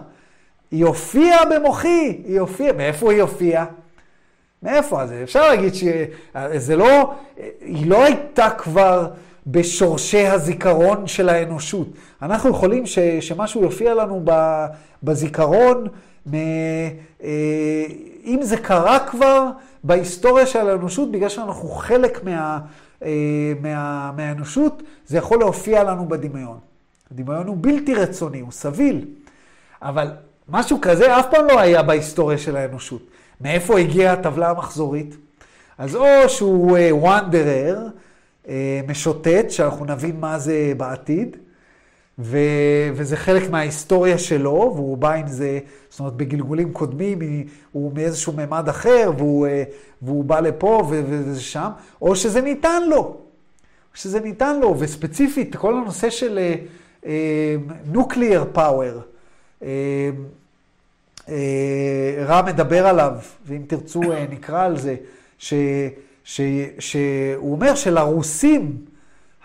[0.71, 3.65] היא הופיעה במוחי, היא הופיעה, מאיפה היא הופיעה?
[4.63, 5.03] מאיפה?
[5.03, 7.15] אז אפשר להגיד שזה לא,
[7.61, 9.11] היא לא הייתה כבר
[9.47, 11.89] בשורשי הזיכרון של האנושות.
[12.23, 14.25] אנחנו יכולים ש, שמשהו יופיע לנו
[15.03, 15.87] בזיכרון,
[16.31, 16.35] מ,
[17.23, 17.85] אה,
[18.25, 19.51] אם זה קרה כבר,
[19.85, 22.59] בהיסטוריה של האנושות, בגלל שאנחנו חלק מה,
[23.05, 26.59] אה, מה, מהאנושות, זה יכול להופיע לנו בדמיון.
[27.11, 29.05] הדמיון הוא בלתי רצוני, הוא סביל.
[29.83, 30.11] אבל
[30.49, 33.03] משהו כזה אף פעם לא היה בהיסטוריה של האנושות.
[33.41, 35.17] מאיפה הגיעה הטבלה המחזורית?
[35.79, 37.89] אז או שהוא וונדרר, אה,
[38.89, 41.37] משוטט, שאנחנו נבין מה זה בעתיד,
[42.19, 42.39] ו,
[42.95, 45.59] וזה חלק מההיסטוריה שלו, והוא בא עם זה,
[45.91, 47.19] זאת אומרת, בגלגולים קודמים,
[47.73, 49.63] הוא מאיזשהו ממד אחר, והוא, אה,
[50.03, 51.69] והוא בא לפה וזה שם,
[52.03, 53.17] או שזה ניתן לו,
[53.95, 56.39] שזה ניתן לו, וספציפית, כל הנושא של
[57.87, 59.01] נוקליאר uh, פאוור,
[62.27, 63.13] רע מדבר עליו,
[63.47, 64.97] ואם תרצו uh, נקרא על זה,
[65.39, 65.55] ש,
[66.25, 66.41] ש,
[66.79, 68.85] שהוא אומר שלרוסים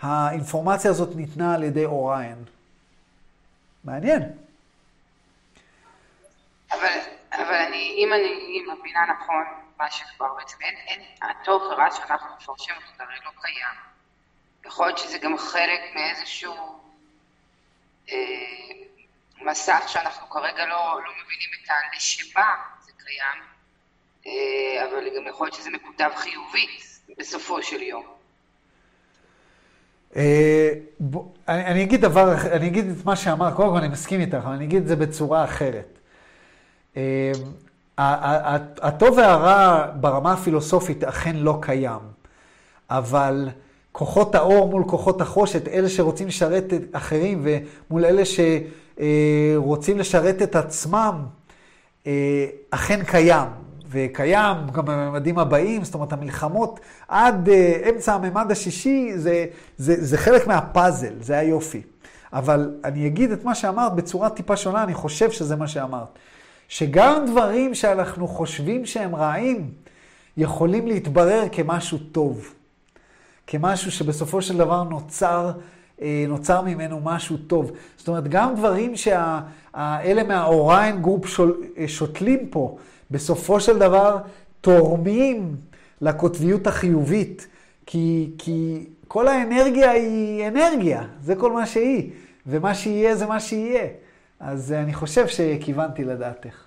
[0.00, 2.44] האינפורמציה הזאת ניתנה על ידי אוריין.
[3.84, 4.22] מעניין.
[6.72, 6.98] אבל,
[7.32, 9.44] אבל אני, אם אני מבינה נכון,
[9.78, 13.76] מה שכבר בעצם אין, אין, הטוב ורע שאנחנו מפרשים אותו הרי לא קיים.
[14.64, 16.80] יכול להיות שזה גם חלק מאיזשהו
[18.10, 18.16] אה,
[19.40, 23.42] מסך שאנחנו כרגע לא, לא מבינים את הלשמה זה קיים,
[24.26, 28.02] אבל גם יכול להיות שזה מקוטב חיובית בסופו של יום.
[30.16, 30.72] אה,
[31.48, 34.64] אני אגיד דבר, אני אגיד את מה שאמר, קודם כל אני מסכים איתך, אבל אני
[34.64, 35.98] אגיד את זה בצורה אחרת.
[36.96, 37.32] אה,
[38.82, 42.00] הטוב והרע ברמה הפילוסופית אכן לא קיים,
[42.90, 43.48] אבל
[43.92, 47.46] כוחות האור מול כוחות החושת, אלה שרוצים לשרת את אחרים
[47.90, 48.22] ומול אלה
[48.96, 51.24] שרוצים לשרת את עצמם,
[52.06, 53.48] אה, אכן קיים.
[53.90, 59.46] וקיים גם בממדים הבאים, זאת אומרת, המלחמות עד אה, אמצע הממד השישי זה,
[59.76, 61.82] זה, זה חלק מהפאזל, זה היופי.
[62.32, 66.18] אבל אני אגיד את מה שאמרת בצורה טיפה שונה, אני חושב שזה מה שאמרת.
[66.68, 69.70] שגם דברים שאנחנו חושבים שהם רעים,
[70.36, 72.54] יכולים להתברר כמשהו טוב.
[73.46, 75.52] כמשהו שבסופו של דבר נוצר,
[76.02, 77.72] אה, נוצר ממנו משהו טוב.
[77.96, 81.26] זאת אומרת, גם דברים שאלה מה Orion group
[81.78, 82.76] אה, שותלים פה,
[83.10, 84.16] בסופו של דבר
[84.60, 85.56] תורמים
[86.00, 87.46] לקוטביות החיובית,
[87.86, 92.10] כי, כי כל האנרגיה היא אנרגיה, זה כל מה שהיא,
[92.46, 93.86] ומה שיהיה זה מה שיהיה.
[94.40, 96.64] אז אני חושב שכיוונתי לדעתך.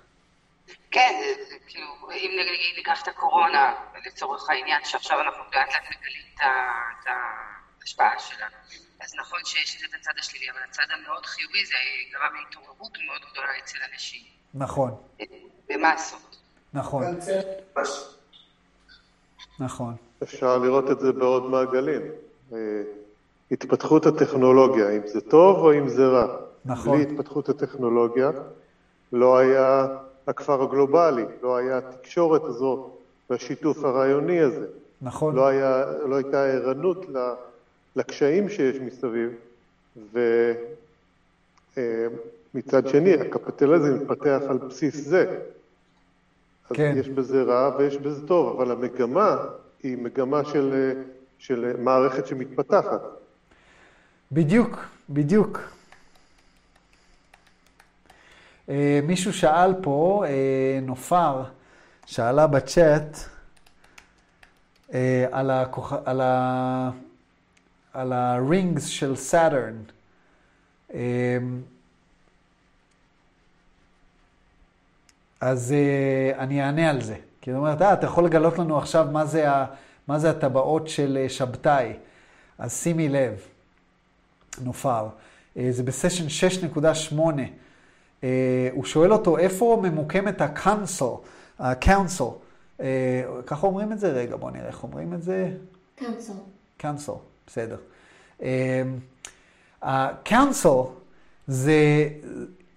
[0.90, 3.74] כן, זה, כאילו, אם נגיד ניקח את הקורונה,
[4.06, 7.06] לצורך העניין, שעכשיו אנחנו לאט לאט מגלים את
[7.80, 8.46] ההשפעה שלה,
[9.00, 11.74] אז נכון שיש את הצד השלילי, אבל הצד המאוד חיובי זה
[12.12, 14.20] גרם להתעוררות מאוד גדולה אצל אנשים.
[14.54, 14.96] נכון.
[15.68, 16.33] במסות.
[16.74, 17.04] נכון.
[19.60, 19.94] נכון.
[20.22, 22.02] אפשר לראות את זה בעוד מעגלים.
[22.52, 22.58] אה,
[23.50, 26.36] התפתחות הטכנולוגיה, אם זה טוב או אם זה רע.
[26.64, 26.96] נכון.
[26.96, 28.30] בלי התפתחות הטכנולוגיה
[29.12, 29.86] לא היה
[30.26, 32.90] הכפר הגלובלי, לא היה התקשורת הזו
[33.30, 34.66] והשיתוף הרעיוני הזה.
[35.02, 35.34] נכון.
[35.34, 37.06] לא, היה, לא הייתה ערנות
[37.96, 39.30] לקשיים שיש מסביב,
[42.54, 45.40] ומצד שני, הקפיטליזם מתפתח על בסיס זה.
[46.70, 46.94] אז כן.
[46.96, 49.36] יש בזה רע ויש בזה טוב, אבל המגמה
[49.82, 50.92] היא מגמה של,
[51.38, 53.00] של מערכת שמתפתחת.
[54.32, 54.78] בדיוק,
[55.10, 55.60] בדיוק.
[58.68, 61.42] אה, מישהו שאל פה, אה, נופר,
[62.06, 63.18] שאלה בצ'אט
[64.94, 65.92] אה, על, הכוח...
[66.04, 66.90] על, ה...
[67.92, 69.76] על הרינגס של סאטרן.
[75.40, 75.74] אז
[76.38, 77.16] אני אענה על זה.
[77.40, 79.64] כי זאת אומרת, אה, אתה יכול לגלות לנו עכשיו מה זה, ה...
[80.08, 81.92] מה זה הטבעות של שבתאי.
[82.58, 83.40] אז שימי לב,
[84.62, 85.08] נופר.
[85.70, 86.48] זה בסשן
[87.12, 87.14] 6.8.
[88.24, 88.26] Uh,
[88.72, 91.26] הוא שואל אותו, איפה ממוקמת ה-council,
[91.58, 92.22] ה-council,
[92.78, 92.82] uh,
[93.46, 94.12] ככה אומרים את זה?
[94.12, 95.50] רגע, בואו נראה איך אומרים את זה.
[95.98, 96.82] council.
[96.82, 97.76] council, בסדר.
[98.40, 98.44] uh,
[101.46, 102.08] זה,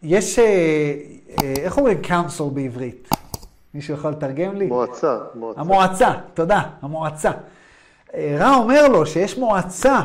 [0.03, 3.09] יש, uh, uh, איך אומרים council בעברית?
[3.73, 4.67] מישהו יכול לתרגם לי?
[4.67, 5.17] מועצה.
[5.35, 7.31] מועצה, המועצה, תודה, המועצה.
[7.31, 10.01] Uh, רע אומר לו שיש מועצה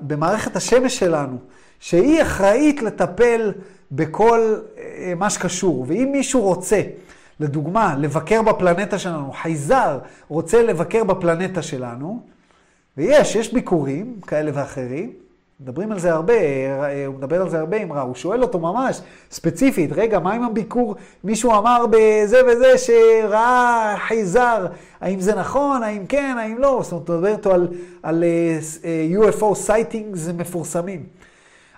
[0.00, 1.38] במערכת השמש שלנו,
[1.80, 3.52] שהיא אחראית לטפל
[3.92, 5.84] בכל אה, מה שקשור.
[5.88, 6.82] ואם מישהו רוצה,
[7.40, 9.98] לדוגמה, לבקר בפלנטה שלנו, חייזר
[10.28, 12.22] רוצה לבקר בפלנטה שלנו,
[12.96, 15.12] ויש, יש ביקורים כאלה ואחרים,
[15.64, 18.58] מדברים על זה הרבה, אה, הוא מדבר על זה הרבה עם רא, הוא שואל אותו
[18.58, 19.00] ממש
[19.30, 20.94] ספציפית, רגע, מה עם הביקור?
[21.24, 24.66] מישהו אמר בזה וזה שראה חייזר,
[25.00, 26.80] האם זה נכון, האם כן, האם לא?
[26.82, 27.68] זאת אומרת, הוא מדבר איתו על,
[28.02, 28.24] על
[28.82, 31.06] אה, UFO sightings מפורסמים.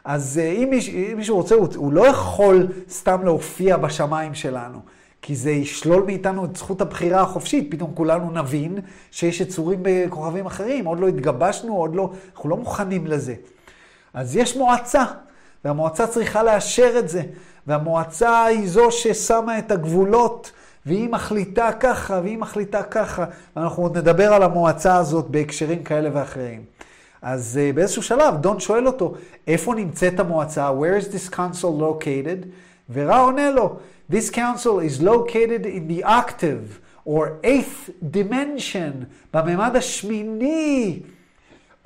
[0.04, 4.78] אז אה, אם מישהו, אם מישהו רוצה, הוא, הוא לא יכול סתם להופיע בשמיים שלנו,
[5.22, 7.70] כי זה ישלול מאיתנו את זכות הבחירה החופשית.
[7.70, 8.78] פתאום כולנו נבין
[9.10, 13.34] שיש יצורים בכוכבים אחרים, עוד לא התגבשנו, עוד לא, אנחנו לא מוכנים לזה.
[14.16, 15.04] אז יש מועצה,
[15.64, 17.22] והמועצה צריכה לאשר את זה,
[17.66, 20.52] והמועצה היא זו ששמה את הגבולות
[20.86, 23.24] והיא מחליטה ככה, והיא מחליטה ככה.
[23.56, 26.64] ואנחנו עוד נדבר על המועצה הזאת בהקשרים כאלה ואחרים.
[27.22, 29.14] אז uh, באיזשהו שלב דון שואל אותו,
[29.46, 30.70] איפה נמצאת המועצה?
[30.70, 32.46] Where is this council located?
[32.92, 33.76] ורע עונה לו,
[34.12, 41.00] This council is located in the octave, or eighth dimension, בממד השמיני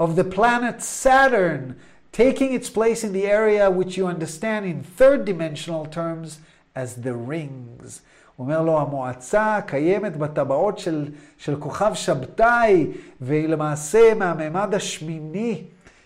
[0.01, 1.75] of the planet Saturn,
[2.13, 6.39] taking its place in the area which you understand in third dimensional terms
[6.75, 8.01] as the rings.
[8.37, 11.09] הוא אומר לו, המועצה קיימת בטבעות של,
[11.39, 12.87] של כוכב שבתאי,
[13.21, 15.63] והיא למעשה מהמימד השמיני.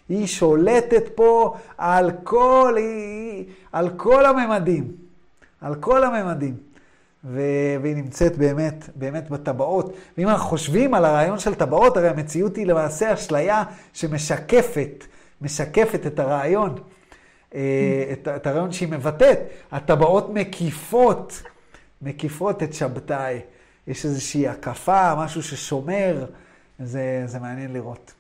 [0.09, 4.93] היא שולטת פה על כל, היא, על כל הממדים.
[5.61, 6.57] על כל הממדים.
[7.25, 7.41] ו...
[7.83, 9.97] והיא נמצאת באמת, באמת בטבעות.
[10.19, 13.63] ואם אנחנו חושבים על הרעיון של טבעות, הרי המציאות היא למעשה אשליה
[13.93, 15.05] שמשקפת,
[15.45, 16.75] משקפת את הרעיון,
[17.55, 17.61] אה,
[18.13, 19.39] את, את הרעיון שהיא מבטאת.
[19.73, 21.43] הטבעות מקיפות,
[22.03, 23.41] מקיפות את שבתאי.
[23.87, 26.25] יש איזושהי הקפה, משהו ששומר,
[26.79, 28.13] זה, זה מעניין לראות.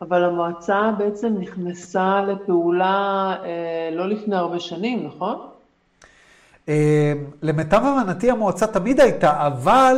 [0.00, 5.46] אבל המועצה בעצם נכנסה לפעולה אה, לא לפני הרבה שנים, נכון?
[6.68, 7.12] אה,
[7.42, 9.96] למיטב הבנתי המועצה תמיד הייתה, אבל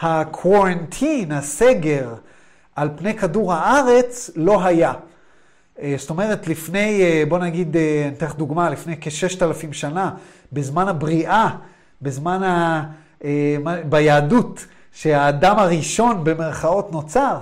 [0.00, 2.14] הקוורנטין, הסגר
[2.76, 4.92] על פני כדור הארץ, לא היה.
[5.80, 10.10] אה, זאת אומרת, לפני, אה, בוא נגיד, אני אתן לך דוגמה, לפני כששת אלפים שנה,
[10.52, 11.48] בזמן הבריאה,
[12.02, 12.84] בזמן ה...
[13.88, 17.38] ביהדות, שהאדם הראשון במרכאות נוצר,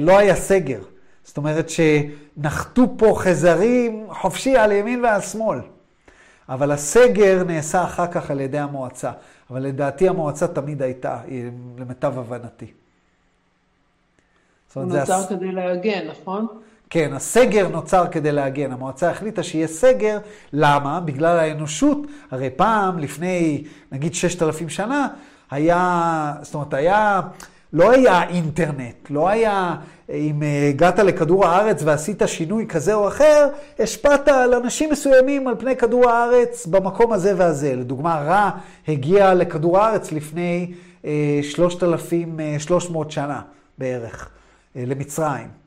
[0.00, 0.80] לא היה סגר.
[1.24, 5.58] זאת אומרת שנחתו פה חזרים חופשי על ימין ועל שמאל.
[6.48, 9.12] אבל הסגר נעשה אחר כך על ידי המועצה.
[9.50, 11.18] אבל לדעתי המועצה תמיד הייתה,
[11.78, 12.66] למיטב הבנתי.
[14.74, 15.28] הוא נוצר הס...
[15.28, 16.46] כדי להגן, נכון?
[16.94, 18.72] כן, הסגר נוצר כדי להגן.
[18.72, 20.18] המועצה החליטה שיהיה סגר,
[20.52, 21.00] למה?
[21.00, 21.98] בגלל האנושות.
[22.30, 25.08] הרי פעם, לפני נגיד ששת אלפים שנה,
[25.50, 27.20] היה, זאת אומרת, היה,
[27.72, 29.74] לא היה אינטרנט, לא היה
[30.10, 33.48] אם אה, הגעת לכדור הארץ ועשית שינוי כזה או אחר,
[33.78, 37.76] השפעת על אנשים מסוימים על פני כדור הארץ במקום הזה והזה.
[37.76, 38.50] לדוגמה, רע
[38.88, 40.72] הגיע לכדור הארץ לפני
[41.42, 43.40] 3,300 אה, שנה
[43.78, 44.28] בערך,
[44.76, 45.63] אה, למצרים.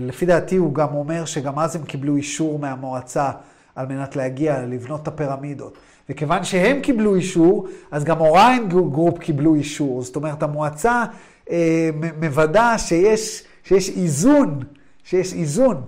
[0.00, 3.30] לפי דעתי הוא גם אומר שגם אז הם קיבלו אישור מהמועצה
[3.74, 5.78] על מנת להגיע, לבנות את הפירמידות.
[6.08, 10.02] וכיוון שהם קיבלו אישור, אז גם Orion group קיבלו אישור.
[10.02, 11.04] זאת אומרת, המועצה
[11.50, 11.90] אה,
[12.20, 14.60] מוודא שיש, שיש איזון,
[15.04, 15.82] שיש איזון.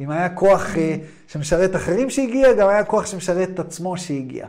[0.00, 0.96] אם היה כוח אה,
[1.28, 4.46] שמשרת אחרים שהגיע, גם היה כוח שמשרת את עצמו שהגיע.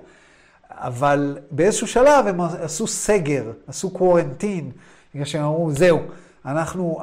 [0.69, 4.72] אבל באיזשהו שלב הם עשו סגר, עשו quarantine,
[5.14, 5.99] בגלל שהם אמרו, זהו,
[6.45, 6.99] אנחנו,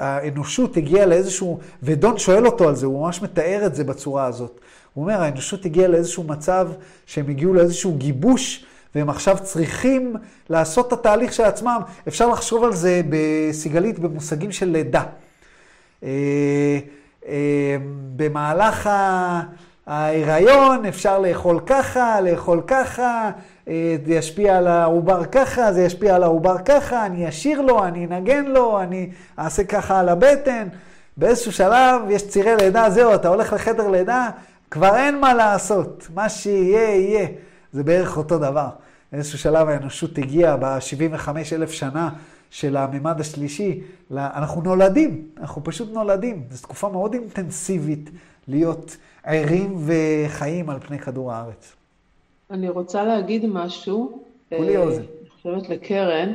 [0.00, 4.60] האנושות הגיעה לאיזשהו, ודון שואל אותו על זה, הוא ממש מתאר את זה בצורה הזאת.
[4.94, 6.68] הוא אומר, האנושות הגיעה לאיזשהו מצב
[7.06, 10.16] שהם הגיעו לאיזשהו גיבוש והם עכשיו צריכים
[10.50, 11.80] לעשות את התהליך של עצמם.
[12.08, 15.02] אפשר לחשוב על זה בסיגלית במושגים של לידה.
[16.02, 16.08] אה,
[17.26, 17.76] אה,
[18.16, 18.90] במהלך
[19.86, 23.30] ההיריון אפשר לאכול ככה, לאכול ככה,
[23.66, 28.44] זה ישפיע על העובר ככה, זה ישפיע על העובר ככה, אני אשיר לו, אני אנגן
[28.44, 30.68] לו, אני אעשה ככה על הבטן.
[31.16, 34.30] באיזשהו שלב יש צירי לידה, זהו, אתה הולך לחדר לידה,
[34.70, 37.26] כבר אין מה לעשות, מה שיהיה, יהיה.
[37.72, 38.68] זה בערך אותו דבר.
[39.12, 42.10] באיזשהו שלב האנושות הגיעה ב-75 אלף שנה
[42.50, 43.80] של הממד השלישי,
[44.16, 46.42] אנחנו נולדים, אנחנו פשוט נולדים.
[46.50, 48.10] זו תקופה מאוד אינטנסיבית
[48.48, 51.83] להיות ערים וחיים על פני כדור הארץ.
[52.54, 54.18] אני רוצה להגיד משהו.
[54.56, 55.02] כולי אוזן.
[55.02, 56.32] אני חושבת לקרן,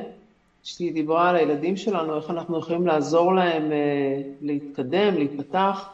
[0.64, 5.90] שהיא דיברה על הילדים שלנו, איך אנחנו יכולים לעזור להם אה, להתקדם, להיפתח.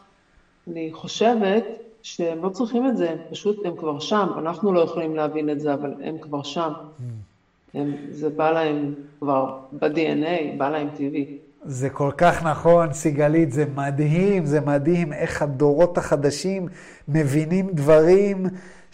[0.68, 1.64] אני חושבת
[2.02, 4.28] שהם לא צריכים את זה, הם פשוט, הם כבר שם.
[4.38, 6.72] אנחנו לא יכולים להבין את זה, אבל הם כבר שם.
[7.74, 11.38] הם, זה בא להם כבר ב-DNA, בא להם טבעי.
[11.66, 16.68] זה כל כך נכון, סיגלית, זה מדהים, זה מדהים איך הדורות החדשים
[17.08, 18.46] מבינים דברים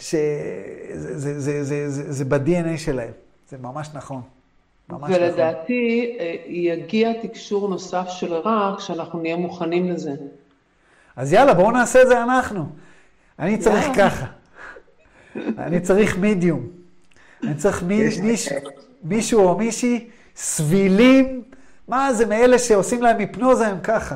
[0.02, 3.12] שזה זה, זה, זה, זה, זה ב-DNA שלהם.
[3.50, 4.22] זה ממש נכון.
[4.90, 6.28] ממש ולדעתי נכון.
[6.48, 10.12] יגיע תקשור נוסף של רע כשאנחנו נהיה מוכנים לזה.
[11.16, 12.66] אז יאללה, בואו נעשה את זה אנחנו.
[13.40, 14.26] אני צריך ככה.
[15.58, 16.68] אני צריך מידיום.
[17.44, 17.84] אני צריך
[19.04, 21.44] מישהו או מישהי סבילים.
[21.88, 24.16] מה זה, מאלה שעושים להם היפנוזה הם ככה.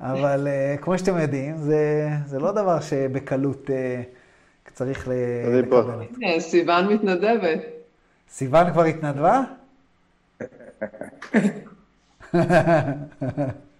[0.00, 3.72] אבל uh, כמו שאתם יודעים, זה, זה לא דבר שבקלות uh,
[4.72, 5.90] צריך לקבל.
[6.20, 7.60] הנה, סיוון מתנדבת.
[8.30, 9.42] סיוון כבר התנדבה?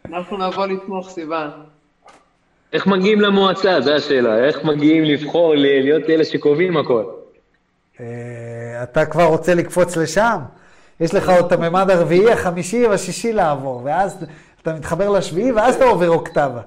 [0.05, 1.51] אנחנו נבוא לתמוך, סיוון.
[2.73, 3.81] איך מגיעים למועצה?
[3.81, 4.45] זו השאלה.
[4.45, 7.05] איך מגיעים לבחור, להיות אלה שקובעים הכל?
[8.01, 10.39] אה, אתה כבר רוצה לקפוץ לשם?
[11.01, 14.27] יש לך עוד את הממד הרביעי, החמישי והשישי לעבור, ואז
[14.63, 16.61] אתה מתחבר לשביעי, ואז אתה עובר אוקטבה.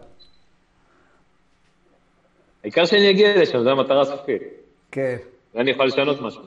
[2.65, 4.41] העיקר שאני אגיע לשם, זו המטרה הסופית.
[4.91, 5.15] כן.
[5.55, 6.41] ואני יכול לשנות משהו.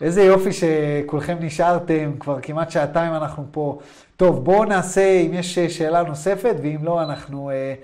[0.00, 3.78] איזה יופי שכולכם נשארתם, כבר כמעט שעתיים אנחנו פה.
[4.16, 7.74] טוב, בואו נעשה, אם יש שאלה נוספת, ואם לא, אנחנו אה,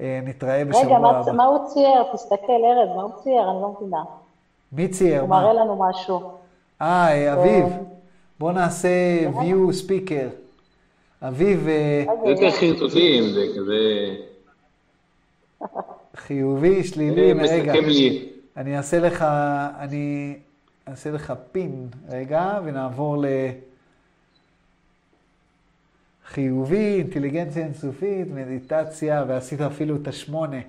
[0.00, 1.22] אה, נתראה בשבוע רגע, הבא.
[1.26, 2.02] מה, מה הוא צייר?
[2.12, 3.50] תסתכל, ארז, מה הוא צייר?
[3.50, 4.02] אני לא מבינה.
[4.72, 5.20] מי צייר?
[5.20, 5.40] הוא מה?
[5.40, 6.30] מראה לנו משהו.
[6.82, 7.68] אה, אה, אביב.
[7.68, 7.84] כן.
[8.40, 8.88] בואו נעשה
[9.34, 10.28] view speaker.
[11.22, 13.80] אביב, אה, זה יותר חרטוטים, זה כזה...
[16.16, 17.72] חיובי, שלילי, רגע.
[18.56, 19.22] אני אעשה לך,
[19.78, 20.36] אני
[20.88, 23.24] אעשה לך פין, רגע, ונעבור
[26.30, 30.60] לחיובי, אינטליגנציה אינסופית, מדיטציה, ועשית אפילו את השמונה,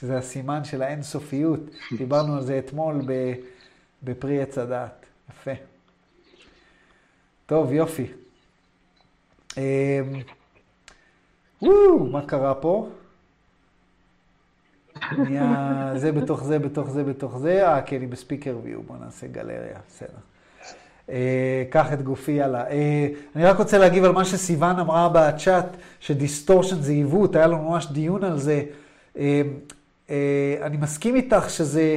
[0.00, 1.60] שזה הסימן של האינסופיות.
[1.98, 3.34] דיברנו על זה אתמול ב-
[4.02, 5.06] בפרי עץ הדעת.
[5.30, 5.50] יפה.
[7.46, 8.06] טוב, יופי.
[9.56, 9.62] אמ,
[11.62, 12.88] וואו, מה קרה פה?
[15.18, 17.68] נהיה זה בתוך זה, בתוך זה, בתוך זה.
[17.68, 20.18] אה, כי אני בספיקר ויו, בוא נעשה גלריה, בסדר.
[21.10, 22.66] אה, קח את גופי, יאללה.
[22.70, 25.66] אה, אני רק רוצה להגיב על מה שסיוון אמרה בצ'אט,
[26.00, 28.62] שדיסטורשן זה עיוות, היה לנו ממש דיון על זה.
[29.18, 29.42] אה,
[30.62, 31.96] אני מסכים איתך שזה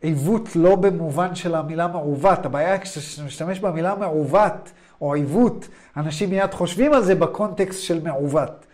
[0.00, 2.46] עיוות לא במובן של המילה מעוות.
[2.46, 8.02] הבעיה היא כשאתה משתמש במילה מעוות או עיוות, אנשים מיד חושבים על זה בקונטקסט של
[8.02, 8.66] מעוות.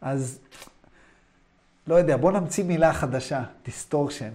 [0.00, 0.38] אז
[1.86, 4.30] לא יודע, בוא נמציא מילה חדשה, distortion.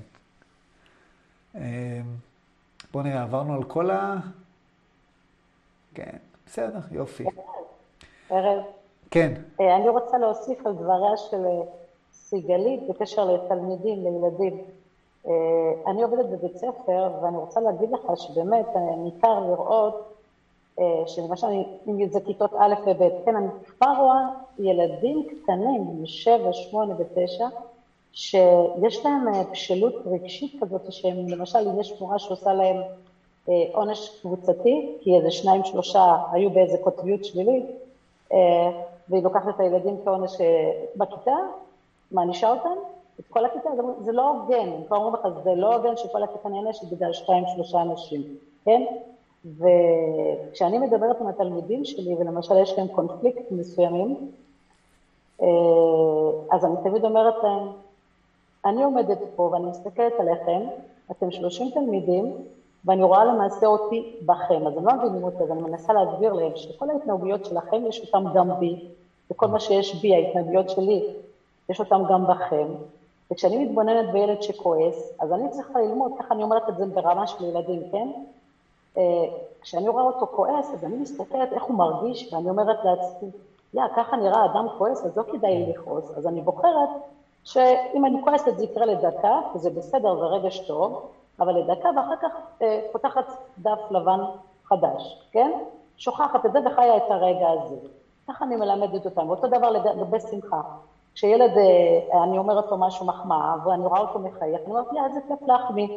[2.92, 4.16] בוא נראה, עברנו על כל ה...
[5.94, 7.26] כן, בסדר, יופי.
[8.32, 8.64] ארז,
[9.12, 11.62] כן, אה, אני רוצה להוסיף על דבריה של אה,
[12.14, 14.64] סיגלית בקשר לתלמידים, לילדים.
[15.28, 15.32] אה,
[15.88, 18.66] אני עובדת בבית ספר, ואני רוצה להגיד לך שבאמת
[18.98, 20.14] ניכר לראות,
[20.80, 21.48] אה, שלמשל,
[21.88, 24.28] אם זה כיתות א' וב', כן, אני כבר רואה
[24.60, 27.48] ילדים קטנים, בני שבע, שמונה ותשע,
[28.14, 32.78] שיש להם אה, בשלות רגשית כזאת, שהם, למשל, אם יש מורה שעושה להם
[33.50, 37.66] אה, עונש קבוצתי, כי איזה שניים, שלושה היו באיזה קוטביות שלילית,
[39.10, 40.32] והיא לוקחת את הילדים כעונש
[40.96, 41.36] בכיתה,
[42.12, 42.76] מענישה אותם,
[43.20, 43.70] את כל הכיתה,
[44.06, 47.44] זה לא הוגן, הם כבר אומרים לך, זה לא הוגן שכל הכיתה נענשת בגלל שתיים,
[47.56, 48.22] שלושה אנשים,
[48.66, 48.84] כן?
[49.46, 54.32] וכשאני מדברת עם התלמידים שלי, ולמשל יש להם קונפליקט מסוימים,
[55.42, 55.48] אה,
[56.52, 57.68] אז אני תמיד אומרת להם,
[58.66, 60.62] אני עומדת פה ואני מסתכלת עליכם,
[61.12, 62.34] אתם 30 תלמידים,
[62.86, 66.52] ואני רואה למעשה אותי בכם, אז הם לא מבינים אותי, אז אני מנסה להסביר להם
[66.56, 68.88] שכל ההתנהגויות שלכם יש אותם גם בי,
[69.32, 71.04] וכל מה שיש בי, ההתנהגויות שלי,
[71.70, 72.68] יש אותם גם בכם,
[73.32, 77.46] וכשאני מתבוננת בילד שכועס, אז אני צריכה ללמוד, ככה אני אומרת את זה ברמה של
[77.46, 78.08] ילדים, כן?
[79.00, 83.30] אה, כשאני רואה אותו כועס, אז אני מסתכלת איך הוא מרגיש, ואני אומרת לעצמי,
[83.74, 86.12] יא, ככה נראה אדם כועס, אז לא כדאי לי לכעוס.
[86.18, 86.90] אז אני בוחרת
[87.44, 91.02] שאם אני כועסת זה יקרה לדקה, וזה בסדר, זה רגש טוב,
[91.40, 92.32] אבל לדקה, ואחר כך
[92.62, 93.26] אה, פותחת
[93.58, 94.20] דף לבן
[94.66, 95.52] חדש, כן?
[95.98, 97.76] שוכחת את זה וחיה את הרגע הזה.
[98.28, 99.30] ככה אני מלמדת אותם.
[99.30, 100.62] אותו דבר לגבי שמחה.
[101.16, 105.20] כשילד, אה, אני אומרת לו משהו מחמאה, ואני רואה אותו מחייך, אני אומרת, יא, איזה
[105.28, 105.88] כיף להחמיא.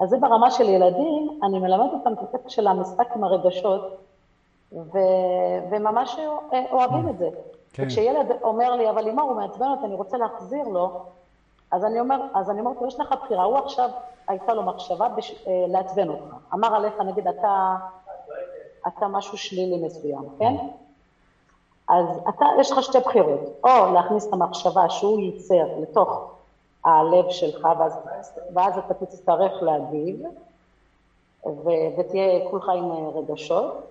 [0.00, 3.96] אז זה ברמה של ילדים, אני מלמדת אותם את הקטע של המשחק עם הרגשות,
[4.72, 4.98] ו...
[5.70, 6.18] וממש
[6.72, 7.28] אוהבים את זה.
[7.72, 7.82] כן.
[7.86, 11.02] וכשילד אומר לי, אבל לימור, הוא מעצבן אותי, אני רוצה להחזיר לו,
[11.70, 13.90] אז אני אומר, אז אני אומרת יש לך בחירה, הוא עכשיו,
[14.28, 15.44] הייתה לו מחשבה בש...
[15.46, 16.34] אה, לעצבן אותך.
[16.54, 17.76] אמר עליך, נגיד, אתה,
[18.86, 20.56] אתה משהו שלילי מסוים, כן?
[21.88, 26.30] אז אתה, יש לך שתי בחירות, או להכניס את המחשבה שהוא ייצר לתוך
[26.84, 27.92] הלב שלך, ואז,
[28.54, 30.22] ואז אתה תצטרך להגיב,
[31.46, 33.86] ו, ותהיה כולך עם אה, רגשות,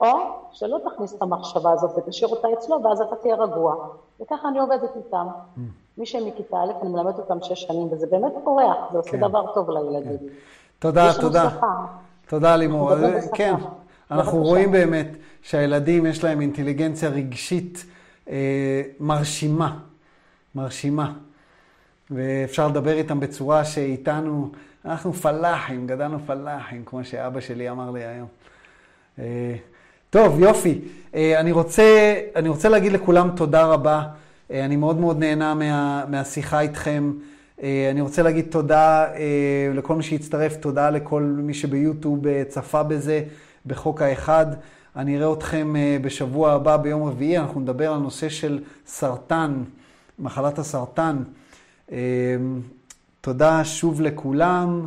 [0.00, 0.08] או
[0.52, 3.74] שלא תכניס את המחשבה הזאת ותשאיר אותה אצלו, ואז אתה תהיה רגוע.
[4.20, 5.26] וככה אני עובדת איתם.
[5.98, 9.28] מי שהם מכיתה א', אני מלמדת אותם שש שנים, וזה באמת פורח, זה עושה כן.
[9.28, 10.16] דבר טוב לילדים.
[10.78, 11.50] תודה, יש לנו תודה.
[11.50, 11.66] שפה.
[12.28, 12.94] תודה לימור.
[12.94, 13.36] בשפה.
[13.36, 13.54] כן,
[14.10, 14.42] אנחנו.
[14.42, 15.08] רואים באמת
[15.42, 17.84] שהילדים יש להם אינטליגנציה רגשית
[18.28, 19.78] אה, מרשימה,
[20.54, 21.12] מרשימה.
[22.10, 24.50] ואפשר לדבר איתם בצורה שאיתנו,
[24.84, 28.28] אנחנו פלאחים, גדלנו פלאחים, כמו שאבא שלי אמר לי היום.
[29.18, 29.54] אה,
[30.10, 30.80] טוב, יופי.
[31.14, 34.02] אה, אני רוצה, אני רוצה להגיד לכולם תודה רבה.
[34.50, 37.12] אה, אני מאוד מאוד נהנה מה, מהשיחה איתכם.
[37.90, 39.06] אני רוצה להגיד תודה
[39.74, 43.22] לכל מי שהצטרף, תודה לכל מי שביוטיוב צפה בזה,
[43.66, 44.46] בחוק האחד.
[44.96, 49.62] אני אראה אתכם בשבוע הבא, ביום רביעי, אנחנו נדבר על נושא של סרטן,
[50.18, 51.22] מחלת הסרטן.
[51.92, 52.36] אה,
[53.20, 54.86] תודה שוב לכולם.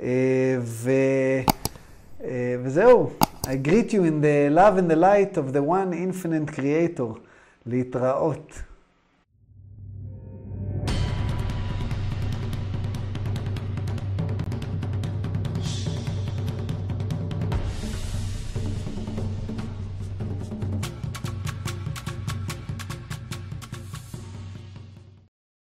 [0.00, 0.90] אה, ו,
[2.24, 3.10] אה, וזהו.
[3.42, 7.18] I greet you in the love and the light of the one infinite creator.
[7.66, 8.62] להתראות.